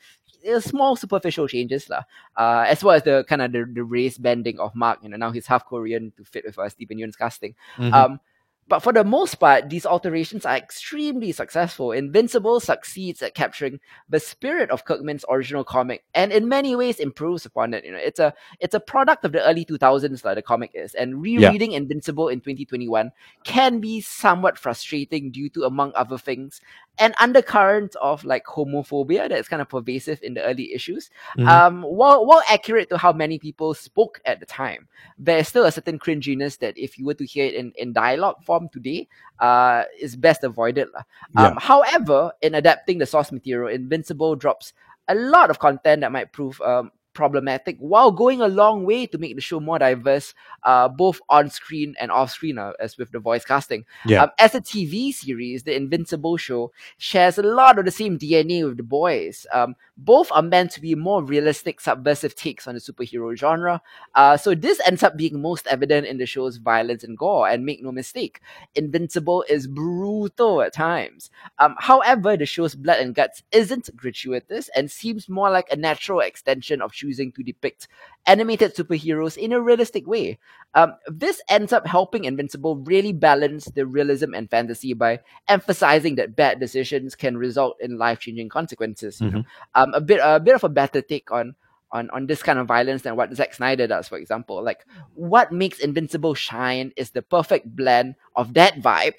[0.61, 2.03] small superficial changes lah.
[2.36, 5.01] Uh, as well as the kind of the, the race bending of Mark.
[5.03, 7.55] You know, now he's half Korean to fit with uh, Stephen Yeun's casting.
[7.76, 7.92] Mhm.
[7.92, 8.20] Um,
[8.68, 11.92] but for the most part, these alterations are extremely successful.
[11.92, 17.46] Invincible succeeds at capturing the spirit of Kirkman's original comic, and in many ways improves
[17.46, 17.84] upon it.
[17.84, 20.70] You know, it's a it's a product of the early two thousands, like the comic
[20.74, 23.10] is, and rereading Invincible in twenty twenty one
[23.44, 26.60] can be somewhat frustrating due to, among other things,
[26.98, 31.10] an undercurrent of like homophobia that's kind of pervasive in the early issues.
[31.38, 31.46] Mhm.
[31.48, 35.64] Um, while while accurate to how many people spoke at the time, there is still
[35.64, 39.06] a certain cringiness that if you were to hear it in, in dialogue form today,
[39.38, 40.88] uh, is best avoided.
[41.36, 44.72] Um, However, in adapting the source material, Invincible drops
[45.06, 49.18] a lot of content that might prove um, problematic while going a long way to
[49.18, 53.10] make the show more diverse, uh, both on screen and off screen, uh, as with
[53.10, 53.84] the voice casting.
[54.06, 54.22] Yeah.
[54.22, 58.64] Um, as a TV series, the Invincible show shares a lot of the same DNA
[58.64, 59.46] with the boys.
[59.52, 63.82] Um, both are meant to be more realistic, subversive takes on the superhero genre.
[64.14, 67.48] Uh, so this ends up being most evident in the show's violence and gore.
[67.48, 68.40] And make no mistake,
[68.76, 71.30] Invincible is brutal at times.
[71.58, 76.20] Um, however, the show's blood and guts isn't gratuitous and seems more like a natural
[76.20, 77.88] extension of choosing to depict
[78.26, 80.38] animated superheroes in a realistic way.
[80.74, 86.36] Um, this ends up helping Invincible really balance the realism and fantasy by emphasizing that
[86.36, 89.20] bad decisions can result in life-changing consequences.
[89.20, 89.44] You know,
[89.74, 91.54] um, a bit a bit of a better take on
[91.90, 94.62] on on this kind of violence than what Zack Snyder does, for example.
[94.62, 94.84] Like
[95.14, 99.16] what makes Invincible shine is the perfect blend of that vibe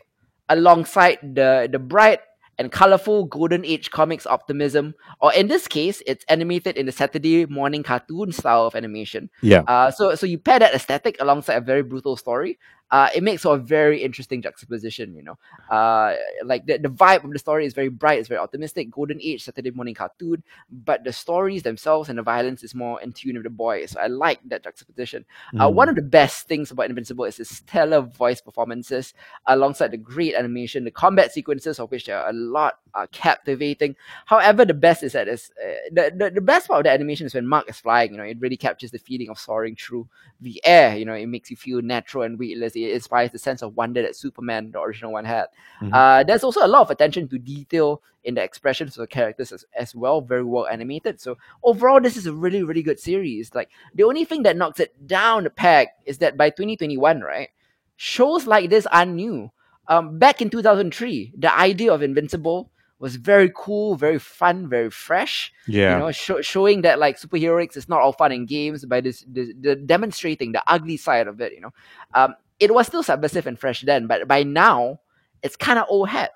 [0.47, 2.21] alongside the the bright
[2.60, 7.45] and colorful golden age comics optimism, or in this case, it's animated in the Saturday
[7.45, 9.30] morning cartoon style of animation.
[9.41, 9.62] Yeah.
[9.62, 12.60] Uh, so so you pair that aesthetic alongside a very brutal story.
[12.91, 15.37] Uh, it makes for a very interesting juxtaposition, you know.
[15.69, 19.19] Uh, like the, the vibe of the story is very bright, it's very optimistic, golden
[19.21, 23.35] age Saturday morning cartoon, but the stories themselves and the violence is more in tune
[23.35, 23.91] with the boys.
[23.91, 25.25] So I like that juxtaposition.
[25.57, 25.73] Uh, Mm.
[25.75, 29.13] one of the best things about Invincible is the stellar voice performances,
[29.45, 30.83] alongside the great animation.
[30.83, 33.95] The combat sequences, of which there are a lot, are captivating.
[34.25, 37.27] However, the best is that is uh, the, the the best part of the animation
[37.27, 38.11] is when Mark is flying.
[38.11, 40.07] You know, it really captures the feeling of soaring through
[40.41, 40.97] the air.
[40.97, 42.75] You know, it makes you feel natural and weightless.
[42.86, 45.47] It inspires the sense of wonder that Superman, the original one, had.
[45.82, 45.91] Mhm.
[45.93, 49.51] Uh, there's also a lot of attention to detail in the expressions of the characters
[49.51, 51.21] as, as well, very well animated.
[51.21, 53.53] So overall, this is a really, really good series.
[53.55, 57.49] Like the only thing that knocks it down the peg is that by 2021, right,
[57.95, 59.51] shows like this are new.
[59.88, 62.69] Um, back in 2003, the idea of Invincible
[62.99, 65.53] was very cool, very fun, very fresh.
[65.67, 65.93] yeah.
[65.93, 69.23] You know, sho- showing that like superheroics is not all fun and games, by this,
[69.27, 71.53] this the demonstrating the ugly side of it.
[71.53, 71.73] You know,
[72.13, 74.99] um, it was still subversive and fresh then, but by now,
[75.43, 76.32] it's kind of old hat.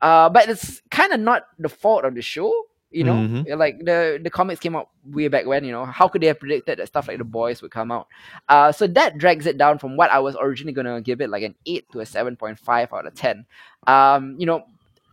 [0.00, 2.52] Uh, but it's kind of not the fault of the show.
[2.90, 3.56] You know, Mhm.
[3.56, 5.64] like the the comics came out way back when.
[5.64, 8.06] You know, how could they have predicted that stuff like the boys would come out?
[8.50, 11.42] Uh, so that drags it down from what I was originally gonna give it, like
[11.42, 13.46] an eight to a seven point five out of ten.
[13.86, 14.64] Um, you know,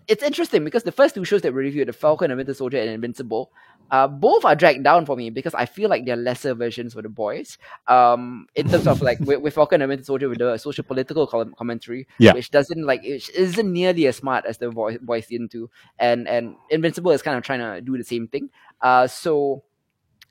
[0.10, 2.80] it's interesting because the first two shows that we reviewed, The Falcon and Winter Soldier
[2.80, 3.50] and Invincible,
[3.92, 7.02] uh, both are dragged down for me because I feel like they're lesser versions for
[7.02, 7.58] the boys.
[7.88, 11.26] Um, in terms of like with, with Falcon and Winter Soldier with the social political
[11.28, 12.34] com- commentary, Yeah.
[12.34, 16.28] which doesn't like it isn't nearly as smart as the boys boys season two, and
[16.28, 18.50] and Invincible is kind of trying to do the same thing.
[18.82, 19.64] Uh, so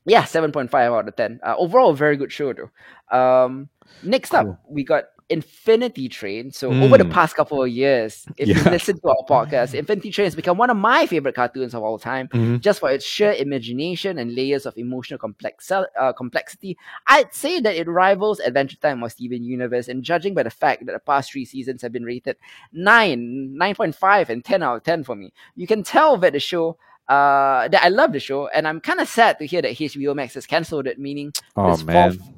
[0.06, 1.40] yeah, seven point five out of ten.
[1.44, 2.70] Uh, overall, a very good show though.
[3.16, 3.68] Um,
[4.02, 4.40] next Cool.
[4.40, 6.50] up, we got Infinity Train.
[6.52, 7.10] So over the Mm.
[7.12, 10.70] past couple of years, if you listen to our podcast, Infinity Train has become one
[10.70, 12.28] of my favorite cartoons of all time.
[12.28, 12.60] Mhm.
[12.60, 15.84] Just for its sheer imagination and layers of emotional complex uh,
[16.16, 16.76] complexity,
[17.06, 19.88] I'd say that it rivals Adventure Time or Steven Universe.
[19.88, 22.36] And judging by the fact that the past three seasons have been rated
[22.72, 26.78] 9, 9.5, and 10 out of 10 for me, you can tell that the show
[27.08, 30.14] uh, that I love the show, and I'm kind of sad to hear that HBO
[30.14, 32.12] Max has cancelled it, meaning Oh this man.
[32.12, 32.28] fourth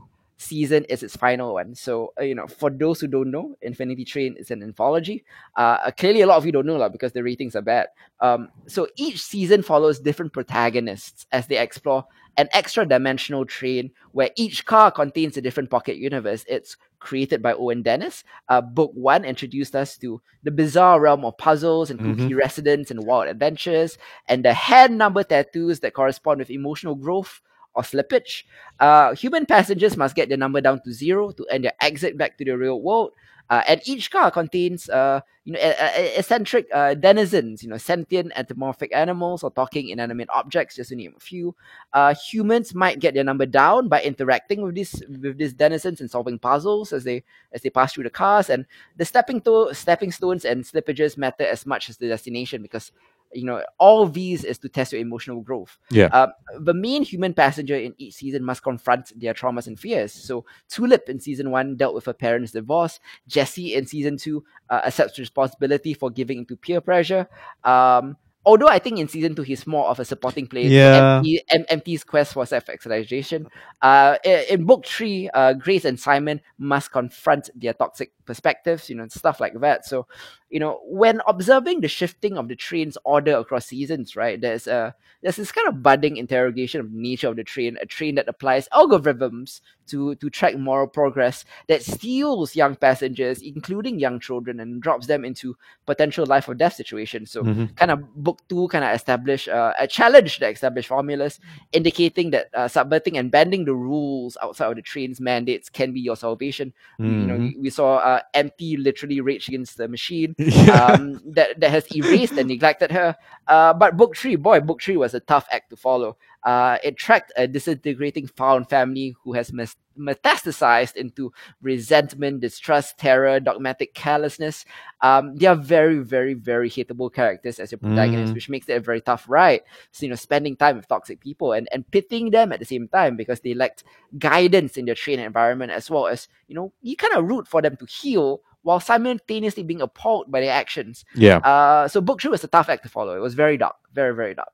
[0.41, 1.75] season is its final one.
[1.75, 5.25] So, uh, you know, for those who don't know, Infinity Train is an anthology.
[5.57, 7.89] Uh, uh, clearly, a lot of you don't know lah because the ratings are bad.
[8.21, 14.31] Um, so each season follows different protagonists as they explore an extra dimensional train where
[14.37, 16.45] each car contains a different pocket universe.
[16.49, 18.25] It's created by Owen Dennis.
[18.49, 23.05] Uh, book one introduced us to the bizarre realm of puzzles and kooky residents and
[23.05, 27.41] wild adventures, and the hand number tattoos that correspond with emotional growth
[27.75, 28.45] or slippage.
[28.79, 32.39] Uh, human passengers must get their number down to zero to earn their exit back
[32.39, 33.13] to the real world.
[33.51, 37.77] Uh, and each car contains, uh, you know, e- e- eccentric uh, denizens, you know,
[37.77, 41.57] sentient anthropomorphic animals or talking inanimate objects, just to name a few.
[41.93, 46.09] Uh, humans might get their number down by interacting with these with these denizens and
[46.09, 48.51] solving puzzles as they as they pass through the cars.
[48.51, 48.67] And
[48.97, 52.93] the stepping to stepping stones and slippages matter as much as the destination because
[53.33, 56.07] you know all these is to test your emotional growth Yeah.
[56.07, 60.13] um, the main human passenger in each season must confront their traumas and fears.
[60.13, 62.99] So Tulip in season one dealt with her parents' divorce.
[63.29, 67.29] Jesse in season two uh, accepts responsibility for giving into peer pressure.
[67.63, 70.69] Um, although I think in season two he's more of a supporting player.
[70.69, 71.19] Yeah.
[71.19, 73.47] MT, M- MT's quest for self-actualization.
[73.83, 78.89] Uh, i- in book three, uh, Grace and Simon must confront their toxic perspectives.
[78.91, 79.85] You know, stuff like that.
[79.87, 80.07] So
[80.51, 84.95] you know, when observing the shifting of the train's order across seasons, right, there's a
[85.23, 88.29] there's this kind of budding interrogation of the nature of the train, a train that
[88.29, 94.83] applies algorithms to to track moral progress that steals young passengers, including young children, and
[94.83, 95.57] drops them into
[95.87, 97.31] potential life or death situations.
[97.31, 97.77] So Mhm.
[97.77, 101.39] kind of book two kind of establish uh, a challenge the established formulas,
[101.73, 106.01] indicating that uh, subverting and bending the rules outside of the train's mandates can be
[106.01, 106.73] your salvation.
[107.03, 107.55] We- You know, Mhm.
[107.59, 110.85] we saw uh, MT literally rage against the machine Yeah.
[110.85, 113.17] um, that, that has erased and neglected her.
[113.47, 116.17] Uh, but book three, boy, book three was a tough act to follow.
[116.45, 123.41] Uh, it tracked a disintegrating found family who has mes- metastasized into resentment, distrust, terror,
[123.41, 124.65] dogmatic carelessness.
[125.03, 128.35] Um, they are very, very, very hateable characters as your protagonists, Mm.
[128.35, 129.61] which makes it a very tough ride.
[129.93, 132.89] So, you know, spending time with toxic people and, and pitting them at the same
[132.89, 133.85] time because they lacked
[134.19, 137.61] guidance in their training environment as well as, you know, you kind of root for
[137.63, 141.05] them to heal while simultaneously being appalled by their actions.
[141.15, 141.39] yeah.
[141.39, 143.17] Uh, so book two was a tough act to follow.
[143.17, 144.53] It was very dark, very very dark.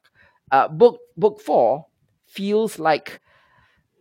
[0.50, 1.86] Uh, book book four
[2.26, 3.20] feels like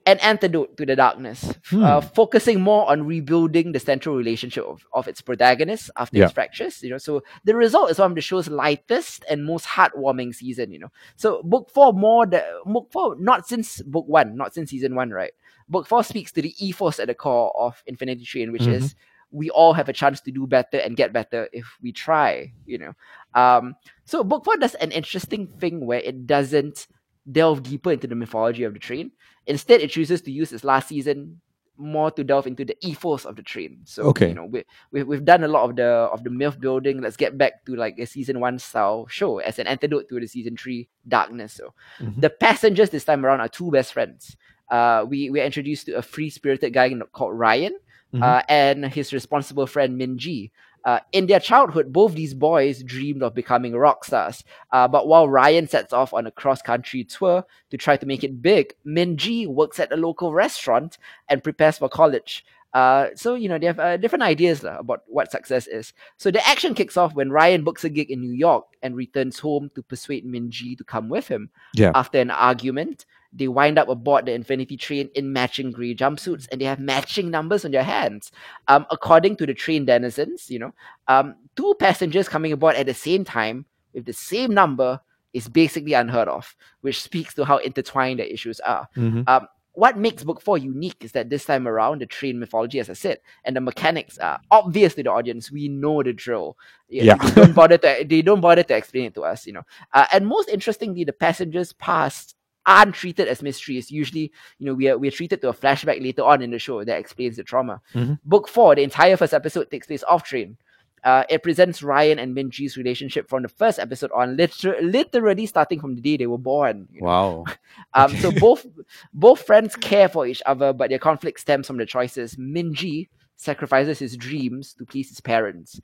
[0.07, 1.43] an antidote to the darkness,
[1.73, 2.07] uh, Hmm.
[2.13, 6.25] focusing more on rebuilding the central relationship of, of its protagonist after Yeah.
[6.25, 6.83] its fractures.
[6.83, 10.71] You know, so the result is one of the show's lightest and most heartwarming season.
[10.71, 14.69] You know, so book four more the book four not since book one, not since
[14.69, 15.31] season one, right?
[15.67, 18.73] Book four speaks to the ethos at the core of Infinity Train, which Mhm.
[18.73, 18.95] is
[19.31, 22.53] we all have a chance to do better and get better if we try.
[22.67, 22.93] You know,
[23.33, 23.73] um,
[24.05, 26.87] so book four does an interesting thing where it doesn't
[27.31, 29.11] delve deeper into the mythology of the train.
[29.47, 31.41] Instead, it chooses to use its last season
[31.77, 33.79] more to delve into the ethos of the train.
[33.83, 34.29] So Okay.
[34.29, 37.01] you know, we, we we've done a lot of the of the myth building.
[37.01, 40.27] Let's get back to like a season one style show as an antidote to the
[40.27, 41.53] season three darkness.
[41.53, 42.21] So Mhm.
[42.21, 44.37] the passengers this time around are two best friends.
[44.69, 47.75] Uh, we we are introduced to a free spirited guy called Ryan,
[48.13, 48.21] Mhm.
[48.23, 50.51] uh, and his responsible friend Minji.
[50.85, 54.43] Uh, in their childhood, both these boys dreamed of becoming rock stars.
[54.71, 58.23] Uh, but while Ryan sets off on a cross country tour to try to make
[58.23, 62.45] it big, Minji works at a local restaurant and prepares for college.
[62.75, 65.93] Uh, so you know they have uh, different ideas lah, about what success is.
[66.17, 69.39] So the action kicks off when Ryan books a gig in New York and returns
[69.39, 71.49] home to persuade Minji to come with him.
[71.73, 71.93] Yeah.
[71.95, 73.05] After an argument,
[73.35, 77.29] they wind up aboard the Infinity Train in matching grey jumpsuits, and they have matching
[77.29, 78.31] numbers on their hands.
[78.67, 80.73] Um, according to the train denizens, you know,
[81.07, 84.99] um, two passengers coming aboard at the same time with the same number
[85.33, 88.87] is basically unheard of, which speaks to how intertwined the issues are.
[88.95, 89.27] Mhm.
[89.27, 92.89] Um, what makes book four unique is that this time around, the train mythology, as
[92.89, 95.51] I said, and the mechanics are obvious to the audience.
[95.51, 96.57] We know the drill.
[96.87, 97.15] Yeah.
[97.15, 98.05] They don't bother to.
[98.07, 99.45] They don't bother to explain it to us.
[99.45, 99.63] You know.
[99.91, 103.91] Uh, and most interestingly, the passengers' past aren't treated as mysteries.
[103.91, 106.59] Usually, you know, we are we are treated to a flashback later on in the
[106.59, 107.81] show that explains the trauma.
[107.93, 108.19] Mhm.
[108.25, 110.57] Book four, the entire first episode takes place off train.
[111.03, 115.79] Uh, it presents Ryan and Minji's relationship from the first episode on, liter- literally starting
[115.79, 116.87] from the day they were born.
[116.91, 117.05] you know.
[117.07, 117.43] Wow.
[117.93, 118.65] Um, so both
[119.13, 122.35] both friends care for each other, but their conflict stems from the choices.
[122.37, 125.79] Minji sacrifices his dreams to please his parents.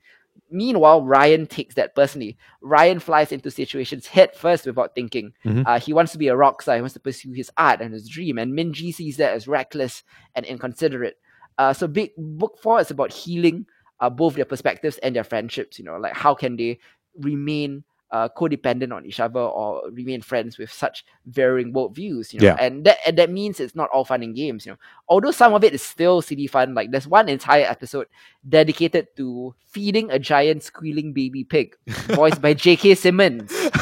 [0.50, 2.36] Meanwhile, Ryan takes that personally.
[2.60, 5.32] Ryan flies into situations head first without thinking.
[5.44, 5.64] Mhm.
[5.66, 6.74] Uh, he wants to be a rock star.
[6.74, 8.38] He wants to pursue his art and his dream.
[8.38, 10.02] And Minji sees that as reckless
[10.34, 11.18] and inconsiderate.
[11.56, 13.66] Uh, so, big book four is about healing
[14.00, 15.78] uh, both their perspectives and their friendships.
[15.78, 16.78] You know, like how can they
[17.18, 22.46] remain uh, codependent on each other or remain friends with such varying worldviews, you know.
[22.46, 22.56] Yeah.
[22.60, 24.78] And that and that means it's not all fun and games, you know.
[25.08, 28.06] Although some of it is still silly fun, like there's one entire episode
[28.46, 32.94] dedicated to feeding a giant squealing baby pig, voiced by J.K.
[32.94, 33.52] Simmons.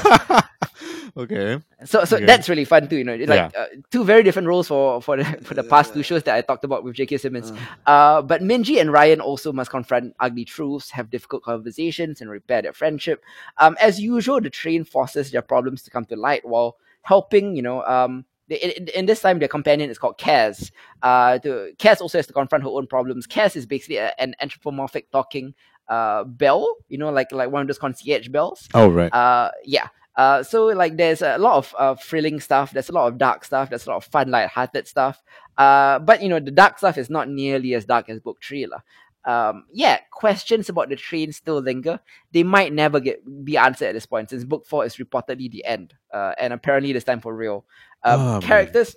[1.17, 1.59] okay.
[1.85, 2.27] So so Okay.
[2.27, 3.13] that's really fun too, you know.
[3.13, 6.23] It's like uh, two very different roles for for the for the past two shows
[6.25, 7.19] that I talked about with J.K.
[7.19, 7.53] Simmons.
[7.87, 12.63] Uh, but Min-Gi and Ryan also must confront ugly truths, have difficult conversations, and repair
[12.63, 13.23] their friendship.
[13.59, 17.63] Um, as usual, the train forces their problems to come to light while helping, you
[17.63, 20.71] know, um, they, in, in this time, their companion is called Kaz.
[21.03, 23.27] Uh, to, Kaz also has to confront her own problems.
[23.27, 25.55] Kaz is basically a, an anthropomorphic talking
[25.89, 28.69] uh, bell, you know, like like one of those concierge bells.
[28.75, 29.13] Oh right.
[29.13, 29.89] Uh, yeah.
[30.21, 32.73] Uh, so like there's a lot of uh, thrilling stuff.
[32.73, 33.71] There's a lot of dark stuff.
[33.71, 35.17] There's a lot of fun, light-hearted stuff.
[35.57, 38.67] Uh, but you know the dark stuff is not nearly as dark as book three,
[38.73, 38.83] lah.
[39.25, 42.01] Um, yeah, questions about the train still linger.
[42.33, 45.65] They might never get be answered at this point, since book four is reportedly the
[45.65, 47.65] end, uh, and apparently this time for real.
[48.03, 48.43] Um, Oh, man.
[48.43, 48.97] characters,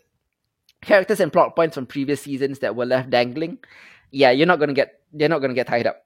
[0.82, 3.60] characters, and plot points from previous seasons that were left dangling.
[4.12, 5.00] Yeah, you're not gonna get.
[5.14, 5.98] They're not gonna get tied up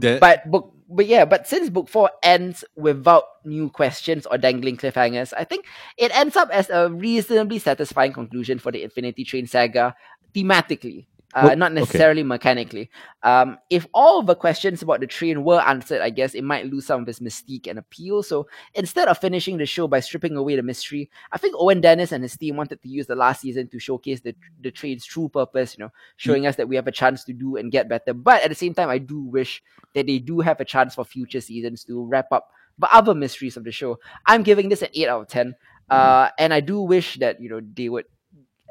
[0.00, 4.76] That- but book but yeah but since book four ends without new questions or dangling
[4.76, 5.66] cliffhangers i think
[5.96, 9.94] it ends up as a reasonably satisfying conclusion for the infinity train saga
[10.34, 11.80] thematically uh, not okay.
[11.80, 12.90] necessarily mechanically
[13.22, 16.66] um, if all of the questions about the train were answered i guess it might
[16.66, 20.36] lose some of its mystique and appeal so instead of finishing the show by stripping
[20.36, 23.40] away the mystery i think owen dennis and his team wanted to use the last
[23.40, 26.86] season to showcase the, the train's true purpose you know showing us that we have
[26.86, 29.62] a chance to do and get better but at the same time i do wish
[29.94, 33.56] that they do have a chance for future seasons to wrap up the other mysteries
[33.56, 33.98] of the show.
[34.26, 35.54] I'm giving this an 8 out of 10.
[35.90, 38.06] Uh, and I do wish that, you know, they would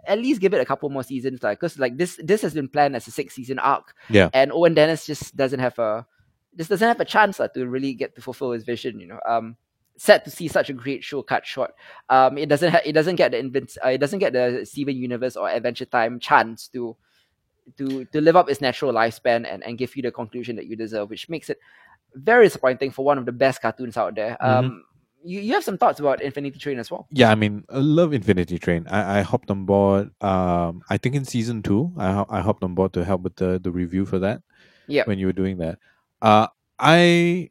[0.06, 1.44] at least give it a couple more seasons.
[1.44, 3.94] Like, cause like this, this has been planned as a six season arc.
[4.10, 4.30] Yeah.
[4.34, 6.06] And Owen Dennis just doesn't have a,
[6.58, 9.20] just doesn't have a chance uh, to really get to fulfill his vision, you know.
[9.28, 9.56] Um,
[9.98, 11.74] sad to see such a great show cut short.
[12.10, 15.36] Um, it doesn't ha- it doesn't get the uh, it doesn't get the Steven Universe
[15.36, 16.96] or Adventure Time chance to
[17.78, 20.76] to to live up its natural lifespan and, and give you the conclusion that you
[20.76, 21.60] deserve, which makes it
[22.16, 24.38] very disappointing for one of the best cartoons out there.
[24.44, 24.84] Um,
[25.24, 27.08] you, you have some thoughts about Infinity Train as well.
[27.12, 28.88] Yeah, I mean, I love Infinity Train.
[28.90, 30.12] I, I hopped on board.
[30.22, 33.60] Um, I think in season two, I I hopped on board to help with the
[33.60, 34.42] the review for that.
[34.88, 35.08] Yep.
[35.08, 35.80] When you were doing that,
[36.22, 36.48] uh,
[36.80, 37.50] I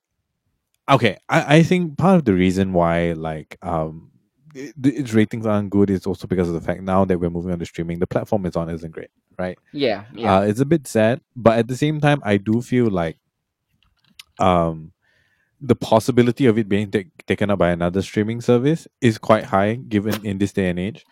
[0.90, 1.16] okay.
[1.28, 4.10] I I think part of the reason why like um
[4.54, 7.52] it, its ratings aren't good is also because of the fact now that we're moving
[7.52, 9.56] on to streaming, the platform it's on isn't great, right?
[9.72, 12.88] Yeah, yeah, Uh, it's a bit sad, but at the same time, I do feel
[12.90, 13.16] like
[14.38, 14.92] um,
[15.60, 19.74] the possibility of it being ta- taken up by another streaming service is quite high,
[19.74, 21.04] given in this day and age,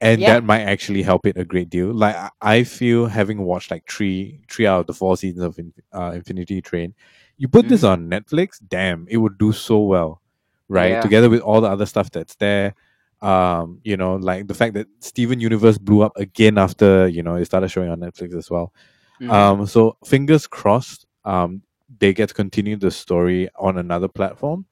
[0.00, 0.34] and Yeah.
[0.34, 1.92] that might actually help it a great deal.
[1.94, 5.58] Like I- feel, having watched like three three out of the four seasons of
[5.92, 6.94] uh, Infinity Train,
[7.38, 10.20] you put this on Netflix, damn, it would do so well,
[10.68, 10.92] right?
[10.92, 11.00] Yeah.
[11.00, 12.74] Together with all the other stuff that's there
[13.20, 17.36] um you know like the fact that steven universe blew up again after you know
[17.36, 18.72] it started showing on netflix as well
[19.20, 19.30] Mhm.
[19.30, 21.62] um so fingers crossed um
[21.98, 24.66] they get to continue the story on another platform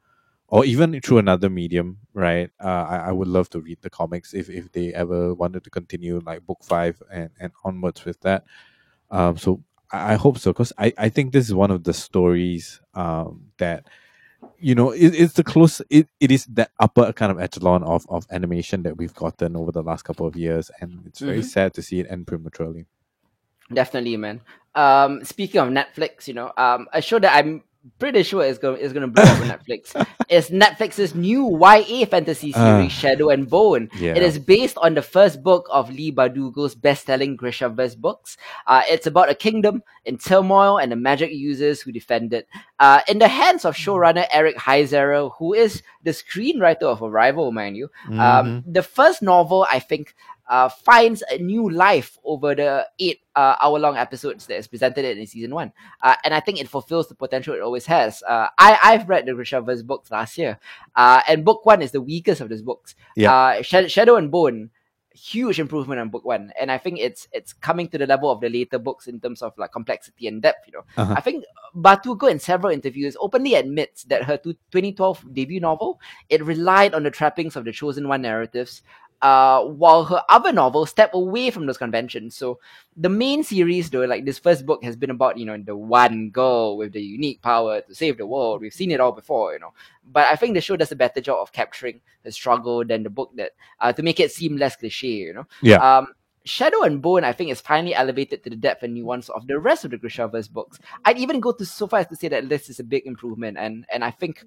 [0.48, 2.50] or even through another medium right?
[2.62, 5.70] Uh, I, I would love to read the comics if, if they ever wanted to
[5.70, 8.44] continue like book five and, and onwards with that.
[9.10, 9.62] Um so
[9.92, 13.46] i, I hope so because I, I think this is one of the stories um
[13.58, 13.86] that
[14.58, 18.06] you know it, it's the close it, it is that upper kind of echelon of,
[18.08, 21.44] of animation that we've gotten over the last couple of years and it's very Mhm.
[21.44, 22.86] sad to see it end prematurely
[23.72, 24.40] Definitely, man.
[24.74, 27.62] Um, speaking of Netflix, you know, um, a show that I'm
[27.98, 30.06] pretty sure it's going it's going to blow up on Netflix.
[30.28, 33.88] It's Netflix's new YA fantasy series, Uh, Shadow and Bone.
[33.98, 34.14] yeah.
[34.14, 38.36] It is based on the first book of Leigh Bardugo's best-selling Grishaverse books.
[38.66, 42.46] Uh, it's about a kingdom in turmoil and the magic users who defend it.
[42.78, 47.76] Uh, in the hands of showrunner Eric Heiserer, who is the screenwriter of Arrival, mind
[47.76, 47.90] you.
[48.12, 50.14] Um, the first novel, I think,
[50.50, 55.04] uh, finds a new life over the eight uh, hour long episodes that is presented
[55.04, 55.72] in season one.
[56.02, 58.22] Uh, and I think it fulfills the potential it always has.
[58.24, 60.58] Uh, I, I've read the Grishaverse books last year,
[60.96, 62.96] uh, and book one is the weakest of those books.
[63.14, 63.32] Yeah.
[63.32, 64.70] Uh, Sha- Shadow and Bone,
[65.12, 66.52] huge improvement on book one.
[66.60, 69.42] And I think it's it's coming to the level of the later books in terms
[69.42, 70.84] of like complexity and depth, you know.
[70.96, 71.14] Uh-huh.
[71.16, 71.44] I think
[71.76, 77.10] Bardugo in several interviews openly admits that her 2012 debut novel, it relied on the
[77.10, 78.82] trappings of the Chosen One narratives,
[79.22, 82.36] uh, while her other novels step away from those conventions.
[82.36, 82.58] So
[82.96, 86.30] the main series, though, like this first book has been about, you know, the one
[86.30, 88.60] girl with the unique power to save the world.
[88.60, 89.72] We've seen it all before, you know.
[90.10, 93.10] But I think the show does a better job of capturing the struggle than the
[93.10, 95.46] book that, uh, to make it seem less cliche, you know.
[95.62, 95.76] Yeah.
[95.76, 96.08] Um,
[96.44, 99.58] Shadow and Bone, I think, is finally elevated to the depth and nuance of the
[99.58, 100.78] rest of the Grishaverse books.
[101.04, 103.58] I'd even go to so far as to say that this is a big improvement,
[103.58, 104.42] and and I think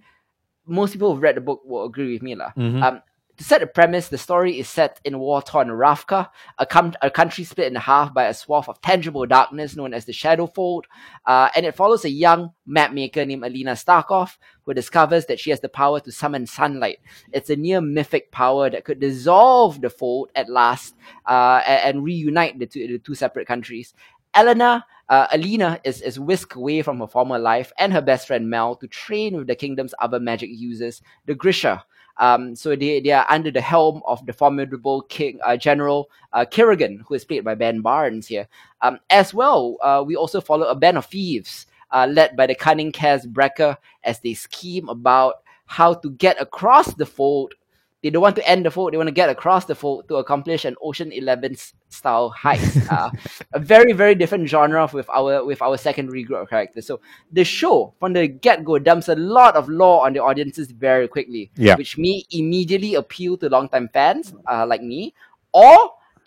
[0.65, 2.51] most people who've read the book will agree with me, lah.
[2.57, 2.81] Mhm.
[2.81, 3.01] Um,
[3.37, 6.29] to set the premise, the story is set in war-torn Ravka,
[6.59, 10.05] a, com- a country split in half by a swath of tangible darkness known as
[10.05, 10.83] the Shadowfold,
[11.25, 15.59] uh, and it follows a young mapmaker named Alina Starkov who discovers that she has
[15.61, 16.99] the power to summon sunlight.
[17.31, 20.95] It's a near mythic power that could dissolve the fold at last
[21.27, 23.95] uh, a- and, reunite the two, the two separate countries.
[24.35, 28.49] Elena, uh, Alina is, is whisked away from her former life and her best friend
[28.49, 31.83] Mal to train with the kingdom's other magic users, the Grisha.
[32.17, 36.45] Um, so they, they are under the helm of the formidable King uh, General uh,
[36.49, 38.47] Kirigan, who is played by Ben Barnes here.
[38.81, 42.55] Um, as well, uh, we also follow a band of thieves uh, led by the
[42.55, 45.35] cunning Kaz Brekker as they scheme about
[45.65, 47.53] how to get across the fold.
[48.03, 50.17] They don't want to end the fold; they want to get across the fold to
[50.17, 51.55] accomplish an Ocean Eleven
[51.87, 52.91] style heist.
[52.91, 53.09] uh,
[53.53, 56.85] a very, very different genre with our with our secondary group of characters.
[56.85, 56.99] So
[57.31, 61.07] the show from the get go dumps a lot of lore on the audiences very
[61.07, 61.75] quickly, Yeah.
[61.77, 65.13] which may immediately appeal to longtime fans uh, like me,
[65.53, 65.75] or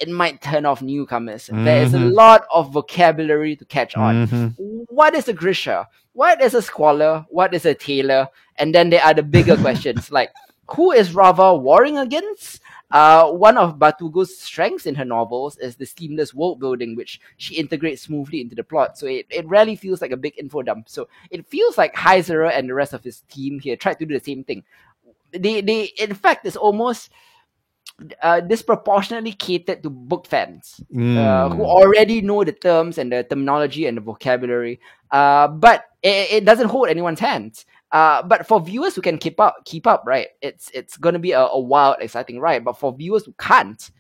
[0.01, 1.49] it might turn off newcomers.
[1.53, 2.15] There is a Mhm.
[2.15, 4.27] lot of vocabulary to catch on.
[4.27, 4.87] Mhm.
[4.89, 5.89] What is a Grisha?
[6.13, 7.27] What is a Squaller?
[7.29, 8.29] What is a tailor?
[8.59, 10.31] And then there are the bigger questions like
[10.71, 12.61] who is Ravka warring against?
[12.91, 17.57] Uh, one of Bardugo's strengths in her novels is the seamless world building, which she
[17.57, 18.97] integrates smoothly into the plot.
[18.97, 20.89] So it, it rarely feels like a big info dump.
[20.89, 24.15] So it feels like Heiserer and the rest of his team here tried to do
[24.19, 24.63] the same thing.
[25.33, 27.11] They, they in fact, it's almost
[28.23, 31.67] uh, disproportionately catered to book fans uh, who Mm.
[31.67, 34.81] already know the terms and the terminology and the vocabulary.
[35.11, 37.65] Uh, but it, it doesn't hold anyone's hands.
[37.93, 40.29] Uh, but for viewers who can keep up, keep up, right?
[40.43, 42.65] It's it's gonna be a, a wild, exciting ride.
[42.65, 43.91] But for viewers who can't,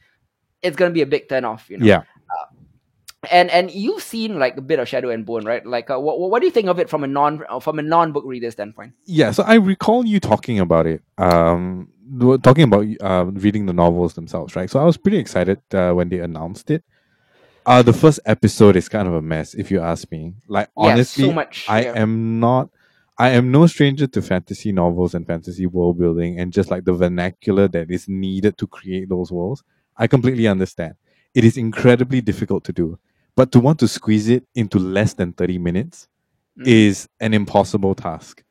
[0.63, 1.71] it's gonna be a big turn off.
[1.71, 1.87] You know.
[1.87, 2.03] Yeah.
[3.31, 5.65] And and you've seen like a bit of Shadow and Bone, right?
[5.65, 7.83] Like, uh, what what do you think of it from a non uh, from a
[7.83, 8.93] non book reader standpoint?
[9.05, 11.03] Yeah, so I recall you talking about it.
[11.19, 11.89] Um,
[12.43, 14.71] talking about uh, reading the novels themselves, right?
[14.71, 16.85] So I was pretty excited uh, when they announced it.
[17.65, 20.35] Uh, the first episode is kind of a mess, if you ask me.
[20.47, 21.67] Like Yeah, honestly, so much.
[21.69, 21.95] I yeah.
[21.97, 22.71] am not.
[23.19, 26.93] I am no stranger to fantasy novels and fantasy world building, and just like the
[26.93, 29.63] vernacular that is needed to create those worlds.
[29.97, 30.95] I completely understand.
[31.35, 32.99] It is incredibly difficult to do,
[33.35, 36.09] but to want to squeeze it into less than thirty minutes
[36.59, 36.67] Mm.
[36.67, 38.43] is an impossible task.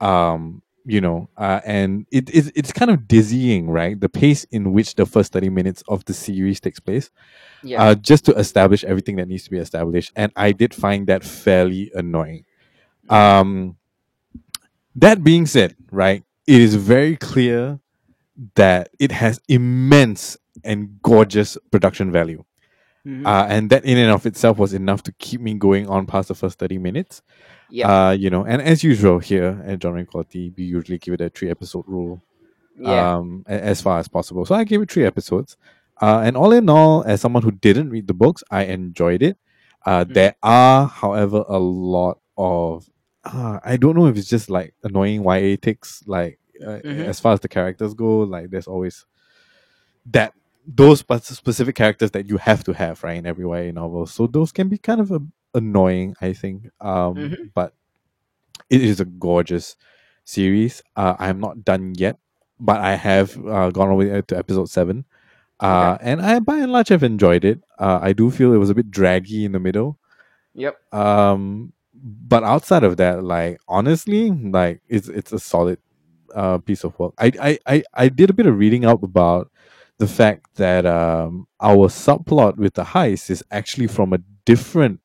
[0.00, 4.00] Um, you know, uh, and it, it it's kind of dizzying, right?
[4.00, 7.10] The pace in which the first thirty minutes of the series takes place,
[7.64, 7.82] yeah.
[7.82, 11.24] uh, just to establish everything that needs to be established, and I did find that
[11.24, 12.44] fairly annoying.
[13.08, 13.77] Um,
[15.00, 17.78] that being said, right, it is very clear
[18.54, 22.44] that it has immense and gorgeous production value.
[23.06, 23.26] Mhm.
[23.26, 26.28] Uh, and that in and of itself was enough to keep me going on past
[26.28, 27.22] the first 30 minutes.
[27.70, 28.08] yeah.
[28.08, 31.28] Uh, you know, and as usual here at Genre Equality, we usually give it a
[31.28, 32.22] three episode rule
[32.78, 33.16] yeah.
[33.16, 34.46] um, as far as possible.
[34.46, 35.56] So I gave it three episodes.
[36.00, 39.36] Uh, and all in all, as someone who didn't read the books, I enjoyed it.
[39.84, 40.14] Uh, Mhm.
[40.14, 42.88] There are, however, a lot of,
[43.24, 47.04] uh, I don't know if it's just like annoying YA ticks, like uh, Mhm.
[47.06, 49.06] as far as the characters go, like there's always
[50.06, 50.32] that
[50.66, 54.06] those specific characters that you have to have right in every YA novel.
[54.06, 55.20] So those can be kind of a,
[55.54, 56.68] annoying, I think.
[56.80, 57.50] Um, Mhm.
[57.54, 57.74] but
[58.68, 59.76] it is a gorgeous
[60.24, 60.82] series.
[60.96, 62.18] Uh, I'm not done yet,
[62.60, 65.04] but I have uh, gone way to episode seven.
[65.60, 67.62] Uh, and I, by and large, have enjoyed it.
[67.78, 69.98] Uh, I do feel it was a bit draggy in the middle.
[70.54, 70.76] Yep.
[70.94, 71.72] Um,
[72.02, 75.78] but outside of that, like honestly, like it's it's a solid
[76.34, 77.14] uh, piece of work.
[77.18, 79.50] I, I I I did a bit of reading up about
[79.98, 85.00] the fact that um, our subplot with the heist is actually from a different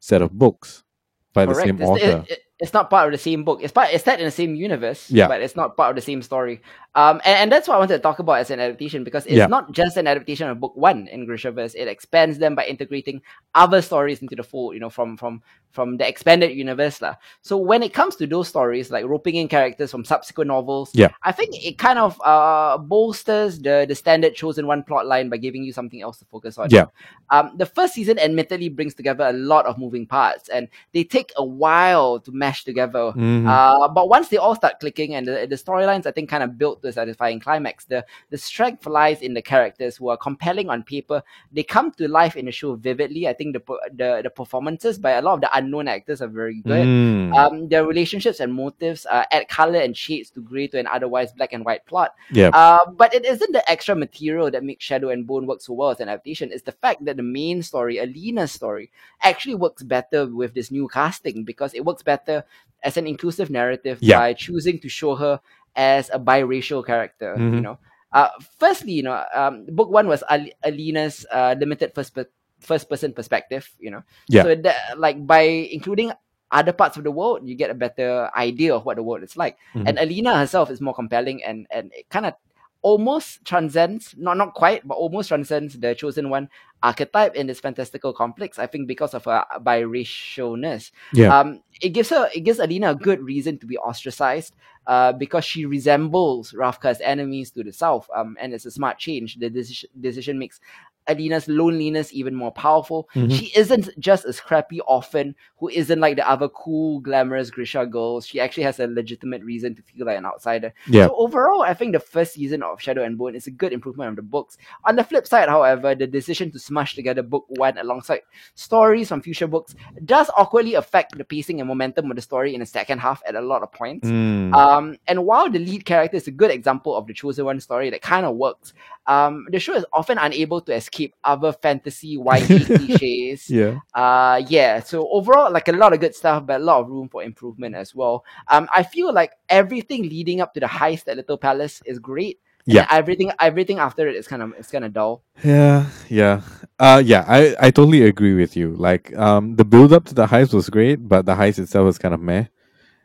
[0.00, 0.84] set of books
[1.32, 2.24] by the same It's, author.
[2.26, 3.60] it- it- it's not part of the same book.
[3.62, 3.90] It's part.
[3.92, 5.08] It's set in the same universe.
[5.12, 5.28] Yeah.
[5.28, 6.60] but it's not part of the same story.
[6.98, 9.36] Um, and, and that's what I wanted to talk about as an adaptation because it's
[9.38, 9.46] Yeah.
[9.46, 11.74] not just an adaptation of book one in Grishaverse.
[11.78, 13.22] It expands them by integrating
[13.54, 14.74] other stories into the fold.
[14.74, 17.14] You know, from from from the expanded universe, lah.
[17.42, 21.12] So when it comes to those stories, like roping in characters from subsequent novels, Yeah.
[21.22, 25.36] I think it kind of uh bolsters the the standard chosen one plot line by
[25.36, 26.66] giving you something else to focus on.
[26.74, 26.86] Yeah.
[27.30, 30.66] Um, the first season admittedly brings together a lot of moving parts, and
[30.96, 33.12] they take a while to mesh together.
[33.14, 33.46] Mhm.
[33.46, 36.56] Uh, but once they all start clicking and the, the storylines, I think, kind of
[36.58, 41.22] built satisfying climax, the, the strength lies in the characters who are compelling on paper.
[41.52, 43.26] They come to life in the show vividly.
[43.28, 43.62] I think the,
[43.94, 46.86] the, the performances by a lot of the unknown actors are very good.
[46.86, 47.34] Mm.
[47.36, 51.32] Um, their relationships and motives uh, add color and shades to grey to an otherwise
[51.32, 52.14] black and white plot.
[52.32, 52.48] yeah.
[52.48, 55.90] Uh, but it isn't the extra material that makes Shadow and Bone work so well
[55.90, 56.50] as an adaptation.
[56.52, 58.90] It's the fact that the main story, Alina's story,
[59.22, 62.44] actually works better with this new casting because it works better
[62.82, 64.18] as an inclusive narrative Yeah.
[64.18, 65.40] by choosing to show her
[65.76, 67.34] as a biracial character.
[67.38, 67.62] You Mhm.
[67.62, 67.78] know,
[68.12, 68.28] uh,
[68.58, 72.30] firstly, you know, um, book one was Al- Alina's uh, limited first per-
[72.60, 73.68] first person perspective.
[73.78, 74.42] You know, Yeah.
[74.42, 76.12] so that like by including
[76.50, 79.36] other parts of the world, you get a better idea of what the world is
[79.36, 79.58] like.
[79.74, 79.88] Mhm.
[79.88, 82.34] And Alina herself is more compelling and and it kind of
[82.80, 86.48] almost transcends, not not quite, but almost transcends the chosen one
[86.80, 88.56] archetype in this fantastical complex.
[88.58, 90.90] I think because of her biracialness.
[91.12, 91.36] Yeah.
[91.38, 94.54] Um, it gives her it gives Alina a good reason to be ostracized.
[94.88, 98.08] Uh, because she resembles Ravka's enemies to the south.
[98.16, 99.36] Um, and it's a smart change.
[99.38, 100.60] The decision decision makes
[101.08, 103.08] Alina's loneliness even more powerful.
[103.14, 103.32] Mhm.
[103.32, 108.26] She isn't just a scrappy orphan who isn't like the other cool, glamorous Grisha girls.
[108.26, 110.72] She actually has a legitimate reason to feel like an outsider.
[110.88, 111.06] Yeah.
[111.06, 114.10] So overall, I think the first season of Shadow and Bone is a good improvement
[114.10, 114.58] of the books.
[114.84, 118.20] On the flip side, however, the decision to smash together book one alongside
[118.54, 119.74] stories from future books
[120.04, 123.34] does awkwardly affect the pacing and momentum of the story in the second half at
[123.34, 124.08] a lot of points.
[124.08, 124.54] Mm.
[124.54, 127.90] Um, and while the lead character is a good example of the chosen one story
[127.90, 128.74] that kind of works,
[129.06, 133.48] um, the show is often unable to escape other fantasy YA cliches.
[133.50, 133.78] yeah.
[133.94, 134.80] Uh, yeah.
[134.80, 137.74] So overall, like a lot of good stuff, but a lot of room for improvement
[137.74, 138.24] as well.
[138.48, 142.38] Um, I feel like everything leading up to the heist at Little Palace is great.
[142.68, 142.86] and Yeah.
[142.90, 145.22] everything, everything after it is kind of it's kind of dull.
[145.42, 146.42] Yeah, yeah.
[146.78, 148.76] Uh yeah, I, I totally agree with you.
[148.76, 151.96] Like um the build up to the heist was great, but the heist itself was
[151.98, 152.44] kind of meh.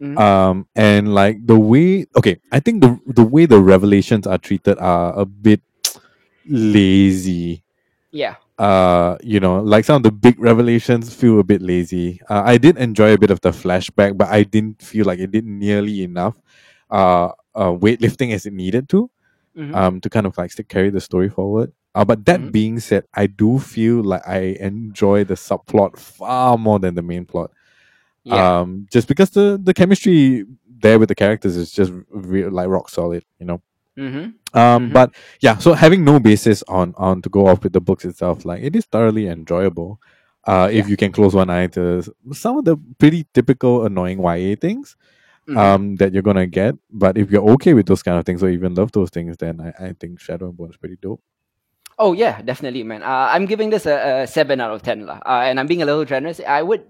[0.03, 0.19] Mhm.
[0.19, 4.75] Um and like the way okay, I think the the way the revelations are treated
[4.83, 5.61] are a bit
[6.49, 7.63] lazy.
[8.13, 8.37] Yeah.
[8.59, 12.21] Uh, you know, like some of the big revelations feel a bit lazy.
[12.29, 15.31] Uh, I did enjoy a bit of the flashback, but I didn't feel like it
[15.31, 16.37] did nearly enough
[16.91, 19.09] uh, uh weightlifting as it needed to
[19.57, 19.75] Mhm.
[19.75, 21.73] um to kind of like still carry the story forward.
[21.95, 22.51] Uh, but that Mhm.
[22.51, 27.25] being said, I do feel like I enjoy the subplot far more than the main
[27.25, 27.51] plot.
[28.23, 28.61] yeah.
[28.61, 30.45] Um, just because the the chemistry
[30.83, 33.61] there with the characters is just re- like rock solid, you know.
[33.97, 34.25] Mm-hmm.
[34.57, 34.93] Um, Mhm.
[34.93, 38.45] but yeah, so having no basis on on to go off with the books itself,
[38.45, 39.99] like it is thoroughly enjoyable.
[40.45, 40.91] Uh, if Yeah.
[40.91, 42.03] you can close one eye to
[42.33, 44.95] some of the pretty typical annoying YA things,
[45.47, 45.57] Mhm.
[45.57, 46.75] um, that you're gonna get.
[46.91, 49.59] But if you're okay with those kind of things or even love those things, then
[49.59, 51.21] I, I think Shadow and Bone is pretty dope.
[51.99, 53.03] Oh yeah, definitely, man.
[53.03, 55.19] Uh, I'm giving this a, a seven out of ten, lah.
[55.25, 56.41] Uh, and I'm being a little generous.
[56.41, 56.81] I would,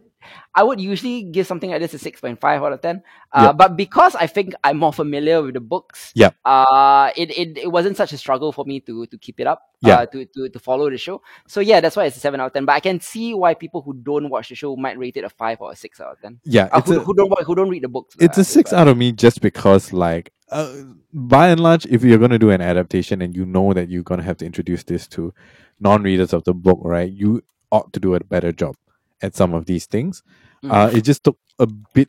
[0.56, 3.02] I would usually give something like this a six point five out of ten.
[3.32, 3.58] Uh, Yep.
[3.58, 6.36] But because I think I'm more familiar with the books, Yep.
[6.46, 9.62] Uh, it, it it wasn't such a struggle for me to to keep it up.
[9.82, 10.00] Yeah.
[10.00, 11.22] Uh, to, to to follow the show.
[11.48, 12.66] So yeah, that's why it's a seven out of ten.
[12.66, 15.30] But I can see why people who don't watch the show might rate it a
[15.30, 16.40] five or a six out of ten.
[16.46, 18.16] Yeah, Uh, who, a, who don't who don't read the books.
[18.20, 20.72] it's a six but- out of me just because like uh,
[21.12, 24.04] by and large if you're going to do an adaptation and you know that you're
[24.04, 25.34] going to have to introduce this to
[25.80, 27.42] non-readers of the book right you
[27.72, 28.76] ought to do a better job
[29.24, 30.22] at some of these things
[30.64, 30.72] Mm.
[30.72, 32.08] uh, it just took a bit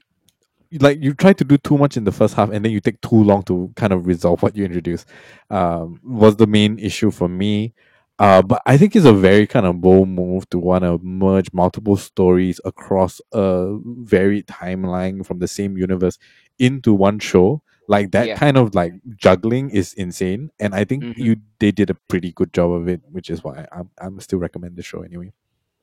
[0.81, 3.01] like you try to do too much in the first half and then you take
[3.01, 5.05] too long to kind of resolve what you introduce
[5.51, 7.73] um, was the main issue for me
[8.20, 11.53] uh, but I think it's a very kind of bold move to want to merge
[11.53, 16.16] multiple stories across a varied timeline from the same universe
[16.61, 17.62] into one show.
[17.89, 18.36] Like that Yeah.
[18.36, 21.19] kind of like juggling is insane, and I think Mhm.
[21.19, 24.39] you they did a pretty good job of it, which is why I'm I'm still
[24.39, 25.32] recommend the show anyway.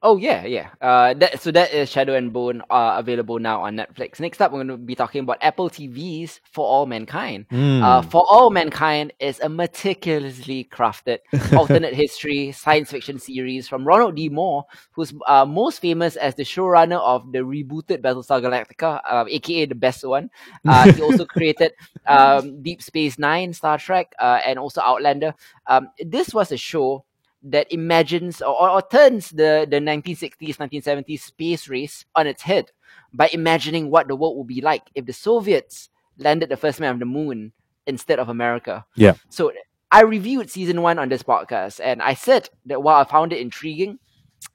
[0.04, 0.70] Oh yeah, yeah.
[0.82, 4.20] Uh, that so that is Shadow and Bone uh, available now on Netflix.
[4.20, 7.46] Next up, we're going to be talking about Apple TV's For All Mankind.
[7.52, 7.84] Hmm.
[7.84, 11.20] Uh, For All Mankind is a meticulously crafted
[11.56, 14.28] alternate history science fiction series from Ronald D.
[14.28, 19.66] Moore, who's uh, most famous as the showrunner of the rebooted Battlestar Galactica, uh, aka
[19.66, 20.32] the best one.
[20.68, 21.74] Uh, he also created
[22.08, 25.36] um, Deep Space Nine, Star Trek, uh, and also Outlander.
[25.68, 27.06] Um, this was a show
[27.44, 32.72] that imagines or, or, turns the, the 1960s, 1970s space race on its head
[33.14, 36.94] by imagining what the world would be like if the Soviets landed the first man
[36.94, 37.52] on the moon
[37.88, 38.86] instead of America.
[38.96, 39.14] Yeah.
[39.30, 39.52] So
[39.92, 43.42] I reviewed season one on this podcast, and I said that while I found it
[43.42, 44.00] intriguing,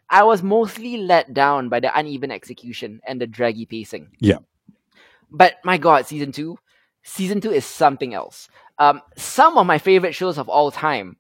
[0.09, 4.09] I was mostly let down by the uneven execution and the draggy pacing.
[4.21, 4.39] Yeah.
[5.31, 6.59] But my God, season two,
[7.03, 8.49] season two is something else.
[8.79, 11.17] Um, some of my favorite shows of all time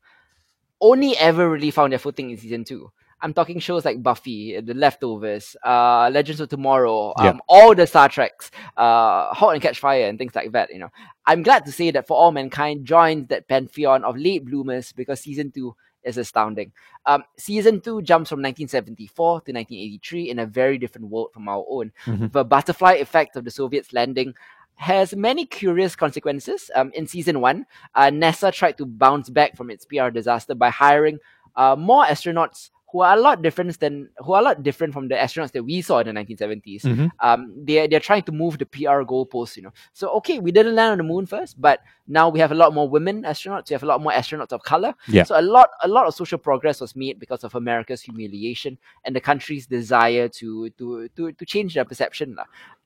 [0.81, 2.91] only ever really found their footing in season two.
[3.23, 7.39] I'm talking shows like Buffy, The Leftovers, uh, Legends of Tomorrow, um, Yeah.
[7.49, 10.71] all the Star Treks, uh, Halt and Catch Fire, and things like that.
[10.71, 10.91] You know,
[11.25, 15.21] I'm glad to say that For All Mankind joins that pantheon of late bloomers because
[15.21, 15.75] season two
[16.05, 16.73] is astounding.
[17.07, 21.65] Um, season two jumps from 1974 to 1983 in a very different world from our
[21.69, 21.93] own.
[22.05, 22.31] Mhm.
[22.33, 24.35] The butterfly effect of the Soviets landing
[24.77, 26.71] has many curious consequences.
[26.75, 30.71] Um, in season one, uh, NASA tried to bounce back from its PR disaster by
[30.71, 31.19] hiring
[31.57, 35.09] uh, more astronauts who are a lot different than who are a lot different from
[35.09, 36.83] the astronauts that we saw in the 1970s.
[36.85, 37.11] Mhm.
[37.21, 39.73] Um, they're they're trying to move the PR goalposts, you know.
[39.93, 42.73] So okay, we didn't land on the moon first, but now we have a lot
[42.73, 43.71] more women astronauts.
[43.71, 44.95] We have a lot more astronauts of color.
[45.09, 45.25] Yeah.
[45.25, 49.15] So a lot a lot of social progress was made because of America's humiliation and
[49.15, 52.37] the country's desire to to to to change their perception.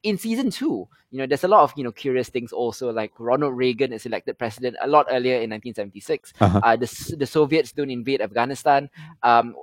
[0.02, 2.90] In season two, you know, there's a lot of you know curious things also.
[2.92, 6.32] Like Ronald Reagan is elected president a lot earlier in 1976.
[6.40, 6.60] Uh-huh.
[6.62, 8.88] Uh, the the Soviets don't invade Afghanistan.
[9.22, 9.54] Um,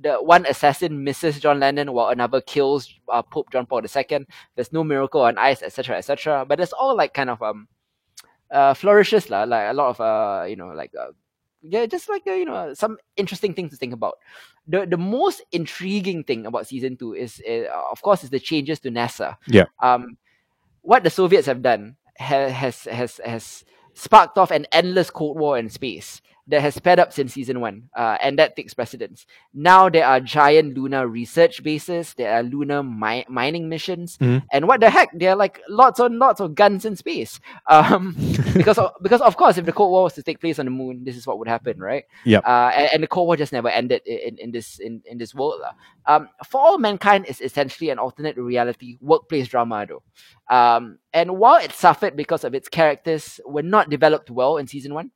[0.00, 4.26] the one assassin misses John Lennon while another kills uh, Pope John Paul II.
[4.54, 6.44] There's no miracle on ice, etc., etc.
[6.48, 7.68] But it's all like kind of um,
[8.54, 9.44] uh, flourishes lah.
[9.44, 11.12] Like a lot of uh, you know, like uh,
[11.60, 14.18] yeah, just like uh, you know, some interesting things to think about.
[14.66, 18.80] The the most intriguing thing about season two is, uh, of course, is the changes
[18.80, 19.36] to NASA.
[19.46, 19.66] Yeah.
[19.82, 20.16] Um,
[20.82, 23.64] what the Soviets have done ha- has has has
[23.94, 27.88] sparked off an endless Cold War in space that has sped up since season one,
[27.96, 29.24] uh, and that takes precedence.
[29.54, 34.42] Now there are giant lunar research bases, there are lunar mi- mining missions, Mhm.
[34.52, 35.08] and what the heck?
[35.14, 37.40] There are like lots and lots of guns in space.
[37.66, 38.14] Um,
[38.54, 40.70] because of, because of course, if the Cold War was to take place on the
[40.70, 42.04] moon, this is what would happen, right?
[42.24, 42.44] Yep.
[42.46, 45.34] Uh, and, and the Cold War just never ended in, in this in, in this
[45.34, 45.62] world.
[46.06, 50.02] Um, For All Mankind is essentially an alternate reality workplace drama, though.
[50.54, 54.92] Um, and while it suffered because of its characters were not developed well in season
[54.92, 55.10] one,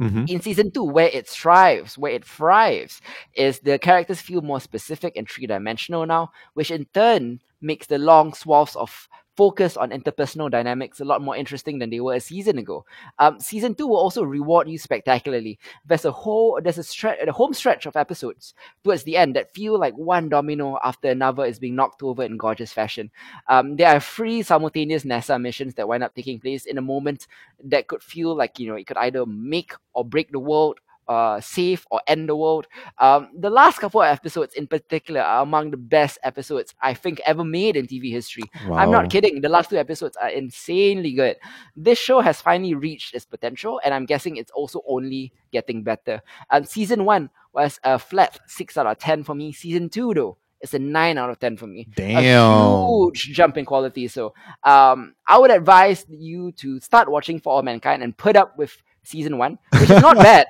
[0.00, 0.28] Mhm.
[0.28, 3.00] in season two, where it thrives, where it thrives,
[3.34, 7.98] is the characters feel more specific and three dimensional now, which in turn makes the
[7.98, 12.20] long swaths of focus on interpersonal dynamics a lot more interesting than they were a
[12.20, 12.84] season ago.
[13.18, 15.58] Um, season two will also reward you spectacularly.
[15.84, 19.52] There's a whole, there's a stretch, a home stretch of episodes towards the end that
[19.52, 23.10] feel like one domino after another is being knocked over in gorgeous fashion.
[23.48, 27.26] Um, there are three simultaneous NASA missions that wind up taking place in a moment
[27.64, 30.78] that could feel like you know it could either make or break the world
[31.08, 32.66] uh save or end the world.
[32.98, 37.20] Um the last couple of episodes in particular are among the best episodes i think
[37.26, 38.44] ever made in tv history.
[38.72, 41.36] I'm not kidding the last two episodes are insanely good.
[41.76, 46.22] This show has finally reached its potential and i'm guessing it's also only getting better.
[46.50, 49.52] Um season one was a flat 6 out of 10 for me.
[49.52, 51.86] Season 2 though it's a 9 out of 10 for me.
[51.94, 52.24] Damn.
[52.24, 54.08] a huge jump in quality.
[54.08, 54.32] So
[54.62, 58.74] um, I would advise you to start watching For All Mankind and put up with
[59.04, 60.46] season one, which is not bad.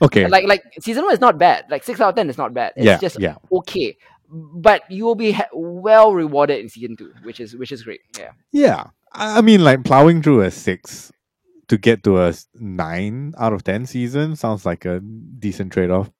[0.00, 0.26] Okay.
[0.26, 1.66] Like like season one is not bad.
[1.70, 2.72] Like six out of ten is not bad.
[2.76, 2.98] It's yeah.
[2.98, 3.36] just yeah.
[3.52, 3.96] okay.
[4.28, 8.00] But you will be ha- well rewarded in season two, which is which is great.
[8.18, 8.32] Yeah.
[8.52, 8.84] Yeah.
[9.12, 11.12] I I mean, like plowing through a six
[11.68, 16.10] to get to a nine out of ten season sounds like a decent trade off.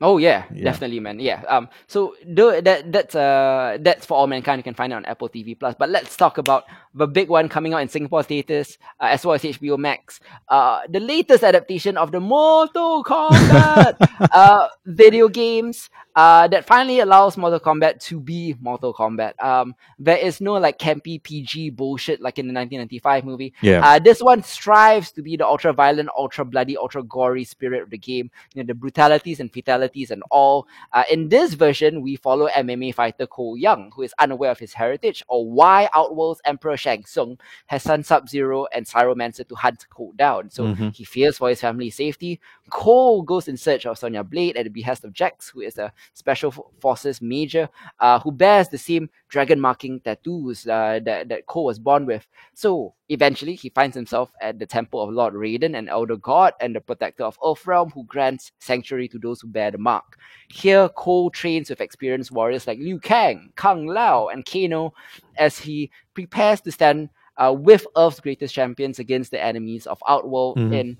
[0.00, 0.64] Oh yeah, Yeah.
[0.64, 1.18] definitely, man.
[1.20, 1.40] Yeah.
[1.48, 1.68] Um.
[1.86, 4.58] So the, that that's uh that's for all mankind.
[4.58, 5.74] You can find it on Apple TV Plus.
[5.78, 9.34] But let's talk about the big one coming out in Singapore theaters uh, as well
[9.36, 10.20] as HBO Max.
[10.50, 13.96] Uh, the latest adaptation of the Mortal Kombat
[14.32, 15.88] uh video games.
[16.16, 19.34] Uh, that finally allows Mortal Kombat to be Mortal Kombat.
[19.44, 23.52] Um, there is no like campy PG bullshit like in the 1995 movie.
[23.60, 23.86] Yeah.
[23.86, 27.90] Uh, this one strives to be the ultra violent, ultra bloody, ultra gory spirit of
[27.90, 28.30] the game.
[28.54, 30.66] You know, the brutalities and fatalities and all.
[30.94, 34.72] Uh, in this version, we follow MMA fighter Cole Young, who is unaware of his
[34.72, 39.84] heritage or why Outworld's Emperor Shang Tsung has sent Sub Zero and Cryomancer to hunt
[39.90, 40.48] Cole down.
[40.50, 40.96] So Mhm.
[40.96, 42.40] he fears for his family's safety.
[42.70, 45.92] Cole goes in search of Sonya Blade at the behest of Jax, who is a
[46.14, 47.68] Special Forces major
[48.00, 52.26] uh, who bears the same dragon marking tattoos uh, that, that Ko was born with.
[52.54, 56.74] So eventually, he finds himself at the temple of Lord Raiden, an elder god and
[56.74, 60.18] the protector of Earthrealm, who grants sanctuary to those who bear the mark.
[60.48, 64.92] Here, Ko trains with experienced warriors like Liu Kang, Kung Lao, and Kano
[65.36, 70.56] as he prepares to stand uh, with Earth's greatest champions against the enemies of Outworld
[70.56, 70.72] Mhm.
[70.72, 70.96] in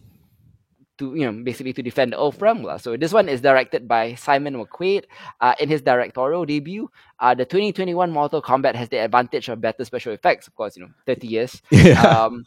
[0.98, 2.62] to you know basically to defend the Earthrealm.
[2.64, 2.76] lah.
[2.76, 5.04] So this one is directed by Simon McQuoid.
[5.40, 6.90] Uh, in his directorial debut,
[7.20, 10.46] uh, the 2021 Mortal Kombat has the advantage of better special effects.
[10.46, 11.62] Of course, you know, 30 years.
[11.70, 12.00] Yeah.
[12.02, 12.46] Um,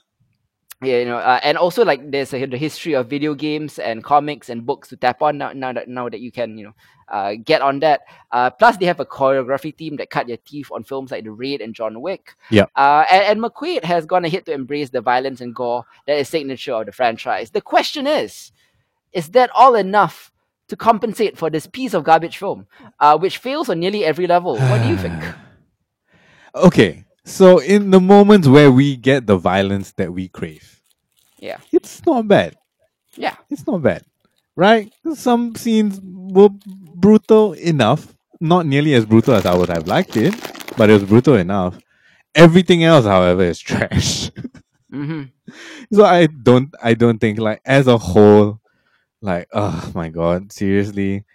[0.81, 4.03] yeah, you know, uh, and also like there's a, the history of video games and
[4.03, 5.51] comics and books to tap on now.
[5.51, 6.73] Now that now that you can, you know,
[7.09, 8.01] uh, get on that.
[8.31, 11.31] Uh, plus, they have a choreography team that cut their teeth on films like The
[11.31, 12.35] Raid and John Wick.
[12.49, 12.71] Yep.
[12.75, 16.29] Uh, and, and McQuoid has gone ahead to embrace the violence and gore that is
[16.29, 17.51] signature of the franchise.
[17.51, 18.51] The question is,
[19.11, 20.31] is that all enough
[20.67, 22.67] to compensate for this piece of garbage film,
[22.99, 24.55] uh, which fails on nearly every level?
[24.57, 25.21] What do you think?
[26.55, 30.81] okay, so in the moments where we get the violence that we crave,
[31.39, 31.57] Yeah.
[31.71, 32.55] it's not bad.
[33.15, 33.35] Yeah.
[33.49, 34.03] It's not bad,
[34.55, 34.91] right?
[35.15, 36.49] Some scenes were
[36.95, 40.35] brutal enough, not nearly as brutal as I would have liked it,
[40.77, 41.79] but it was brutal enough.
[42.35, 44.31] Everything else, however, is trash.
[44.91, 45.23] hmm
[45.93, 48.59] so I don't, I don't think like as a whole,
[49.21, 51.25] like oh my god, seriously.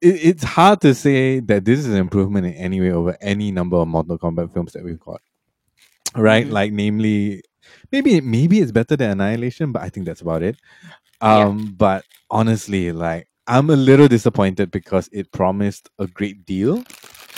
[0.00, 3.50] It, it's hard to say that this is an improvement in any way over any
[3.50, 5.20] number of Mortal Kombat films that we've got,
[6.16, 6.46] right?
[6.46, 6.52] Mhm.
[6.52, 7.42] Like, namely,
[7.92, 10.56] maybe maybe it's better than Annihilation, but I think that's about it.
[11.22, 11.46] Yeah.
[11.46, 16.84] Um, but honestly, like I'm a little disappointed because it promised a great deal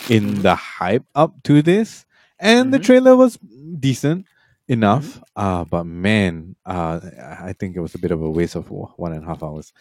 [0.08, 0.42] in Mhm.
[0.42, 2.04] the hype up to this,
[2.38, 2.84] and the Mhm.
[2.84, 3.38] trailer was
[3.78, 4.26] decent
[4.68, 5.06] enough.
[5.06, 5.22] Mm-hmm.
[5.36, 7.00] Uh, but man, uh,
[7.42, 9.72] I think it was a bit of a waste of one and a half hours.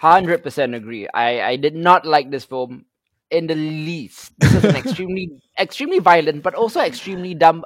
[0.00, 1.08] Hundred percent agree.
[1.12, 2.84] I I did not like this film
[3.30, 4.32] in the least.
[4.38, 7.64] This is an extremely extremely violent, but also extremely dumb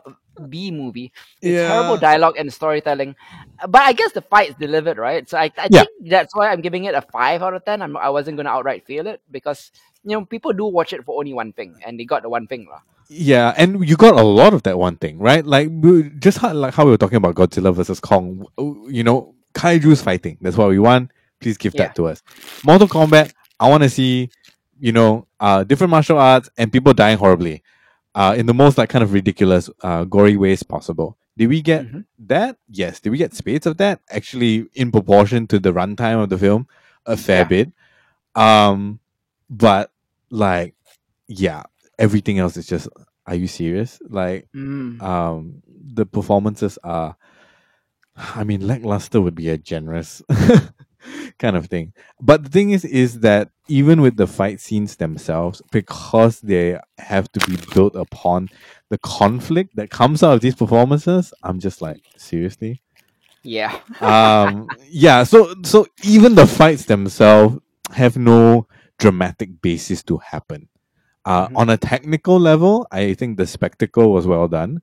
[0.48, 1.12] B movie.
[1.42, 3.14] It's terrible dialogue and storytelling,
[3.68, 5.28] but I guess the fights delivered, right?
[5.28, 5.84] So I, I Yeah.
[5.84, 7.82] think that's why I'm giving it a five out of ten.
[7.82, 9.70] I'm, I wasn't gonna outright fail it because
[10.04, 12.46] you know people do watch it for only one thing, and they got the one
[12.46, 12.80] thing, lah.
[13.08, 15.44] Yeah, and you got a lot of that one thing, right?
[15.44, 15.68] Like
[16.20, 18.46] just how, like how we were talking about Godzilla versus Kong.
[18.58, 20.38] You know, kaiju's fighting.
[20.40, 21.10] That's what we want.
[21.40, 21.86] Please give Yeah.
[21.88, 22.22] that to us.
[22.64, 23.32] Mortal Kombat.
[23.58, 24.30] I want to see,
[24.78, 27.62] you know, uh, different martial arts and people dying horribly,
[28.14, 31.16] uh, in the most like kind of ridiculous, uh, gory ways possible.
[31.36, 32.04] Did we get Mhm.
[32.26, 32.56] that?
[32.70, 33.00] Yes.
[33.00, 34.00] Did we get spades of that?
[34.10, 36.66] Actually, in proportion to the runtime of the film,
[37.06, 37.44] a fair Yeah.
[37.44, 37.72] bit.
[38.34, 39.00] Um,
[39.48, 39.90] but
[40.30, 40.74] like,
[41.28, 41.62] yeah,
[41.98, 42.88] everything else is just.
[43.26, 44.00] Are you serious?
[44.08, 45.00] Like, Mm.
[45.02, 45.62] um,
[45.94, 47.16] the performances are.
[48.16, 50.20] I mean, lackluster would be a generous
[51.38, 51.92] kind of thing.
[52.20, 57.30] But the thing is, is that even with the fight scenes themselves, because they have
[57.32, 58.48] to be built upon
[58.90, 62.82] the conflict that comes out of these performances, I'm just like, seriously
[63.42, 63.78] Yeah.
[64.00, 67.58] um yeah so so even the fights themselves
[67.92, 68.66] have no
[68.98, 70.68] dramatic basis to happen
[71.24, 71.56] uh Mhm.
[71.56, 74.82] on a technical level i think the spectacle was well done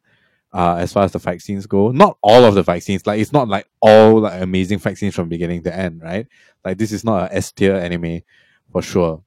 [0.57, 3.47] uh as far as the vaccines go not all of the vaccines, like it's not
[3.47, 6.27] like all like amazing vaccines from beginning to end right
[6.65, 8.21] like this is not a s tier anime
[8.71, 9.21] for sure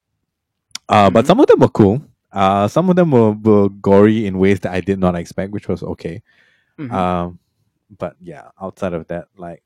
[0.89, 1.29] uh but Mhm.
[1.29, 2.03] some of them were cool
[2.33, 5.69] uh some of them were, were gory in ways that i did not expect which
[5.69, 6.23] was okay
[6.79, 6.93] Mhm.
[6.93, 7.39] um,
[7.99, 9.63] but yeah, outside of that, like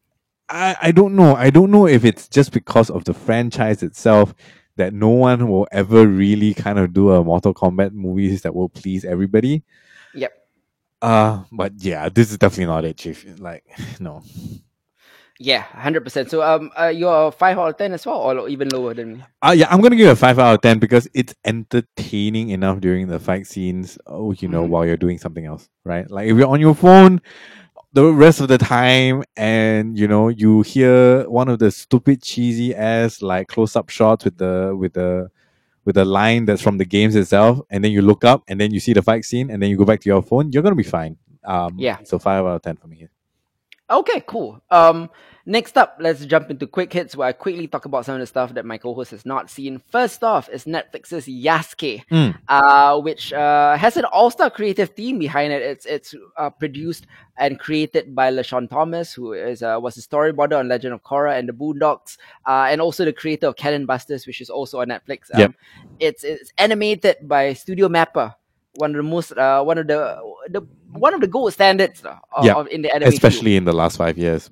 [0.48, 1.36] I, I don't know.
[1.36, 4.34] I don't know if it's just because of the franchise itself
[4.76, 8.68] that no one will ever really kind of do a Mortal Kombat movies that will
[8.70, 9.62] please everybody.
[11.04, 13.26] Uh but yeah, this is definitely not it, Chief.
[13.38, 13.64] Like,
[14.00, 14.22] no.
[15.40, 16.30] Yeah, hundred percent.
[16.30, 19.24] So um, uh, you're five out of ten as well, or even lower than me.
[19.42, 22.80] Uh, yeah, I'm gonna give it a five out of ten because it's entertaining enough
[22.80, 23.98] during the fight scenes.
[24.06, 24.68] Oh, you know, Mhm.
[24.70, 26.08] while you're doing something else, right?
[26.08, 27.20] Like if you're on your phone,
[27.92, 32.72] the rest of the time, and you know, you hear one of the stupid cheesy
[32.74, 35.30] ass like close up shots with the with the
[35.84, 38.72] with a line that's from the games itself, and then you look up and then
[38.72, 40.50] you see the fight scene, and then you go back to your phone.
[40.52, 41.16] You're gonna be fine.
[41.44, 41.98] Um, Yeah.
[42.04, 43.06] So five out of ten for me.
[43.94, 44.60] Okay, cool.
[44.72, 45.08] Um,
[45.46, 48.26] next up, let's jump into quick hits where I quickly talk about some of the
[48.26, 49.80] stuff that my co-host has not seen.
[49.92, 52.34] First off is Netflix's Yasuke, Mm.
[52.48, 55.62] uh, which uh, has an all-star creative team behind it.
[55.62, 57.06] It's it's uh, produced
[57.38, 61.38] and created by LeSean Thomas, who is uh, was a storyboarder on Legend of Korra
[61.38, 64.88] and the Boondocks, uh, and also the creator of Cannon Busters, which is also on
[64.88, 65.30] Netflix.
[65.34, 65.52] Um, Yep.
[66.00, 68.34] It's it's animated by Studio Mappa,
[68.76, 70.16] one of the most uh, one of the
[70.48, 70.60] the
[70.92, 73.14] one of the gold standards uh, Yeah, of- in the anime field.
[73.14, 74.50] Especially in the last five years.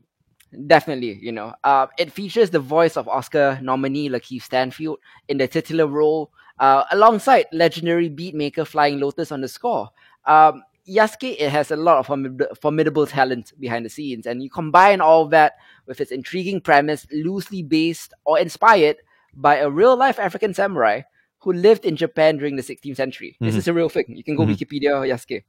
[0.67, 1.19] definitely.
[1.21, 5.87] You know, uh, it features the voice of Oscar nominee Lakeith Stanfield in the titular
[5.87, 9.89] role, uh, alongside legendary beatmaker Flying Lotus on the score.
[10.27, 14.51] Um, Yasuke it has a lot of formid- formidable talent behind the scenes, and you
[14.51, 15.55] combine all that
[15.87, 18.97] with its intriguing premise, loosely based or inspired
[19.35, 21.03] by a real life African samurai
[21.43, 23.37] who lived in Japan during the 16th century.
[23.41, 23.59] This Mhm.
[23.59, 24.07] is a real thing.
[24.09, 24.55] You can go Mhm.
[24.55, 25.43] Wikipedia Yasuke.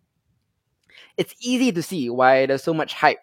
[1.18, 3.22] It's easy to see why there's so much hype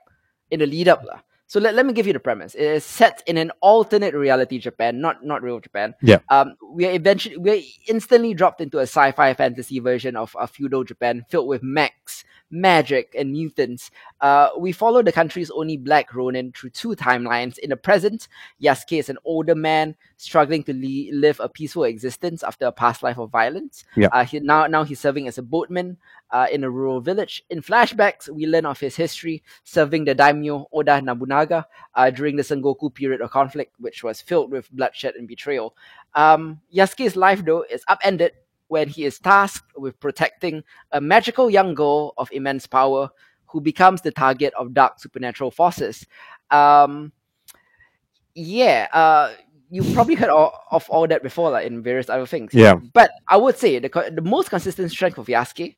[0.51, 1.03] in the lead up.
[1.05, 1.21] lah.
[1.47, 2.55] So let, let me give you the premise.
[2.55, 5.95] It is set in an alternate reality Japan, not not real Japan.
[6.01, 6.21] Yeah.
[6.31, 10.51] Um, we are eventually we are instantly dropped into a sci-fi fantasy version of, of
[10.51, 13.91] feudal Japan filled with mechs, magic, and mutants.
[14.21, 17.59] Uh, we follow the country's only black Ronin through two timelines.
[17.59, 18.29] In the present,
[18.63, 23.03] Yasuke is an older man struggling to le- live a peaceful existence after a past
[23.03, 23.85] life of violence.
[23.97, 24.09] Yeah.
[24.13, 25.97] Uh, he, now, now he's serving as a boatman
[26.31, 27.45] uh, in a rural village.
[27.51, 32.43] In flashbacks, we learn of his history serving the daimyo Oda Nobunaga uh, during the
[32.43, 35.75] Sengoku period of conflict, which was filled with bloodshed and betrayal.
[36.15, 38.33] Um, Yasuke's life, though, is upended
[38.71, 43.11] when he is tasked with protecting a magical young girl of immense power
[43.47, 46.07] who becomes the target of dark supernatural forces.
[46.53, 47.11] Um,
[48.33, 49.33] yeah, uh,
[49.71, 52.55] you've probably heard all, of all that before, like in various other things.
[52.55, 52.75] Yeah.
[52.93, 55.75] But I would say the the most consistent strength of Yasuke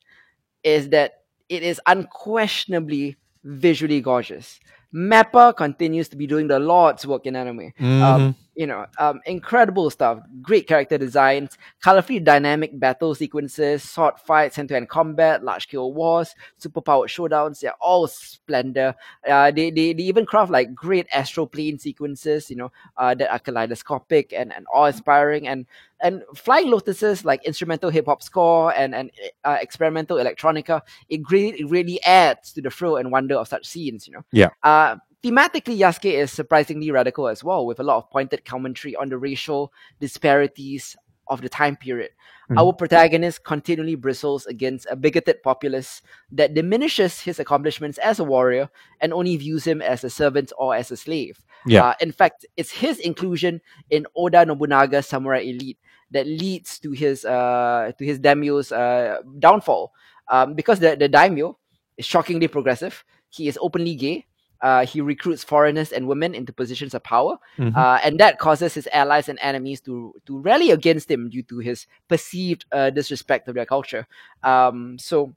[0.63, 4.59] is that it is unquestionably visually gorgeous.
[4.93, 7.73] Mappa continues to be doing the Lord's work in anime.
[7.79, 8.01] Mhm.
[8.03, 10.19] Um, you know, um, incredible stuff.
[10.41, 17.59] Great character designs, colorfully dynamic battle sequences, sword fights, hand-to-hand combat, large-scale wars, superpowered showdowns.
[17.59, 18.95] They're all splendor.
[19.27, 22.49] Uh, they, they they even craft like great astral plane sequences.
[22.49, 25.47] You know, uh, that are kaleidoscopic and, and awe-inspiring.
[25.47, 25.65] And
[25.99, 29.09] and Flying Lotuses like instrumental hip hop score and and
[29.43, 30.81] uh, experimental electronica.
[31.09, 34.07] It really it really adds to the thrill and wonder of such scenes.
[34.07, 34.25] You know.
[34.31, 34.49] Yeah.
[34.61, 39.09] Uh, thematically, Yasuke is surprisingly radical as well, with a lot of pointed commentary on
[39.09, 40.95] the racial disparities
[41.27, 42.11] of the time period.
[42.49, 42.59] Mhm.
[42.59, 46.01] Our protagonist continually bristles against a bigoted populace
[46.33, 48.69] that diminishes his accomplishments as a warrior
[48.99, 51.39] and only views him as a servant or as a slave.
[51.65, 51.85] Yeah.
[51.85, 55.79] Uh, in fact, it's his inclusion in Oda Nobunaga's samurai elite
[56.11, 59.93] that leads to his uh, to his daimyo's uh, downfall.
[60.27, 61.57] Um, because the, the daimyo
[61.97, 63.05] is shockingly progressive.
[63.29, 64.25] He is openly gay.
[64.63, 67.75] Uh, he recruits foreigners and women into positions of power, Mhm.
[67.75, 71.59] uh, and that causes his allies and enemies to to rally against him due to
[71.59, 74.07] his perceived uh, disrespect of their culture.
[74.41, 75.35] Um, so,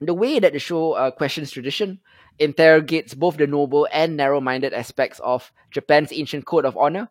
[0.00, 2.00] the way that the show uh, questions tradition,
[2.38, 7.08] interrogates both the noble and narrow-minded aspects of Japan's ancient code of honor,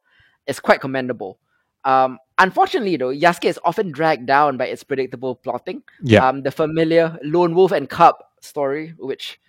[0.48, 1.38] is quite commendable.
[1.84, 5.84] Um, unfortunately, though, Yasuke is often dragged down by its predictable plotting.
[6.02, 6.26] Yeah.
[6.28, 9.40] Um, the familiar lone wolf and cub story, which,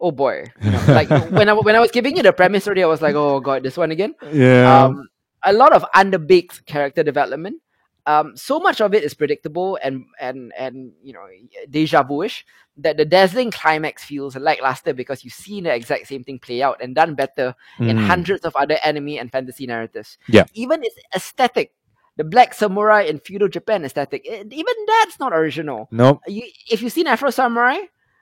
[0.00, 2.82] oh boy, you know, like when I when I was giving you the premise already,
[2.82, 4.14] I was like, oh god, this one again.
[4.32, 4.84] yeah.
[4.84, 5.08] Um,
[5.44, 7.62] a lot of underbaked character development.
[8.06, 11.26] Um, so much of it is predictable and and and you know
[11.68, 12.46] deja vu-ish
[12.78, 16.80] that the dazzling climax feels lackluster because you've seen the exact same thing play out
[16.80, 18.06] and done better in Mm.
[18.06, 20.16] hundreds of other anime and fantasy narratives.
[20.26, 20.44] Yeah.
[20.54, 21.74] Even its aesthetic,
[22.16, 25.88] the black samurai in feudal Japan aesthetic, eh, even that's not original.
[25.90, 26.20] Nope.
[26.26, 27.76] You, if you've seen Afro Samurai,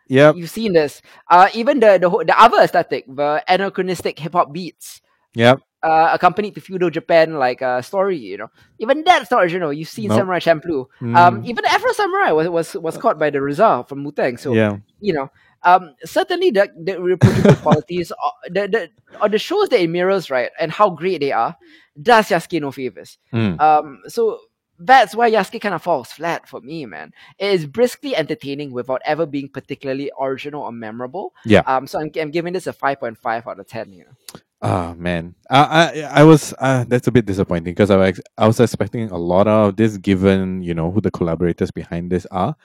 [0.09, 0.37] Yep.
[0.37, 1.03] you've seen this.
[1.31, 5.01] Uh, even the the, the other aesthetic, the anachronistic hip hop beats,
[5.35, 5.57] Yeah.
[5.83, 8.51] uh, accompanied to feudal Japan like uh, story, you know.
[8.79, 9.73] Even that's not original.
[9.73, 10.19] You've seen Nope.
[10.19, 10.87] Samurai Champloo.
[11.03, 11.47] Um, Mm.
[11.47, 14.37] even Afro Samurai was was was caught by the RZA from Wu-Tang.
[14.39, 14.77] So yeah.
[15.01, 15.31] you know,
[15.63, 18.83] um, certainly the the reproducible qualities, of the the
[19.21, 21.57] or the shows that it mirrors, right, and how great they are,
[22.01, 23.19] does Yasuke no favors.
[23.35, 23.59] Mm.
[23.61, 24.39] Um, so
[24.79, 27.13] that's why Yasuke kind of falls flat for me, man.
[27.39, 31.33] It is briskly entertaining without ever being particularly original or memorable.
[31.45, 31.61] Yeah.
[31.67, 33.93] Um, so I'm, I'm giving this a five point five out of ten.
[33.93, 34.41] You know.
[34.63, 38.47] Ah man, I I I was uh, that's a bit disappointing because I was I
[38.47, 42.57] was expecting a lot of this given you know who the collaborators behind this are,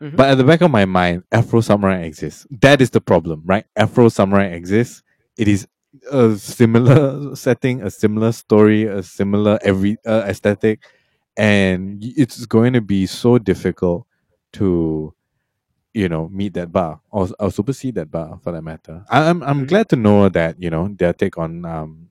[0.00, 0.16] Mhm.
[0.16, 2.46] but at the back of my mind, Afro Samurai exists.
[2.50, 3.64] That is the problem, right?
[3.76, 5.02] Afro Samurai exists.
[5.38, 5.68] It is
[6.10, 10.82] a similar setting, a similar story, a similar every uh, aesthetic,
[11.36, 14.06] and it's going to be so difficult
[14.54, 15.14] to
[15.94, 19.04] you know meet that bar or, or supersede that bar for that matter.
[19.10, 19.68] I, I'm I'm Mhm.
[19.68, 22.08] glad to know that you know their take on um,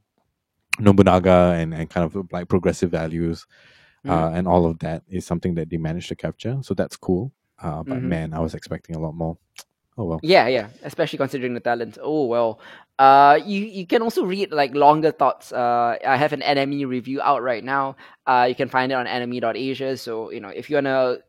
[0.79, 3.45] Nobunaga and, and kind of like progressive values
[4.07, 6.57] uh, and all of that is something that they managed to capture.
[6.63, 7.31] So that's cool.
[7.61, 8.03] Uh, but Mhm.
[8.03, 9.37] man, I was expecting a lot more.
[9.97, 10.19] Oh well.
[10.23, 11.97] Yeah, yeah, especially considering the talent.
[12.01, 12.59] Oh well.
[12.99, 15.51] Uh, you you can also read like longer thoughts.
[15.51, 17.95] Uh, I have an enemy review out right now.
[18.27, 19.97] Uh, you can find it on enemy.asia.
[19.97, 21.19] So you know if you wanna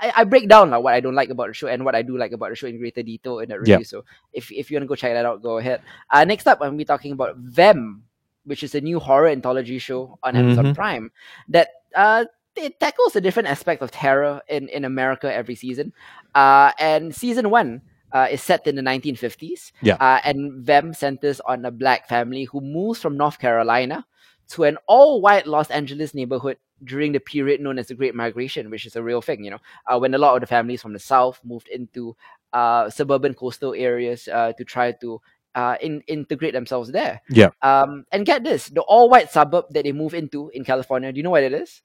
[0.00, 2.02] I, I break down like, what I don't like about the show and what I
[2.02, 3.78] do like about the show in greater detail in the review.
[3.78, 3.82] Yeah.
[3.86, 5.82] So if if you want to go check that out, go ahead.
[6.10, 8.04] Uh, next up, I'm gonna be talking about Them,
[8.44, 10.74] which is a new horror anthology show on Amazon Mhm.
[10.74, 11.10] Prime
[11.48, 12.24] that uh
[12.56, 15.92] it tackles a different aspect of terror in in America every season.
[16.34, 17.82] Uh, and season one.
[18.12, 19.72] Uh, is set in the 1950s.
[19.82, 19.94] Yeah.
[19.98, 24.06] Uh, and Them centers on a black family who moves from North Carolina
[24.50, 28.86] to an all-white Los Angeles neighborhood during the period known as the Great Migration, which
[28.86, 29.42] is a real thing.
[29.42, 29.58] You know,
[29.88, 32.14] uh, when a lot of the families from the South moved into
[32.52, 35.20] uh, suburban coastal areas uh, to try to
[35.56, 37.20] uh, in, integrate themselves there.
[37.28, 37.48] Yeah.
[37.62, 41.10] Um, and get this, the all-white suburb that they move into in California.
[41.10, 41.82] Do you know what it is?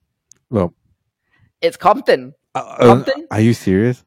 [0.51, 0.75] Well,
[1.59, 2.35] It's Compton.
[2.53, 3.25] uh, uh, Compton?
[3.31, 4.03] are you serious?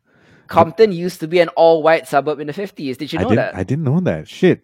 [0.53, 2.97] Compton used to be an all-white suburb in the 50s.
[2.99, 3.37] Did you I know didn't.
[3.45, 3.55] that?
[3.57, 4.29] I didn't know that.
[4.29, 4.63] Shit.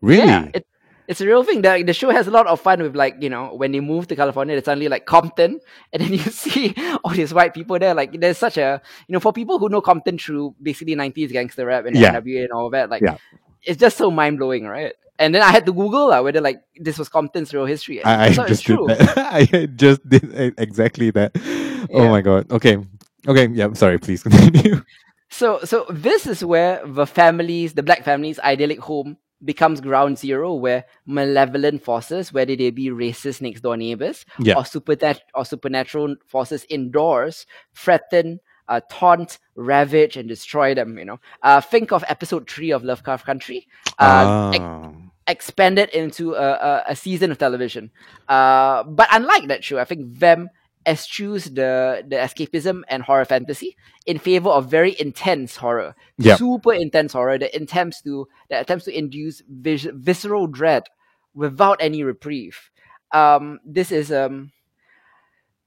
[0.00, 0.26] Really?
[0.28, 0.66] Yeah, it,
[1.08, 1.62] it's a real thing.
[1.62, 4.06] The, the show has a lot of fun with like you know when they move
[4.08, 5.60] to California, it's suddenly like Compton,
[5.92, 6.74] and then you see
[7.04, 7.94] all these white people there.
[7.94, 11.66] Like there's such a you know for people who know Compton through basically 90s gangster
[11.66, 12.20] rap and Yeah.
[12.20, 13.16] NWA and all that, like Yeah.
[13.62, 14.92] it's just so mind blowing, right?
[15.18, 18.04] And then I had to Google uh, whether like this was Compton's real history.
[18.04, 19.18] I, I it's not- it's just did that.
[19.32, 21.32] I just did exactly that.
[21.90, 22.50] Oh my god.
[22.52, 22.76] Okay.
[23.26, 23.46] Okay.
[23.48, 23.72] Yeah.
[23.72, 23.98] Sorry.
[23.98, 24.82] Please continue.
[25.30, 30.54] So so this is where the families, the black families' idyllic home becomes ground zero
[30.54, 34.54] where malevolent forces, whether they be racist next door neighbors Yeah.
[34.56, 37.44] or supernat- or supernatural forces indoors,
[37.74, 40.98] threaten, uh, taunt, ravage, and destroy them.
[40.98, 43.66] You know, uh, think of episode three of Lovecraft Country.
[43.98, 44.92] Uh, ex- Ah.
[45.28, 47.90] expanded into a, a, a season of television.
[48.28, 50.48] Uh, but unlike that show, I think them
[50.86, 53.76] eschews the, the escapism and horror fantasy
[54.06, 56.38] in favor of very intense horror, Yep.
[56.38, 60.84] super intense horror that attempts to that attempts to induce vis- visceral dread
[61.34, 62.70] without any reprieve.
[63.12, 64.52] Um, this is um.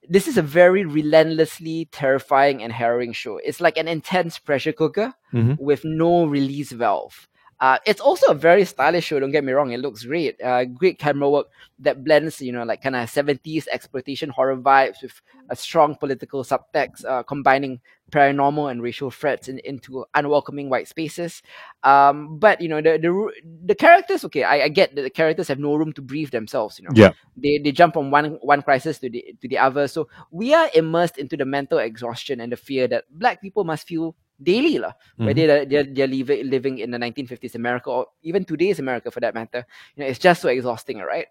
[0.08, 3.36] This is a very relentlessly terrifying and harrowing show.
[3.36, 5.58] It's like an intense pressure cooker Mhm.
[5.60, 7.28] with no release valve.
[7.60, 9.20] Uh, it's also a very stylish show.
[9.20, 10.40] Don't get me wrong; it looks great.
[10.40, 11.48] Uh, great camera work
[11.80, 15.20] that blends, you know, like kind of seventies exploitation horror vibes with
[15.50, 17.80] a strong political subtext, uh, combining
[18.10, 21.42] paranormal and racial threats in, into unwelcoming white spaces.
[21.82, 23.30] Um, but you know, the the
[23.66, 24.24] the characters.
[24.24, 26.78] Okay, I, I get that the characters have no room to breathe themselves.
[26.78, 27.12] You know, Yeah.
[27.36, 29.86] they they jump from one one crisis to the to the other.
[29.88, 33.86] So we are immersed into the mental exhaustion and the fear that black people must
[33.86, 35.46] feel daily, lah whether mm-hmm.
[35.46, 39.34] they're, they're, they're living, living in the 1950s America or even today's America for that
[39.34, 39.66] matter.
[39.96, 41.26] You know, it's just so exhausting, right?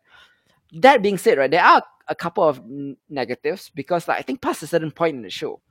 [0.73, 4.41] That being said, right, there are a couple of n- negatives because like, I think
[4.41, 5.61] past a certain point in the show,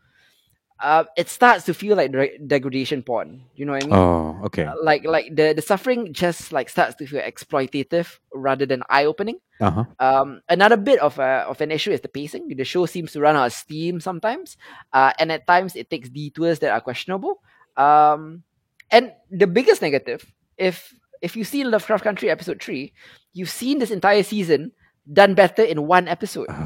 [0.81, 3.43] uh, it starts to feel like de- degradation porn.
[3.57, 3.97] You know what I mean?
[3.97, 4.41] Oh.
[4.45, 4.65] Okay.
[4.65, 9.05] Uh, like like the, the suffering just like starts to feel exploitative rather than eye
[9.05, 9.41] opening.
[9.61, 9.85] Uh huh.
[9.99, 12.49] Um, another bit of a, of an issue is the pacing.
[12.49, 14.57] The show seems to run out of steam sometimes,
[14.93, 17.43] uh, and at times it takes detours that are questionable.
[17.77, 18.45] Um,
[18.91, 20.25] and the biggest negative,
[20.57, 22.93] if if you've seen Lovecraft Country episode three,
[23.33, 24.73] you've seen this entire season
[25.13, 26.49] done better in one episode.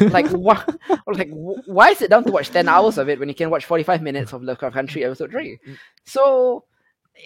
[0.00, 0.62] Like why,
[1.06, 3.64] like wh- why sit down to watch ten hours of it when you can watch
[3.64, 5.58] forty five minutes of Lovecraft Country episode three?
[6.04, 6.64] So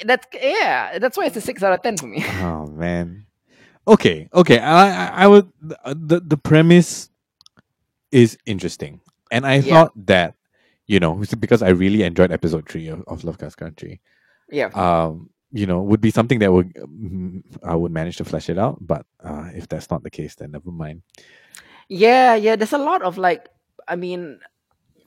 [0.04, 2.24] that's yeah, that's why it's a six out of ten for me.
[2.40, 3.26] Oh man.
[3.86, 4.58] Okay, okay.
[4.58, 5.50] I I, I would
[5.94, 7.10] the the premise
[8.12, 9.62] is interesting, and I Yeah.
[9.74, 10.34] thought that
[10.86, 14.00] you know because I really enjoyed episode three of, of Lovecraft Country.
[14.50, 14.66] Yeah.
[14.74, 18.58] Um, you know, would be something that would mm, I would manage to flesh it
[18.58, 18.78] out.
[18.80, 21.02] But uh, if that's not the case, then never mind.
[21.88, 22.56] Yeah, yeah.
[22.56, 23.46] There's a lot of like,
[23.86, 24.40] I mean,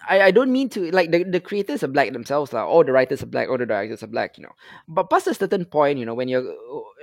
[0.07, 2.93] I, I don't mean to like the, the creators are black themselves, like, or the
[2.93, 4.55] writers are black, or the directors are black, you know.
[4.87, 6.47] But past a certain point, you know, when you're,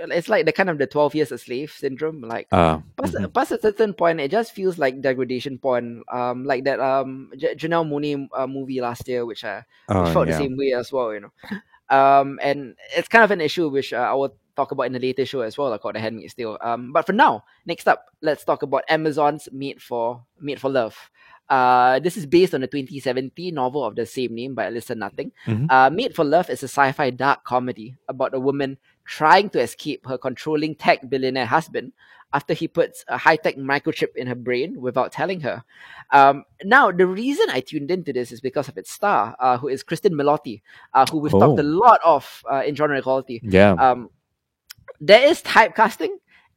[0.09, 2.23] it's like the kind of the twelve years a slave syndrome.
[2.23, 3.29] Like Uh, past, mhm.
[3.35, 6.01] past a certain point, it just feels like degradation porn.
[6.11, 10.29] Um, like that um J- Janelle Monáe uh, movie last year, which I oh, felt
[10.29, 10.39] yeah.
[10.39, 11.33] the same way as well, you know.
[11.91, 14.99] Um, and it's kind of an issue which uh, I will talk about in a
[14.99, 16.59] later show as well, like called The Handmaid's Tale.
[16.61, 20.97] Um, but for now, next up, let's talk about Amazon's Made for Made for Love.
[21.49, 25.31] Uh, this is based on the 2017 novel of the same name by Alissa Nutting.
[25.47, 25.71] Mhm.
[25.71, 30.07] Uh, Made for Love is a sci-fi dark comedy about a woman trying to escape
[30.07, 31.93] her controlling tech billionaire husband
[32.35, 35.63] after he puts a high-tech microchip in her brain without telling her.
[36.13, 39.69] Um, now, the reason I tuned into this is because of its star, uh, who
[39.69, 40.61] is Cristin Milioti,
[40.93, 41.79] uh, who we've talked a Oh.
[41.87, 43.41] lot of uh, in genre equality.
[43.43, 43.73] Yeah.
[43.79, 44.11] Um,
[45.01, 46.11] there is typecasting,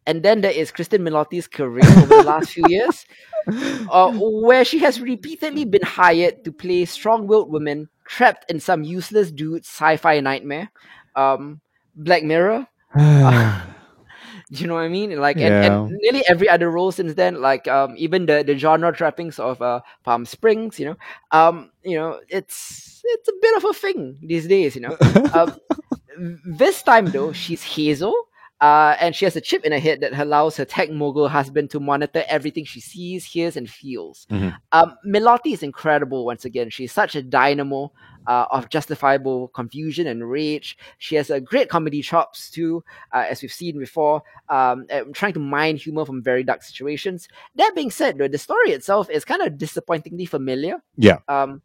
[0.06, 3.06] and then there is Cristin Milioti's career over the last few years,
[3.92, 9.32] uh, where she has repeatedly been hired to play strong-willed women trapped in some useless
[9.32, 10.72] dude's sci-fi nightmare.
[11.16, 11.62] Um,
[11.96, 12.68] Black Mirror,
[14.50, 15.20] you know what I mean?
[15.20, 18.94] Like, and, and nearly every other role since then, like um, even the the genre
[18.94, 20.98] trappings of uh, Palm Springs, you know,
[21.32, 24.98] um, you know, it's it's a bit of a thing these days, you know.
[25.34, 25.56] um,
[26.46, 28.14] this time though, she's Hazel.
[28.60, 31.70] Uh, and she has a chip in her head that allows her tech mogul husband
[31.70, 34.26] to monitor everything she sees, hears, and feels.
[34.32, 34.58] Mhm.
[34.72, 36.72] Um, Milioti is incredible once again.
[36.72, 37.92] She's such a dynamo
[38.28, 40.78] uh, of justifiable confusion and rage.
[41.00, 42.84] She has a great comedy chops too,
[43.14, 47.28] uh, as we've seen before, um, trying to mine humor from very dark situations.
[47.56, 50.84] That being said, though, the story itself is kind of disappointingly familiar.
[50.98, 51.20] Yeah.
[51.28, 51.62] Um,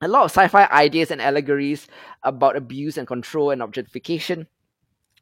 [0.00, 1.86] a lot of sci-fi ideas and allegories
[2.22, 4.46] about abuse and control and objectification,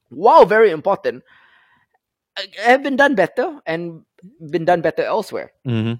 [0.08, 1.22] while very important,
[2.36, 4.04] uh, have been done better and
[4.50, 5.52] been done better elsewhere.
[5.64, 5.94] hmm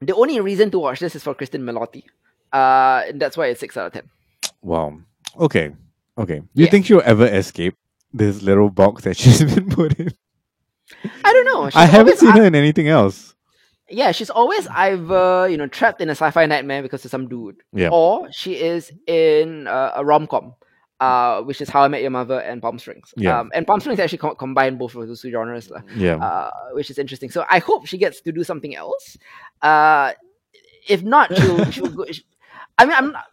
[0.00, 2.04] The only reason to watch this is for Cristin Milioti.
[2.52, 4.10] Uh, and that's why it's six out of ten.
[4.62, 4.98] Wow.
[5.38, 5.72] Okay.
[6.18, 6.38] Okay.
[6.40, 6.70] Do you Yeah.
[6.70, 7.74] think she'll ever escape
[8.12, 10.10] this little box that she's been put in?
[11.24, 11.70] I don't know.
[11.74, 13.34] I haven't seen her in anything else.
[13.88, 17.56] Yeah, she's always either you know trapped in a sci-fi nightmare because of some dude,
[17.72, 17.88] Yeah.
[17.92, 20.54] or she is in uh, a rom-com,
[21.00, 23.12] uh, which is How I Met Your Mother and Palm Springs.
[23.16, 23.40] Yeah.
[23.40, 26.16] Um, and Palm Springs actually co- combine both of those two genres, lah, Yeah.
[26.16, 27.30] uh, which is interesting.
[27.30, 29.18] So I hope she gets to do something else.
[29.60, 30.12] Uh,
[30.88, 32.04] if not, she'll, she'll go.
[32.10, 32.24] She,
[32.78, 33.24] I mean, I'm not.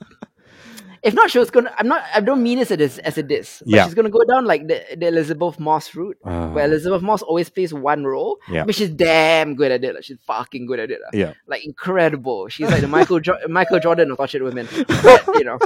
[1.01, 1.73] If not, she was gonna.
[1.77, 2.03] I'm not.
[2.13, 3.63] I don't mean this as a, as a diss.
[3.65, 3.85] But Yeah.
[3.85, 7.49] she's gonna go down like the, the Elisabeth Moss route, Uh, where Elisabeth Moss always
[7.49, 8.37] plays one role.
[8.51, 8.63] Yeah.
[8.63, 9.95] I mean, she's damn good at it.
[9.95, 10.99] Like, she's fucking good at it.
[10.99, 11.33] lah yeah.
[11.47, 12.49] like incredible.
[12.49, 14.67] She's like the Michael jo- Michael Jordan of tortured women.
[14.75, 15.57] But, you know,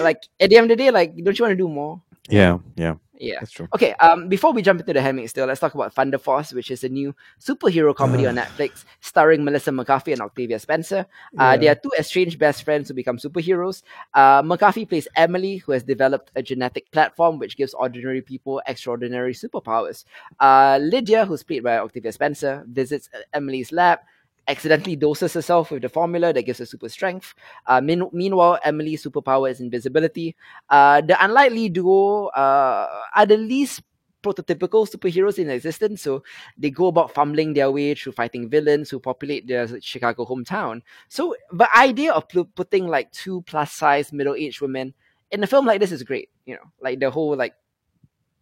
[0.00, 2.02] like at the end of the day, like don't you want to do more?
[2.28, 2.58] Yeah.
[2.76, 2.96] Yeah.
[3.20, 3.40] Yeah.
[3.40, 3.68] That's true.
[3.74, 3.92] Okay.
[4.00, 4.28] Um.
[4.28, 6.88] Before we jump into the Handmaid's Tale, let's talk about Thunder Force, which is a
[6.88, 11.06] new superhero comedy on Netflix starring Melissa McCarthy and Octavia Spencer.
[11.36, 13.82] Uh, They are two estranged best friends who become superheroes.
[14.14, 19.34] Uh, McCarthy plays Emily, who has developed a genetic platform which gives ordinary people extraordinary
[19.34, 20.04] superpowers.
[20.40, 23.98] Uh, Lydia, who's played by Octavia Spencer, visits Emily's lab,
[24.48, 27.34] accidentally doses herself with the formula that gives her super strength.
[27.66, 30.36] Uh, mean- meanwhile, Emily's superpower is invisibility.
[30.68, 33.82] Uh, the unlikely duo uh, are the least
[34.22, 36.22] prototypical superheroes in existence, so
[36.58, 40.82] they go about fumbling their way through fighting villains who populate their Chicago hometown.
[41.08, 44.92] So the idea of pu- putting like two plus size middle aged women
[45.30, 46.28] in a film like this is great.
[46.44, 47.54] You know, like the whole like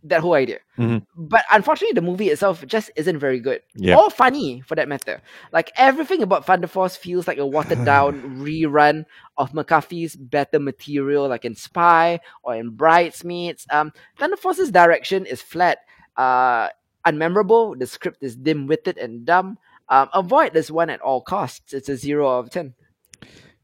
[0.04, 0.58] that whole idea.
[0.78, 1.04] Mhm.
[1.16, 3.96] But unfortunately, the movie itself just isn't very good Yeah.
[3.98, 5.20] or funny for that matter.
[5.52, 9.04] Like everything about Thunder Force feels like a watered down rerun
[9.36, 13.66] of McCarthy's better material, like in Spy or in Bridesmaids.
[13.70, 15.78] Um, Thunder Force's direction is flat,
[16.16, 16.68] uh,
[17.04, 17.78] unmemorable.
[17.78, 19.58] The script is dim-witted and dumb.
[19.88, 21.72] Um, avoid this one at all costs.
[21.72, 22.74] It's a zero out of ten.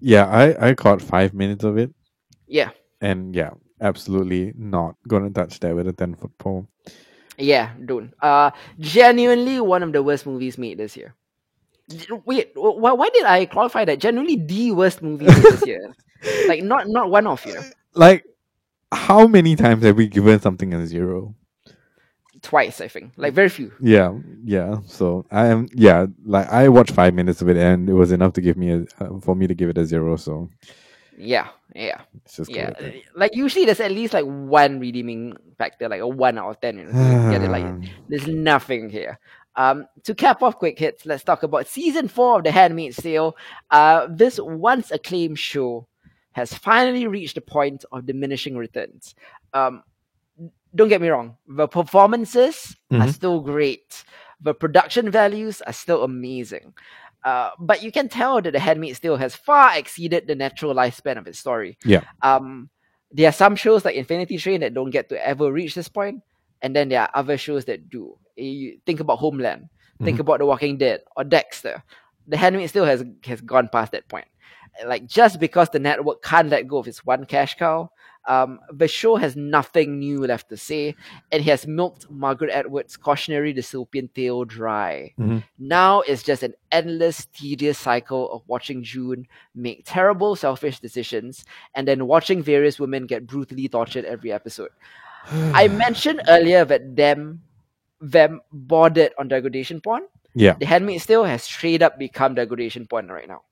[0.01, 0.27] Yeah.
[0.27, 1.93] I I caught five minutes of it,
[2.47, 2.71] Yeah,
[3.01, 3.51] and yeah,
[3.85, 6.69] absolutely not gonna touch that with a ten foot pole.
[7.39, 8.13] yeah, don't.
[8.21, 11.15] Uh, genuinely one of the worst movies made this year.
[12.25, 14.01] Wait, why, why did I qualify that?
[14.01, 15.95] Genuinely the worst movie this year.
[16.47, 17.61] Like not not one of you.
[17.95, 18.25] Like,
[18.93, 21.35] how many times have we given something a zero?
[22.45, 23.13] twice, I think.
[23.17, 23.73] Like very few.
[23.81, 24.79] Yeah, yeah.
[24.87, 26.07] So I am, yeah.
[26.25, 28.85] Like I watched five minutes of it, and it was enough to give me a
[29.01, 30.17] uh, for me to give it a zero.
[30.17, 30.51] So
[31.17, 32.71] Yeah, yeah, it's just yeah.
[33.15, 36.79] Like usually there's at least like one redeeming factor, like a one out of ten.
[36.79, 37.67] You know, get it like
[38.09, 39.19] there's nothing here.
[39.57, 43.37] Um, to cap off quick hits, let's talk about season four of The Handmaid's Tale.
[43.71, 45.87] Uh, this once acclaimed show
[46.33, 49.15] has finally reached the point of diminishing returns.
[49.53, 49.85] Um,
[50.75, 53.13] don't get me wrong, the performances are Mhm.
[53.13, 54.03] still great.
[54.41, 56.75] The production values are still amazing.
[57.25, 61.17] Uh, but you can tell that The Handmaid's Tale has far exceeded the natural lifespan
[61.17, 61.79] of its story.
[61.85, 62.03] Yeah.
[62.21, 62.69] Um,
[63.11, 66.23] there are some shows like Infinity Train that don't get to ever reach this point,
[66.61, 68.19] and then there are other shows that do.
[68.37, 69.69] You think about Homeland,
[70.03, 70.21] think Mhm.
[70.21, 71.83] about The Walking Dead or Dexter.
[72.27, 74.27] The Handmaid's Tale has has gone past that point.
[74.85, 77.91] Like just because the network can't let go of its one cash cow,
[78.27, 80.95] um, the show has nothing new left to say,
[81.31, 85.13] and he has milked Margaret Atwood's cautionary dystopian tale dry.
[85.19, 85.45] Mhm.
[85.59, 91.45] Now it's just an endless, tedious cycle of watching June make terrible, selfish decisions,
[91.75, 94.71] and then watching various women get brutally tortured every episode.
[95.55, 97.43] I mentioned earlier that them
[98.01, 100.03] them boarded on degradation porn.
[100.35, 100.57] Yeah.
[100.59, 103.43] The Handmaid's Tale has straight up become degradation porn right now.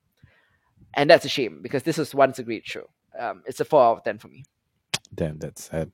[0.93, 2.89] And that's a shame because this was once a great show.
[3.17, 4.43] Um, it's a 4 out of 10 for me.
[5.13, 5.91] Damn, that's sad.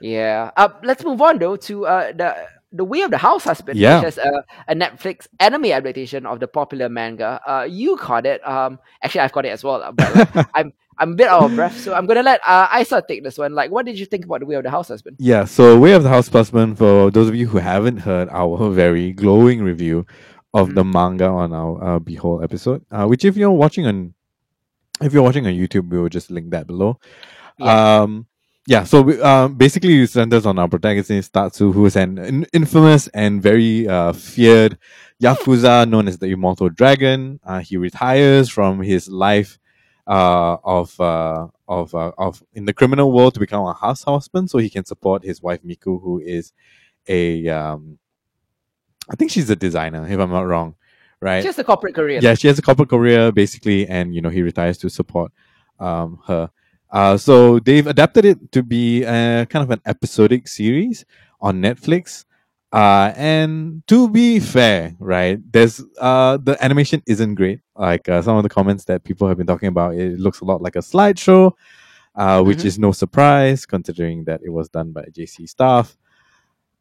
[0.00, 0.50] Yeah.
[0.56, 2.36] Uh, let's move on though to uh, the
[2.72, 4.00] the Way of the House Husband, Yeah.
[4.00, 7.40] which is a, a Netflix anime adaptation of the popular manga.
[7.46, 8.46] Uh, you caught it.
[8.46, 9.82] Um, actually, I've caught it as well.
[9.82, 12.68] uh, But like, I'm I'm a bit out of breath, so I'm gonna let uh,
[12.80, 13.54] Isa take this one.
[13.54, 15.16] Like, what did you think about the Way of the House Husband?
[15.18, 18.70] Yeah, so Way of the House Husband, for those of you who haven't heard our
[18.72, 20.04] very glowing review
[20.52, 24.14] of the manga on our uh, Behold episode, uh, which if you're watching on
[25.02, 26.98] if you're watching on YouTube, we will just link that below.
[27.58, 28.00] Yeah.
[28.00, 28.26] Um,
[28.68, 32.46] yeah, so we, um, basically it centers on our protagonist Tatsu, who is an in-
[32.52, 34.76] infamous and very uh, feared
[35.22, 37.38] yakuza known as the Immortal Dragon.
[37.44, 39.60] Uh, he retires from his life
[40.08, 44.50] uh, of uh, of uh, of in the criminal world to become a house husband,
[44.50, 46.52] so he can support his wife Miku, who is
[47.08, 47.98] a um,
[49.08, 50.74] I think she's a designer, if I'm not wrong,
[51.20, 51.42] right?
[51.42, 52.18] Just a corporate career.
[52.20, 55.30] yeah, she has a corporate career basically, and you know he retires to support
[55.78, 56.50] um, her.
[56.96, 61.04] Uh, so they've adapted it to be a, kind of an episodic series
[61.40, 62.24] on Netflix.
[62.72, 67.60] Uh, and to be fair, right, there's uh the animation isn't great.
[67.76, 70.46] Like uh, some of the comments that people have been talking about, it looks a
[70.50, 71.52] lot like a slideshow,
[72.22, 72.70] uh, which Mhm.
[72.70, 75.96] is no surprise considering that it was done by J.C.Staff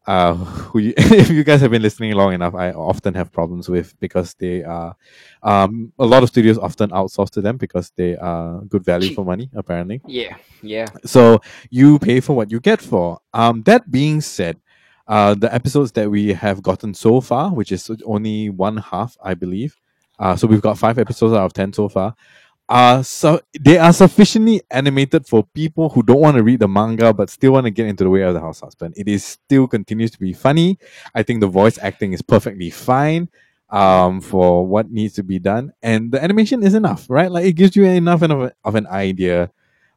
[0.08, 3.70] uh, who you, if you guys have been listening long enough, I often have problems
[3.70, 4.96] with because they are,
[5.44, 9.16] um, a lot of studios often outsource to them because they are good value Cheap.
[9.16, 10.02] for money, apparently.
[10.06, 10.88] Yeah, yeah.
[11.06, 13.20] So you pay for what you get for.
[13.34, 14.60] Um, that being said,
[15.08, 19.34] uh, the episodes that we have gotten so far, which is only one half, I
[19.34, 19.78] believe.
[20.18, 22.16] Uh, so we've got five episodes out of ten so far.
[22.68, 27.14] Uh, so they are sufficiently animated for people who don't want to read the manga
[27.14, 28.94] but still want to get into the way of the house husband.
[28.98, 30.80] It is still continues to be funny.
[31.14, 33.30] I think the voice acting is perfectly fine
[33.72, 37.54] um for what needs to be done and the animation is enough right like it
[37.54, 39.50] gives you enough of, of an idea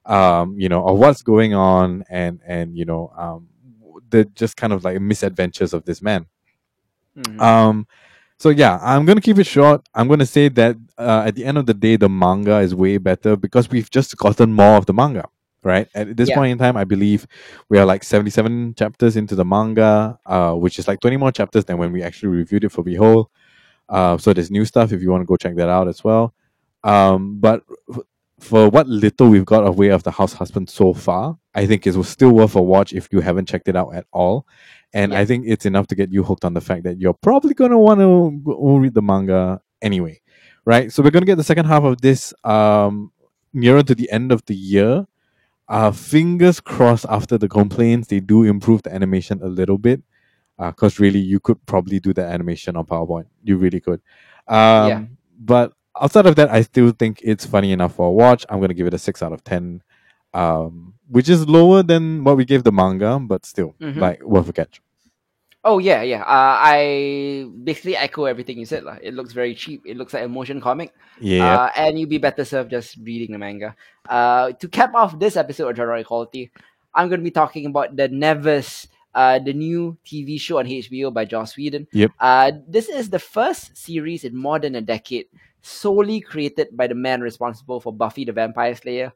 [0.06, 3.46] um you know of what's going on and and you know um
[4.08, 6.24] the just kind of like misadventures of this man
[7.14, 7.38] Mhm.
[7.42, 7.86] um
[8.38, 11.56] so yeah i'm gonna keep it short i'm gonna say that uh, at the end
[11.58, 14.92] of the day the manga is way better because we've just gotten more of the
[14.92, 15.24] manga
[15.64, 15.88] right?
[15.94, 16.36] At this Yeah.
[16.36, 17.26] point in time i believe
[17.68, 21.64] we are like 77 chapters into the manga uh which is like 20 more chapters
[21.64, 23.28] than when we actually reviewed it for behold.
[23.88, 26.32] Uh so there's new stuff if you want to go check that out as well.
[26.84, 27.62] Um but
[28.40, 31.88] for what little we've got of way of the house husband so far i think
[31.88, 34.46] it was still worth a watch if you haven't checked it out at all.
[34.94, 35.18] And Yeah.
[35.20, 37.72] I think it's enough to get you hooked on the fact that you're probably going
[37.72, 40.20] to want to read the manga anyway,
[40.68, 40.92] right?
[40.92, 42.94] So we're going to get the second half of this um,
[43.62, 45.06] nearer to the end of the year.
[45.76, 50.02] Uh, fingers crossed after the complaints, they do improve the animation a little bit.
[50.58, 53.26] Because really, you could probably do the animation on PowerPoint.
[53.44, 54.00] You really could.
[54.58, 55.00] Um, Yeah.
[55.52, 55.72] But
[56.02, 58.44] outside of that, I still think it's funny enough for a watch.
[58.50, 59.82] I'm going to give it a 6 out of 10
[60.34, 63.96] um, which is lower than what we gave the manga, but still Mhm.
[63.96, 64.82] like worth a catch.
[65.68, 66.24] Oh yeah, yeah.
[66.24, 68.84] Uh, I basically echo everything you said.
[68.88, 68.96] lah.
[69.04, 69.84] It looks very cheap.
[69.84, 70.96] It looks like a motion comic.
[71.20, 73.76] Yeah, Uh, and you'd be better served just reading the manga.
[74.08, 76.48] Uh, to cap off this episode of Genre Equality,
[76.96, 81.12] I'm going to be talking about the Nevers, uh, the new TV show on HBO
[81.12, 81.84] by Joss Whedon.
[81.92, 82.10] Yep.
[82.16, 85.26] Uh, this is the first series in more than a decade
[85.60, 89.12] solely created by the man responsible for Buffy the Vampire Slayer,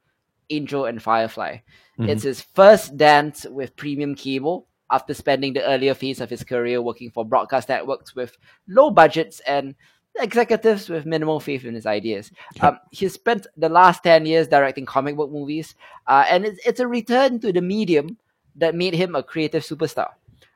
[0.51, 1.65] Angel, and Firefly.
[1.97, 2.09] Mhm.
[2.13, 6.81] It's his first dance with premium cable after spending the earlier phase of his career
[6.81, 8.37] working for broadcast networks with
[8.69, 9.75] low budgets and
[10.21, 12.31] executives with minimal faith in his ideas.
[12.61, 15.75] Um, he spent the last 10 years directing comic book movies,
[16.07, 18.19] uh, and it's, it's a return to the medium
[18.57, 20.11] that made him a creative superstar.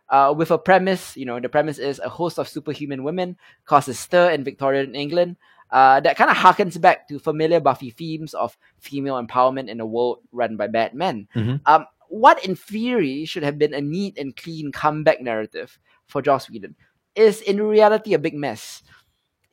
[0.09, 3.99] Uh, with a premise, you know, the premise is a host of superhuman women causes
[3.99, 5.37] stir in Victorian England
[5.71, 9.87] uh, that kind of harkens back to familiar Buffy themes of female empowerment in a
[9.87, 11.27] world run by bad men.
[11.35, 11.61] Mhm.
[11.67, 16.51] Um, what in theory should have been a neat and clean comeback narrative for Joss
[16.51, 16.77] Whedon
[17.15, 18.83] is in reality a big mess.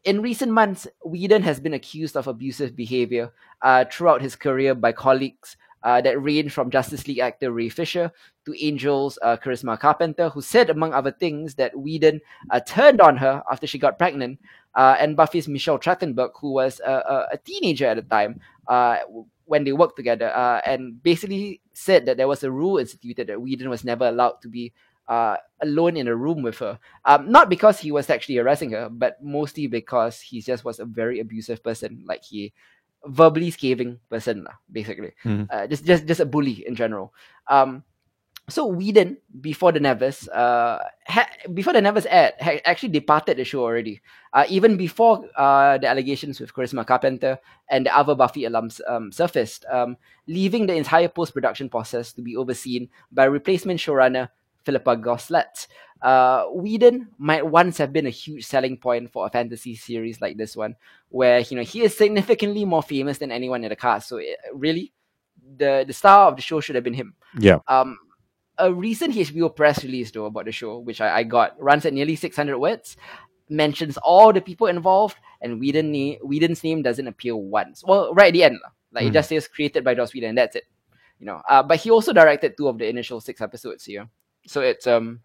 [0.03, 3.31] In recent months, Whedon has been accused of abusive behavior
[3.61, 8.11] uh, throughout his career by colleagues uh, that range from Justice League actor Ray Fisher
[8.45, 12.21] to Angel's uh, Charisma Carpenter, who said, among other things, that Whedon
[12.51, 14.39] uh, turned on her after she got pregnant,
[14.75, 18.97] uh, and Buffy's Michelle Trachtenberg, who was a, a, a teenager at the time uh,
[19.45, 23.41] when they worked together, uh, and basically said that there was a rule instituted that
[23.41, 24.73] Whedon was never allowed to be
[25.07, 26.79] uh, alone in a room with her.
[27.05, 30.85] Um, not because he was actually harassing her, but mostly because he just was a
[30.85, 32.03] very abusive person.
[32.07, 32.53] Like he
[33.05, 35.11] verbally scathing person, basically.
[35.25, 35.47] Mhm.
[35.49, 37.13] Uh, just just just a bully in general.
[37.49, 37.83] Um,
[38.49, 43.45] so Whedon, before the Nevers, uh, ha- before the Nevers aired, had actually departed the
[43.45, 44.01] show already.
[44.33, 47.39] Uh, even before uh, the allegations with Charisma Carpenter
[47.69, 49.95] and the other Buffy alums um, surfaced, um,
[50.27, 54.29] leaving the entire post production process to be overseen by replacement showrunner
[54.63, 55.67] Philippa Goslett.
[56.01, 60.35] uh, Whedon might once have been a huge selling point for a fantasy series like
[60.35, 60.75] this one,
[61.09, 64.09] where you know he is significantly more famous than anyone in the cast.
[64.09, 64.91] So it, really,
[65.57, 67.15] the the star of the show should have been him.
[67.39, 67.59] Yeah.
[67.67, 67.97] Um,
[68.57, 71.93] a recent HBO press release though about the show, which I, I got, runs at
[71.93, 72.97] nearly 600 words,
[73.49, 77.84] mentions all the people involved, and Whedon na- Whedon's name doesn't appear once.
[77.85, 78.59] Well, right at the end,
[78.91, 79.13] like it Mm.
[79.13, 80.63] just says created by Joss Whedon, and that's it.
[81.19, 84.07] You know, uh, but he also directed two of the initial six episodes here,
[84.47, 85.21] so it's um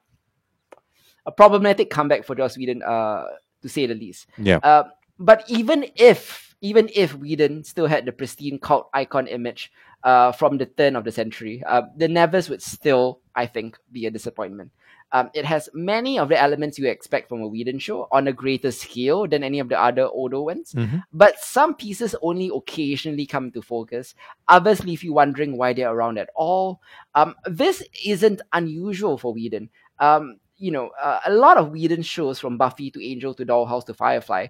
[1.26, 3.24] a problematic comeback for Joss Whedon, uh,
[3.62, 4.26] to say the least.
[4.38, 4.58] Yeah.
[4.62, 4.84] Uh,
[5.18, 9.70] but even if even if Whedon still had the pristine cult icon image
[10.04, 14.06] uh, from the turn of the century, uh, the Nevers would still, I think, be
[14.06, 14.70] a disappointment.
[15.10, 18.32] Um, it has many of the elements you expect from a Whedon show on a
[18.32, 20.74] greater scale than any of the other older ones.
[20.74, 21.02] Mhm.
[21.12, 24.14] But some pieces only occasionally come to focus.
[24.48, 26.82] Others leave you wondering why they're around at all.
[27.14, 29.70] Um, this isn't unusual for Whedon.
[29.98, 33.86] Um, you know, uh, a lot of Whedon shows from Buffy to Angel to Dollhouse
[33.86, 34.48] to Firefly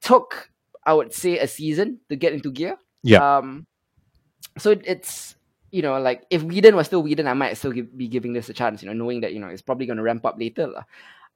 [0.00, 0.50] took,
[0.84, 2.78] I would say, a season to get into gear.
[3.02, 3.38] Yeah.
[3.38, 3.66] Um,
[4.58, 5.34] so it- it's
[5.70, 8.48] you know like if Whedon was still Whedon, I might still give, be giving this
[8.48, 8.82] a chance.
[8.82, 10.66] You know, knowing that you know it's probably going to ramp up later.
[10.68, 10.84] lah.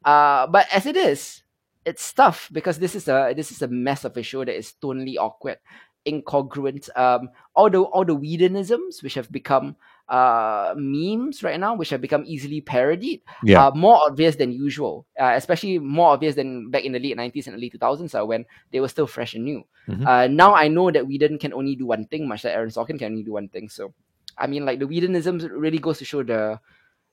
[0.05, 1.42] Uh, but as it is,
[1.84, 4.74] it's tough because this is a this is a mess of a show that is
[4.82, 5.59] tonally awkward,
[6.06, 6.88] incongruent.
[6.97, 9.76] Um, all the all the Whedonisms which have become
[10.11, 13.62] uh memes right now, which have become easily parodied, Yeah.
[13.62, 15.07] are more obvious than usual.
[15.15, 18.27] Uh, especially more obvious than back in the late nineties and early two thousands, uh,
[18.27, 19.62] when they were still fresh and new.
[19.89, 20.03] Mhm.
[20.07, 22.99] Uh, now I know that Whedon can only do one thing, much like Aaron Sorkin
[22.99, 23.69] can only do one thing.
[23.70, 23.95] So,
[24.37, 26.59] I mean, like the Whedonisms really goes to show the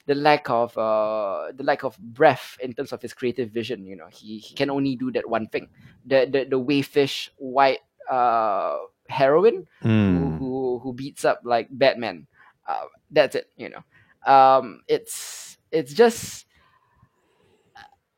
[0.08, 3.86] the lack of uh the lack of breath in terms of his creative vision.
[3.86, 5.70] You know, he he can only do that one thing.
[6.08, 8.78] The the the wayfish white uh
[9.10, 10.38] heroine who, Mm.
[10.40, 12.26] who who beats up like Batman.
[12.68, 13.50] Uh, that's it.
[13.56, 13.84] You know,
[14.32, 16.46] um, it's it's just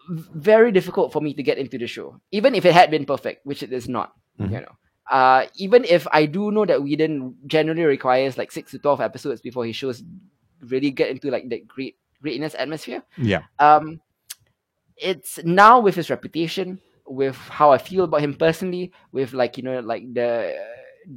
[0.09, 3.45] very difficult for me to get into the show, even if it had been perfect,
[3.45, 4.13] which it is not.
[4.39, 4.51] Mhm.
[4.51, 4.75] You know,
[5.11, 9.41] uh, even if I do know that Whedon generally requires like six to twelve episodes
[9.41, 10.03] before his shows
[10.61, 13.03] really get into like that great greatness atmosphere.
[13.17, 13.43] Yeah.
[13.59, 14.01] Um,
[14.97, 19.63] it's now with his reputation, with how I feel about him personally, with like you
[19.63, 20.55] know like the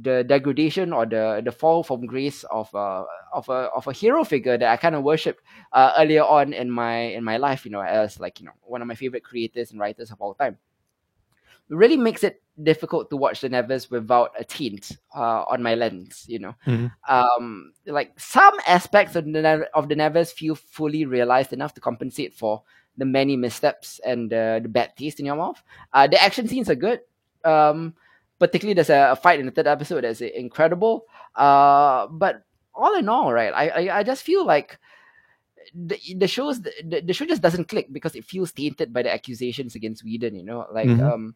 [0.01, 4.23] the degradation or the the fall from grace of uh of a of a hero
[4.23, 7.71] figure that I kind of worshipped uh, earlier on in my in my life, you
[7.71, 10.57] know, as like you know one of my favorite creators and writers of all time.
[11.69, 15.75] It really makes it difficult to watch the Nevers without a tint uh, on my
[15.75, 16.91] lens, you know Mhm.
[17.09, 22.33] um like some aspects of the of the Nevers feel fully realized enough to compensate
[22.33, 22.63] for
[22.97, 25.61] the many missteps and uh, the bad taste in your mouth.
[25.93, 27.01] Uh, the action scenes are good.
[27.45, 27.95] Um,
[28.39, 31.05] particularly there's a, a fight in the third episode that's incredible.
[31.35, 32.43] Uh, but
[32.73, 34.77] all in all, right, I I, I just feel like
[35.73, 39.13] the the shows the, the show just doesn't click because it feels tainted by the
[39.13, 40.35] accusations against Whedon.
[40.35, 41.01] You know, like Mhm.
[41.11, 41.35] um.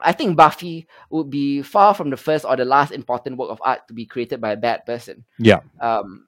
[0.00, 3.62] I think Buffy would be far from the first or the last important work of
[3.64, 5.60] art to be created by a bad person Yeah.
[5.80, 6.26] um,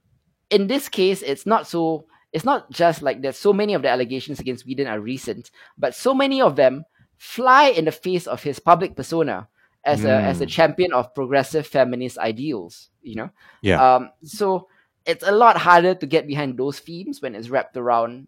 [0.50, 2.06] in this case, it's not so.
[2.32, 5.94] It's not just like there's so many of the allegations against Whedon are recent, but
[5.96, 6.84] so many of them
[7.18, 9.48] fly in the face of his public persona
[9.86, 10.50] as a as a Mm.
[10.50, 12.90] champion of progressive feminist ideals.
[13.02, 13.30] You know,
[13.62, 13.78] Yeah.
[13.80, 14.68] Um, so
[15.06, 18.26] it's a lot harder to get behind those themes when it's wrapped around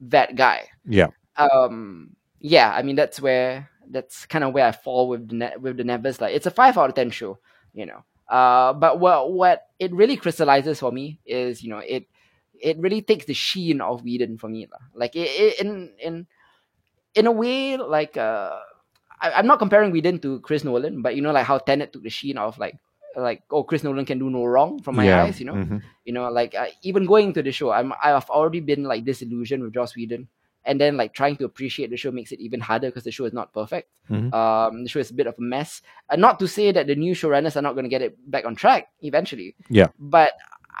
[0.00, 0.68] that guy.
[0.84, 1.08] Yeah.
[1.36, 5.56] Um, yeah, I mean that's where that's kind of where I fall with the ne-
[5.58, 6.20] with the Nevers.
[6.20, 7.38] Like it's a five out of ten show,
[7.72, 8.04] you know.
[8.28, 12.06] Uh, but what what it really crystallizes for me is you know it
[12.60, 14.68] it really takes the sheen of Whedon for me.
[14.94, 16.26] Like it, it, in in
[17.14, 18.60] in a way like uh
[19.20, 22.02] I, I'm not comparing Whedon to Chris Nolan, but you know like how Tenet took
[22.02, 22.76] the sheen off, like
[23.16, 25.24] like oh Chris Nolan can do no wrong from my yeah.
[25.24, 25.82] eyes, you know Mhm.
[26.04, 29.64] you know like uh, even going to the show i'm i've already been like disillusioned
[29.64, 30.28] with joss whedon
[30.64, 33.24] and then like trying to appreciate the show makes it even harder because the show
[33.24, 34.30] is not perfect Mhm.
[34.32, 36.94] um the show is a bit of a mess and not to say that the
[36.94, 39.88] new showrunners are not going to get it back on track eventually Yeah.
[39.98, 40.30] but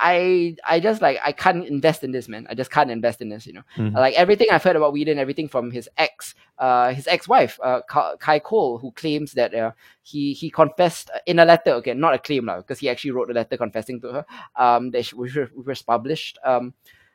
[0.00, 2.46] I I just like I can't invest in this man.
[2.50, 3.62] I just can't invest in this, you know.
[3.76, 3.94] Mhm.
[3.94, 7.80] Like everything I've heard about Whedon, everything from his ex, uh, his ex-wife, uh,
[8.18, 9.72] Kai Cole, who claims that uh,
[10.02, 11.72] he he confessed in a letter.
[11.74, 14.24] Okay, not a claim now, because he actually wrote a letter confessing to her.
[14.56, 16.38] Um, that she, which, was- published.
[16.44, 16.72] Um,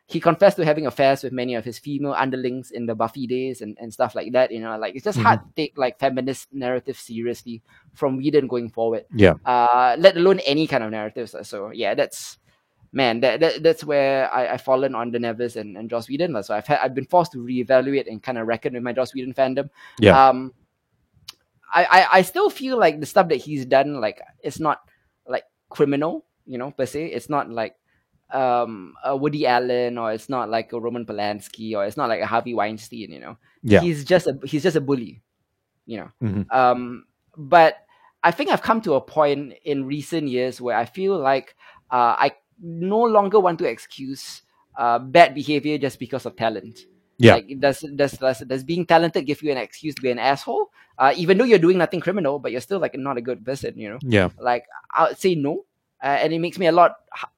[0.07, 3.61] he confessed to having affairs with many of his female underlings in the Buffy days
[3.61, 4.51] and, and stuff like that.
[4.51, 7.63] You know, like it's just hard to take like feminist narrative seriously
[7.95, 9.33] from Whedon going forward Yeah.
[9.45, 11.33] uh, let alone any kind of narratives.
[11.33, 12.37] uh, So yeah, that's
[12.95, 16.41] man, that, that that's where I, I've fallen on the Nevers and, and Joss Whedon.
[16.43, 19.13] So I've had, I've been forced to reevaluate and kind of reckon with my Joss
[19.13, 19.69] Whedon fandom.
[19.99, 20.15] Yeah.
[20.29, 20.53] Um,
[21.73, 24.79] I, I I still feel like the stuff that he's done, like it's not
[25.27, 27.07] like criminal, you know, per se.
[27.07, 27.75] It's not like
[28.31, 32.21] um a Woody Allen or it's not like a Roman Polanski or it's not like
[32.21, 33.11] a Harvey Weinstein.
[33.11, 33.81] You know, Yeah.
[33.81, 35.21] he's just a he's just a bully.
[35.85, 36.51] You know, Mhm.
[36.51, 37.05] um,
[37.37, 37.75] but
[38.23, 41.55] I think I've come to a point in recent years where I feel like
[41.91, 42.31] uh, I
[42.61, 44.41] no longer want to excuse
[44.77, 46.79] uh, bad behavior just because of talent.
[47.17, 47.35] Yeah.
[47.35, 50.69] Like does does does does being talented give you an excuse to be an asshole?
[50.97, 53.77] Uh, even though you're doing nothing criminal, but you're still like not a good person,
[53.77, 53.99] you know.
[54.01, 54.29] Yeah.
[54.39, 55.65] Like I would say no,
[56.03, 56.95] uh, and it makes me a lot.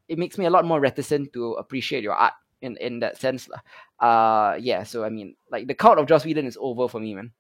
[0.08, 3.50] It makes me a lot more reticent to appreciate your art in in that sense.
[4.00, 4.82] Uh, yeah.
[4.84, 7.32] So I mean, like the cult of Joss Whedon is over for me, man.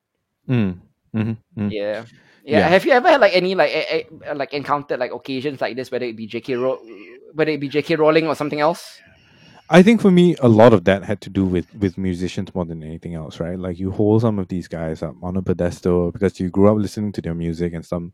[0.48, 0.80] Mm.
[1.16, 1.38] Mhm.
[1.58, 1.72] Mm.
[1.72, 2.06] Yeah.
[2.46, 2.60] Yeah.
[2.60, 2.68] Yeah.
[2.70, 5.92] Have you ever had like any like a, a, like encountered like occasions like this,
[5.92, 6.56] whether it be J.K.
[6.56, 6.82] Ro-
[7.34, 7.96] whether it be J.K.
[7.96, 9.00] Rowling or something else?
[9.70, 12.66] I think for me, a lot of that had to do with with musicians more
[12.66, 13.60] than anything else, right?
[13.60, 16.78] Like you hold some of these guys up on a pedestal because you grew up
[16.78, 18.14] listening to their music and some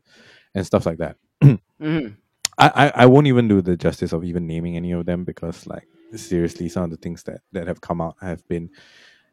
[0.54, 1.16] and stuff like that.
[1.80, 2.08] hmm
[2.56, 5.66] I, I, I won't even do the justice of even naming any of them because
[5.66, 8.70] like seriously some of the things that, that have come out have been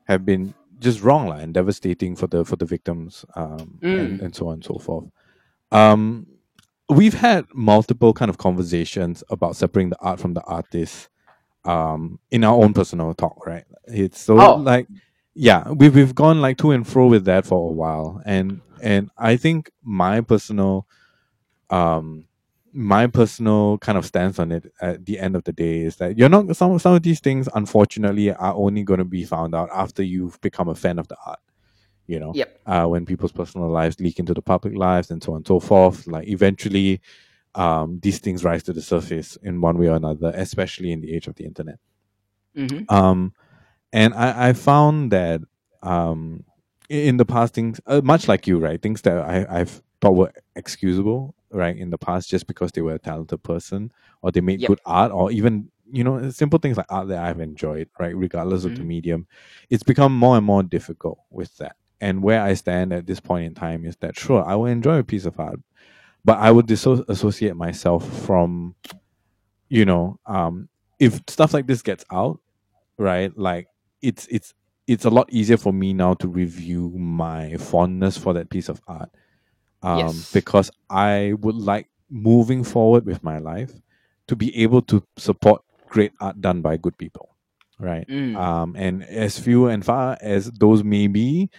[0.06, 4.22] have been just wrong lah, and devastating for the for the victims um and, Mm.
[4.22, 5.06] and so on and so forth.
[5.72, 6.28] Um
[6.92, 11.10] we've had multiple kind of conversations about separating the art from the artist
[11.66, 13.66] um in our own personal talk, right?
[13.86, 14.56] It's so Oh.
[14.56, 14.88] like
[15.34, 18.22] yeah, we've we've gone like to and fro with that for a while.
[18.26, 20.88] And and I think my personal
[21.70, 22.26] um
[22.74, 26.18] my personal kind of stance on it at the end of the day is that
[26.18, 29.70] you're not some some of these things unfortunately are only going to be found out
[29.74, 31.40] after you've become a fan of the art
[32.12, 32.60] you know Yep.
[32.66, 35.60] uh, when people's personal lives leak into the public lives and so on and so
[35.60, 37.02] forth like eventually
[37.56, 41.14] um, these things rise to the surface in one way or another especially in the
[41.16, 41.80] age of the internet
[42.56, 43.34] hmm um,
[43.94, 45.42] and I, I found that
[45.84, 46.46] um,
[46.90, 50.34] in the past things uh, much like you right things that I, I've thought were
[50.56, 54.64] excusable right in the past just because they were a talented person or they made
[54.64, 54.66] Yep.
[54.66, 58.66] good art or even you know simple things like art that I've enjoyed right regardless
[58.66, 58.88] of the Mhm.
[58.88, 59.28] medium
[59.70, 63.45] it's become more and more difficult with that and where I stand at this point
[63.45, 65.60] in time is that sure I will enjoy a piece of art
[66.26, 68.76] but I would disassociate myself from
[69.69, 70.68] you know um
[70.99, 72.40] if stuff like this gets out
[72.98, 73.68] right like
[74.02, 74.53] it's it's
[74.88, 78.82] it's a lot easier for me now to review my fondness for that piece of
[78.88, 79.10] art
[79.84, 80.32] um Yes.
[80.34, 83.72] because i would like moving forward with my life
[84.28, 87.36] to be able to support great art done by good people
[87.80, 88.36] right Mm.
[88.36, 91.49] um and as few and far as those may be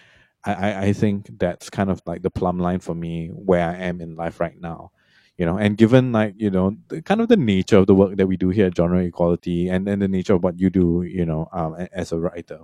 [0.44, 3.77] I, I i think that's kind of like the plumb line for me where i
[3.77, 4.93] am in life right now
[5.39, 5.56] you know?
[5.56, 8.36] And given like you know the kind of the nature of the work that we
[8.36, 11.48] do here at genre equality and then the nature of what you do you know
[11.52, 12.60] um as a writer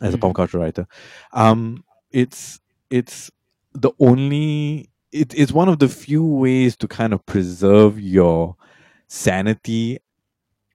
[0.00, 0.86] as a pop culture writer
[1.32, 2.60] um it's
[2.90, 3.30] it's
[3.72, 8.56] the only it, it's one of the few ways to kind of preserve your
[9.08, 9.98] sanity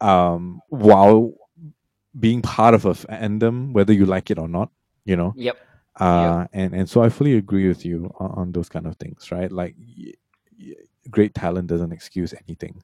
[0.01, 1.33] um while
[2.19, 4.71] being part of a fandom whether you like it or not
[5.05, 5.33] you know?
[5.37, 5.57] Yep.
[5.99, 9.31] Uh and and so i fully agree with you on, on those kind of things
[9.31, 9.51] right?
[9.51, 10.13] Like y-
[10.59, 10.73] y-
[11.09, 12.83] great talent doesn't excuse anything.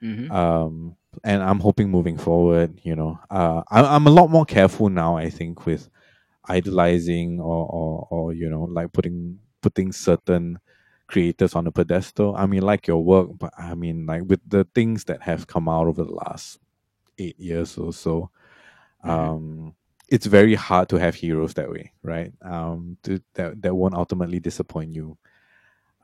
[0.00, 4.44] Hmm um and i'm hoping moving forward you know uh I, i'm a lot more
[4.46, 5.88] careful now i think with
[6.48, 10.58] idolizing or or, or you know like putting putting certain
[11.08, 12.34] creators on a pedestal.
[12.36, 15.68] I mean like your work but i mean like with the things that have come
[15.68, 16.58] out over the last
[17.18, 18.30] eight years or so
[19.04, 19.10] Mhm.
[19.10, 19.74] um
[20.08, 22.32] it's very hard to have heroes that way right?
[22.42, 25.16] Um to, that that won't ultimately disappoint you.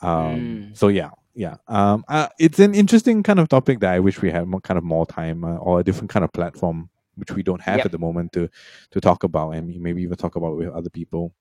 [0.02, 0.76] Um Mm.
[0.76, 1.56] so yeah yeah.
[1.68, 4.78] Um uh, it's an interesting kind of topic that i wish we had more kind
[4.78, 7.86] of more time uh, or a different kind of platform which we don't have Yep.
[7.86, 8.48] at the moment to
[8.92, 11.32] to talk about and maybe even talk about with other people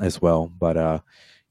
[0.00, 0.50] as well.
[0.58, 1.00] But uh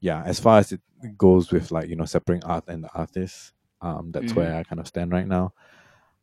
[0.00, 0.80] yeah as far as it
[1.16, 4.80] goes with like you know separating art and the artist um that's where i kind
[4.80, 5.52] of stand right now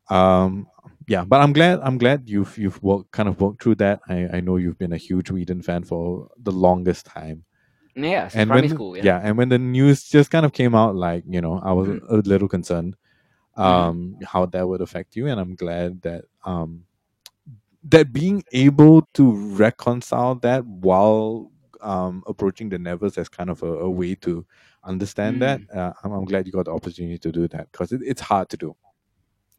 [0.10, 0.68] um
[1.08, 4.28] yeah but i'm glad i'm glad you've you've worked kind of worked through that i
[4.34, 7.44] i know you've been a huge Whedon fan for the longest time
[7.96, 8.30] Yeah.
[8.34, 8.98] And primary when school.
[8.98, 9.04] yeah.
[9.06, 9.20] Yeah.
[9.24, 12.02] and when the news just kind of came out like you know i was Mhm.
[12.10, 12.96] a little concerned
[13.58, 13.64] Mhm.
[13.66, 16.86] um how that would affect you and i'm glad that um
[17.84, 23.72] that being able to reconcile that while um approaching the nevers as kind of a,
[23.80, 24.46] a way to
[24.84, 25.78] understand that Mm.
[25.78, 28.50] uh, I'm, I'm glad you got the opportunity to do that because it, it's hard
[28.50, 28.76] to do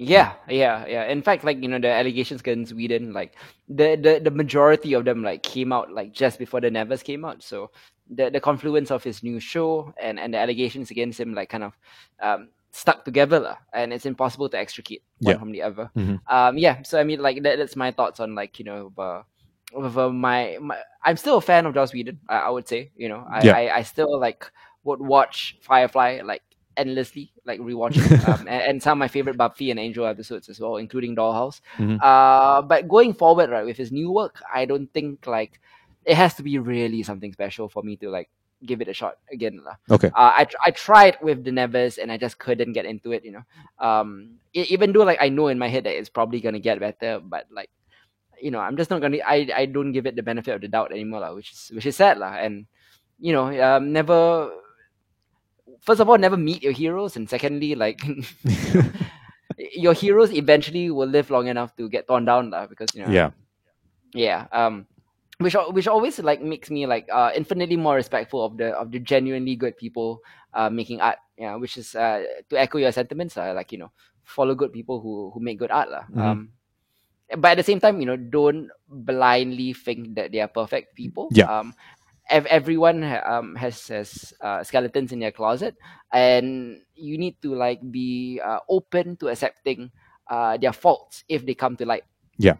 [0.01, 1.05] Yeah, yeah, yeah.
[1.13, 3.35] In fact, like you know, the allegations against Whedon, like
[3.69, 7.23] the, the the majority of them like came out like just before the Nevers came
[7.25, 7.43] out.
[7.43, 7.71] So
[8.09, 11.65] the the confluence of his new show and and the allegations against him like kind
[11.65, 11.77] of
[12.23, 15.39] um stuck together, lah, and it's impossible to extricate one Yeah.
[15.39, 15.91] from the other.
[15.95, 16.21] Mhm.
[16.33, 16.81] Um, yeah.
[16.83, 19.23] So I mean, like that, that's my thoughts on like you know, uh,
[19.75, 22.21] with uh, my, my I'm still a fan of Joss Whedon.
[22.29, 23.53] I, I would say, you know, I, Yeah.
[23.53, 24.51] I I still like
[24.85, 26.43] would watch Firefly like
[26.77, 30.61] endlessly, like rewatching, um, and, and some of my favorite Buffy and Angel episodes as
[30.61, 31.61] well, including Dollhouse.
[31.79, 31.99] Mhm.
[32.01, 35.61] Uh, but going forward, right, with his new work, I don't think like
[36.05, 38.31] it has to be really something special for me to like
[38.65, 39.61] give it a shot again.
[39.65, 39.77] lah.
[39.91, 40.09] Okay.
[40.09, 43.25] Uh, I tr- I tried with the Nevers and I just couldn't get into it.
[43.25, 43.45] You know,
[43.79, 47.21] um, even though like I know in my head that it's probably gonna get better,
[47.21, 47.71] but like
[48.41, 49.19] you know, I'm just not gonna.
[49.25, 51.85] I I don't give it the benefit of the doubt anymore, lah, which is which
[51.87, 52.41] is sad, lah.
[52.41, 52.67] And
[53.19, 54.51] you know, um, never.
[55.81, 58.01] First of all, never meet your heroes, and secondly, like
[59.75, 63.11] your heroes eventually will live long enough to get torn down, lah, because you know,
[63.13, 63.31] yeah.
[64.15, 64.87] yeah um
[65.41, 68.99] which which always like makes me like uh infinitely more respectful of the of the
[69.01, 70.21] genuinely good people
[70.53, 72.21] uh making art yeah which is uh
[72.51, 73.91] to echo your sentiments uh, like you know
[74.25, 76.05] follow good people who who make good art lah.
[76.13, 76.21] Mhm.
[76.21, 76.39] um
[77.39, 81.31] but at the same time you know don't blindly think that they are perfect people
[81.33, 81.47] Yeah.
[81.49, 81.73] um
[82.31, 85.77] ev- everyone um has has uh, skeletons in their closet
[86.13, 89.91] and you need to like be uh, open to accepting
[90.31, 92.05] uh their faults if they come to light
[92.39, 92.57] Yeah.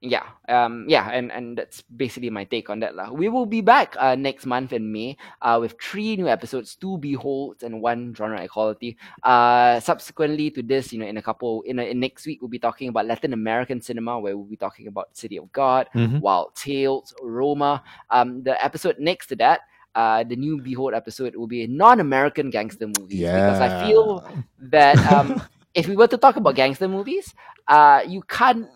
[0.00, 3.10] Yeah um yeah and and that's basically my take on that lah.
[3.10, 6.98] we will be back uh next month in may uh with three new episodes two
[6.98, 11.78] beholds and one genre equality uh subsequently to this you know in a couple in,
[11.78, 14.86] a, in next week we'll be talking about latin american cinema where we'll be talking
[14.86, 16.20] about city of god Mhm.
[16.20, 19.60] wild tales roma um the episode next to that
[19.94, 24.22] uh, the new Behold episode will be a non-American gangster movies because I feel
[24.58, 25.40] that um,
[25.74, 27.32] if we were to talk about gangster movies,
[27.66, 28.68] uh, you can't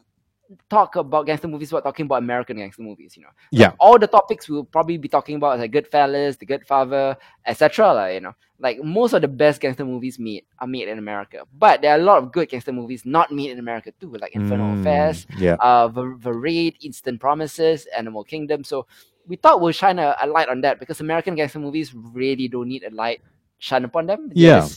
[0.68, 3.16] talk about gangster movies without talking about American gangster movies.
[3.16, 3.72] You know, Yeah.
[3.78, 7.16] all the topics we'll probably be talking about like Goodfellas, The Godfather,
[7.46, 7.92] etc.
[7.94, 11.44] Like, you know, like most of the best gangster movies made are made in America,
[11.56, 14.34] but there are a lot of good gangster movies not made in America too, like
[14.34, 15.54] Infernal Mm, Affairs, Yeah.
[15.60, 18.64] uh, the, the Raid, Eastern Promises, Animal Kingdom.
[18.64, 18.86] So
[19.28, 22.68] we thought we'll shine a, a light on that because American gangster movies really don't
[22.68, 23.20] need a light
[23.58, 24.28] shine upon them.
[24.34, 24.68] They're Yeah.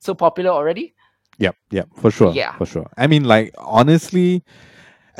[0.00, 0.94] so popular already.
[1.38, 2.32] Yep, yep, for sure.
[2.34, 2.54] Yeah.
[2.58, 2.90] For sure.
[2.98, 4.44] I mean, like, honestly,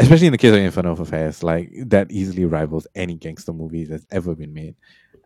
[0.01, 4.07] especially in the case of Infernal Affairs, like, that easily rivals any gangster movie that's
[4.11, 4.75] ever been made,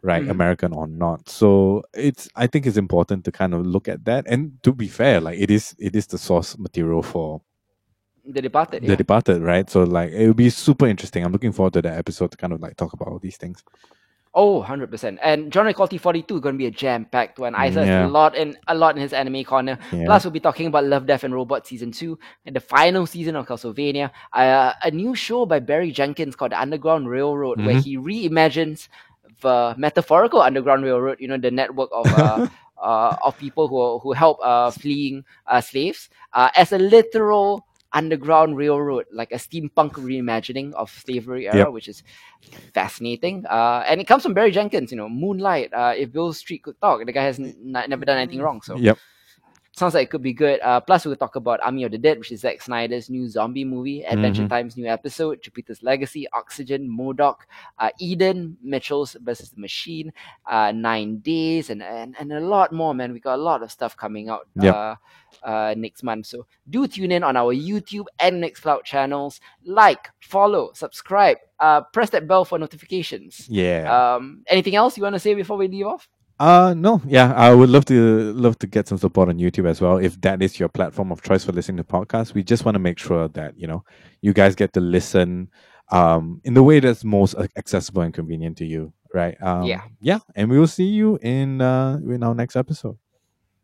[0.02, 0.24] right?
[0.24, 0.30] Mhm.
[0.30, 1.28] American or not.
[1.28, 4.26] So it's, I think it's important to kind of look at that.
[4.28, 7.40] And to be fair, like, it is, it is the source material for
[8.26, 8.82] The Departed.
[8.82, 8.96] The Yeah.
[8.96, 9.68] Departed, right?
[9.68, 11.24] So, like, it will be super interesting.
[11.24, 13.62] I'm looking forward to that episode to kind of like talk about all these things.
[14.36, 15.18] Oh, 100%.
[15.22, 17.54] And Genre Equality 42 is going to be a jam-packed one.
[17.54, 18.06] Has Yeah.
[18.06, 19.78] a lot in a lot in his anime corner.
[19.92, 20.06] Yeah.
[20.06, 23.36] Plus, we'll be talking about Love, Death, and Robot season two and the final season
[23.36, 24.10] of Castlevania.
[24.32, 27.84] Uh, a new show by Barry Jenkins called The Underground Railroad, where Mhm.
[27.84, 28.88] he reimagines
[29.40, 31.18] the metaphorical Underground Railroad.
[31.20, 32.48] You know, the network of uh,
[32.82, 38.56] uh, of people who who help uh, fleeing uh, slaves uh, as a literal underground
[38.56, 41.72] railroad, like a steampunk reimagining of slavery era, Yep.
[41.72, 42.02] which is
[42.74, 43.46] fascinating.
[43.46, 44.90] Uh, and it comes from Barry Jenkins.
[44.90, 45.72] You know, Moonlight.
[45.72, 48.60] Uh, if Beale Street could talk, the guy has n- n- never done anything wrong.
[48.62, 48.98] So Yep.
[49.76, 50.60] Sounds like it could be good.
[50.60, 53.64] Uh, plus, we'll talk about Army of the Dead, which is Zack Snyder's new zombie
[53.64, 54.48] movie, Adventure Mhm.
[54.48, 57.44] Time's new episode, Jupiter's Legacy, Oxygen, M.O.D.O.K,
[57.80, 60.12] uh, Eden, Mitchell's versus the Machine,
[60.46, 62.94] uh, Nine Days, and, and and a lot more.
[62.94, 64.46] Man, we got a lot of stuff coming out.
[64.54, 64.74] Yep.
[64.74, 64.94] Uh,
[65.42, 66.26] uh, next month.
[66.26, 69.40] So do tune in on our YouTube and Nextcloud channels.
[69.64, 73.48] Like, follow, subscribe, uh, press that bell for notifications.
[73.50, 74.14] Yeah.
[74.14, 76.08] Um, anything else you want to say before we leave off?
[76.40, 79.80] Uh no, yeah, I would love to love to get some support on YouTube as
[79.80, 79.98] well.
[79.98, 82.80] If that is your platform of choice for listening to podcasts, we just want to
[82.80, 83.84] make sure that you know
[84.20, 85.48] you guys get to listen
[85.92, 89.40] um in the way that's most accessible and convenient to you, right?
[89.40, 89.82] Um, Yeah.
[90.00, 92.98] yeah, and we will see you in uh in our next episode.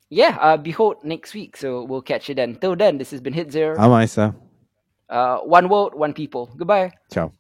[0.09, 1.57] Yeah, uh, behold next week.
[1.57, 2.55] So we'll catch you then.
[2.57, 3.77] Till then, this has been Hidzir.
[3.79, 4.35] I'm Isa.
[5.09, 6.51] Uh, one world, one people.
[6.57, 6.93] Goodbye.
[7.13, 7.33] Ciao.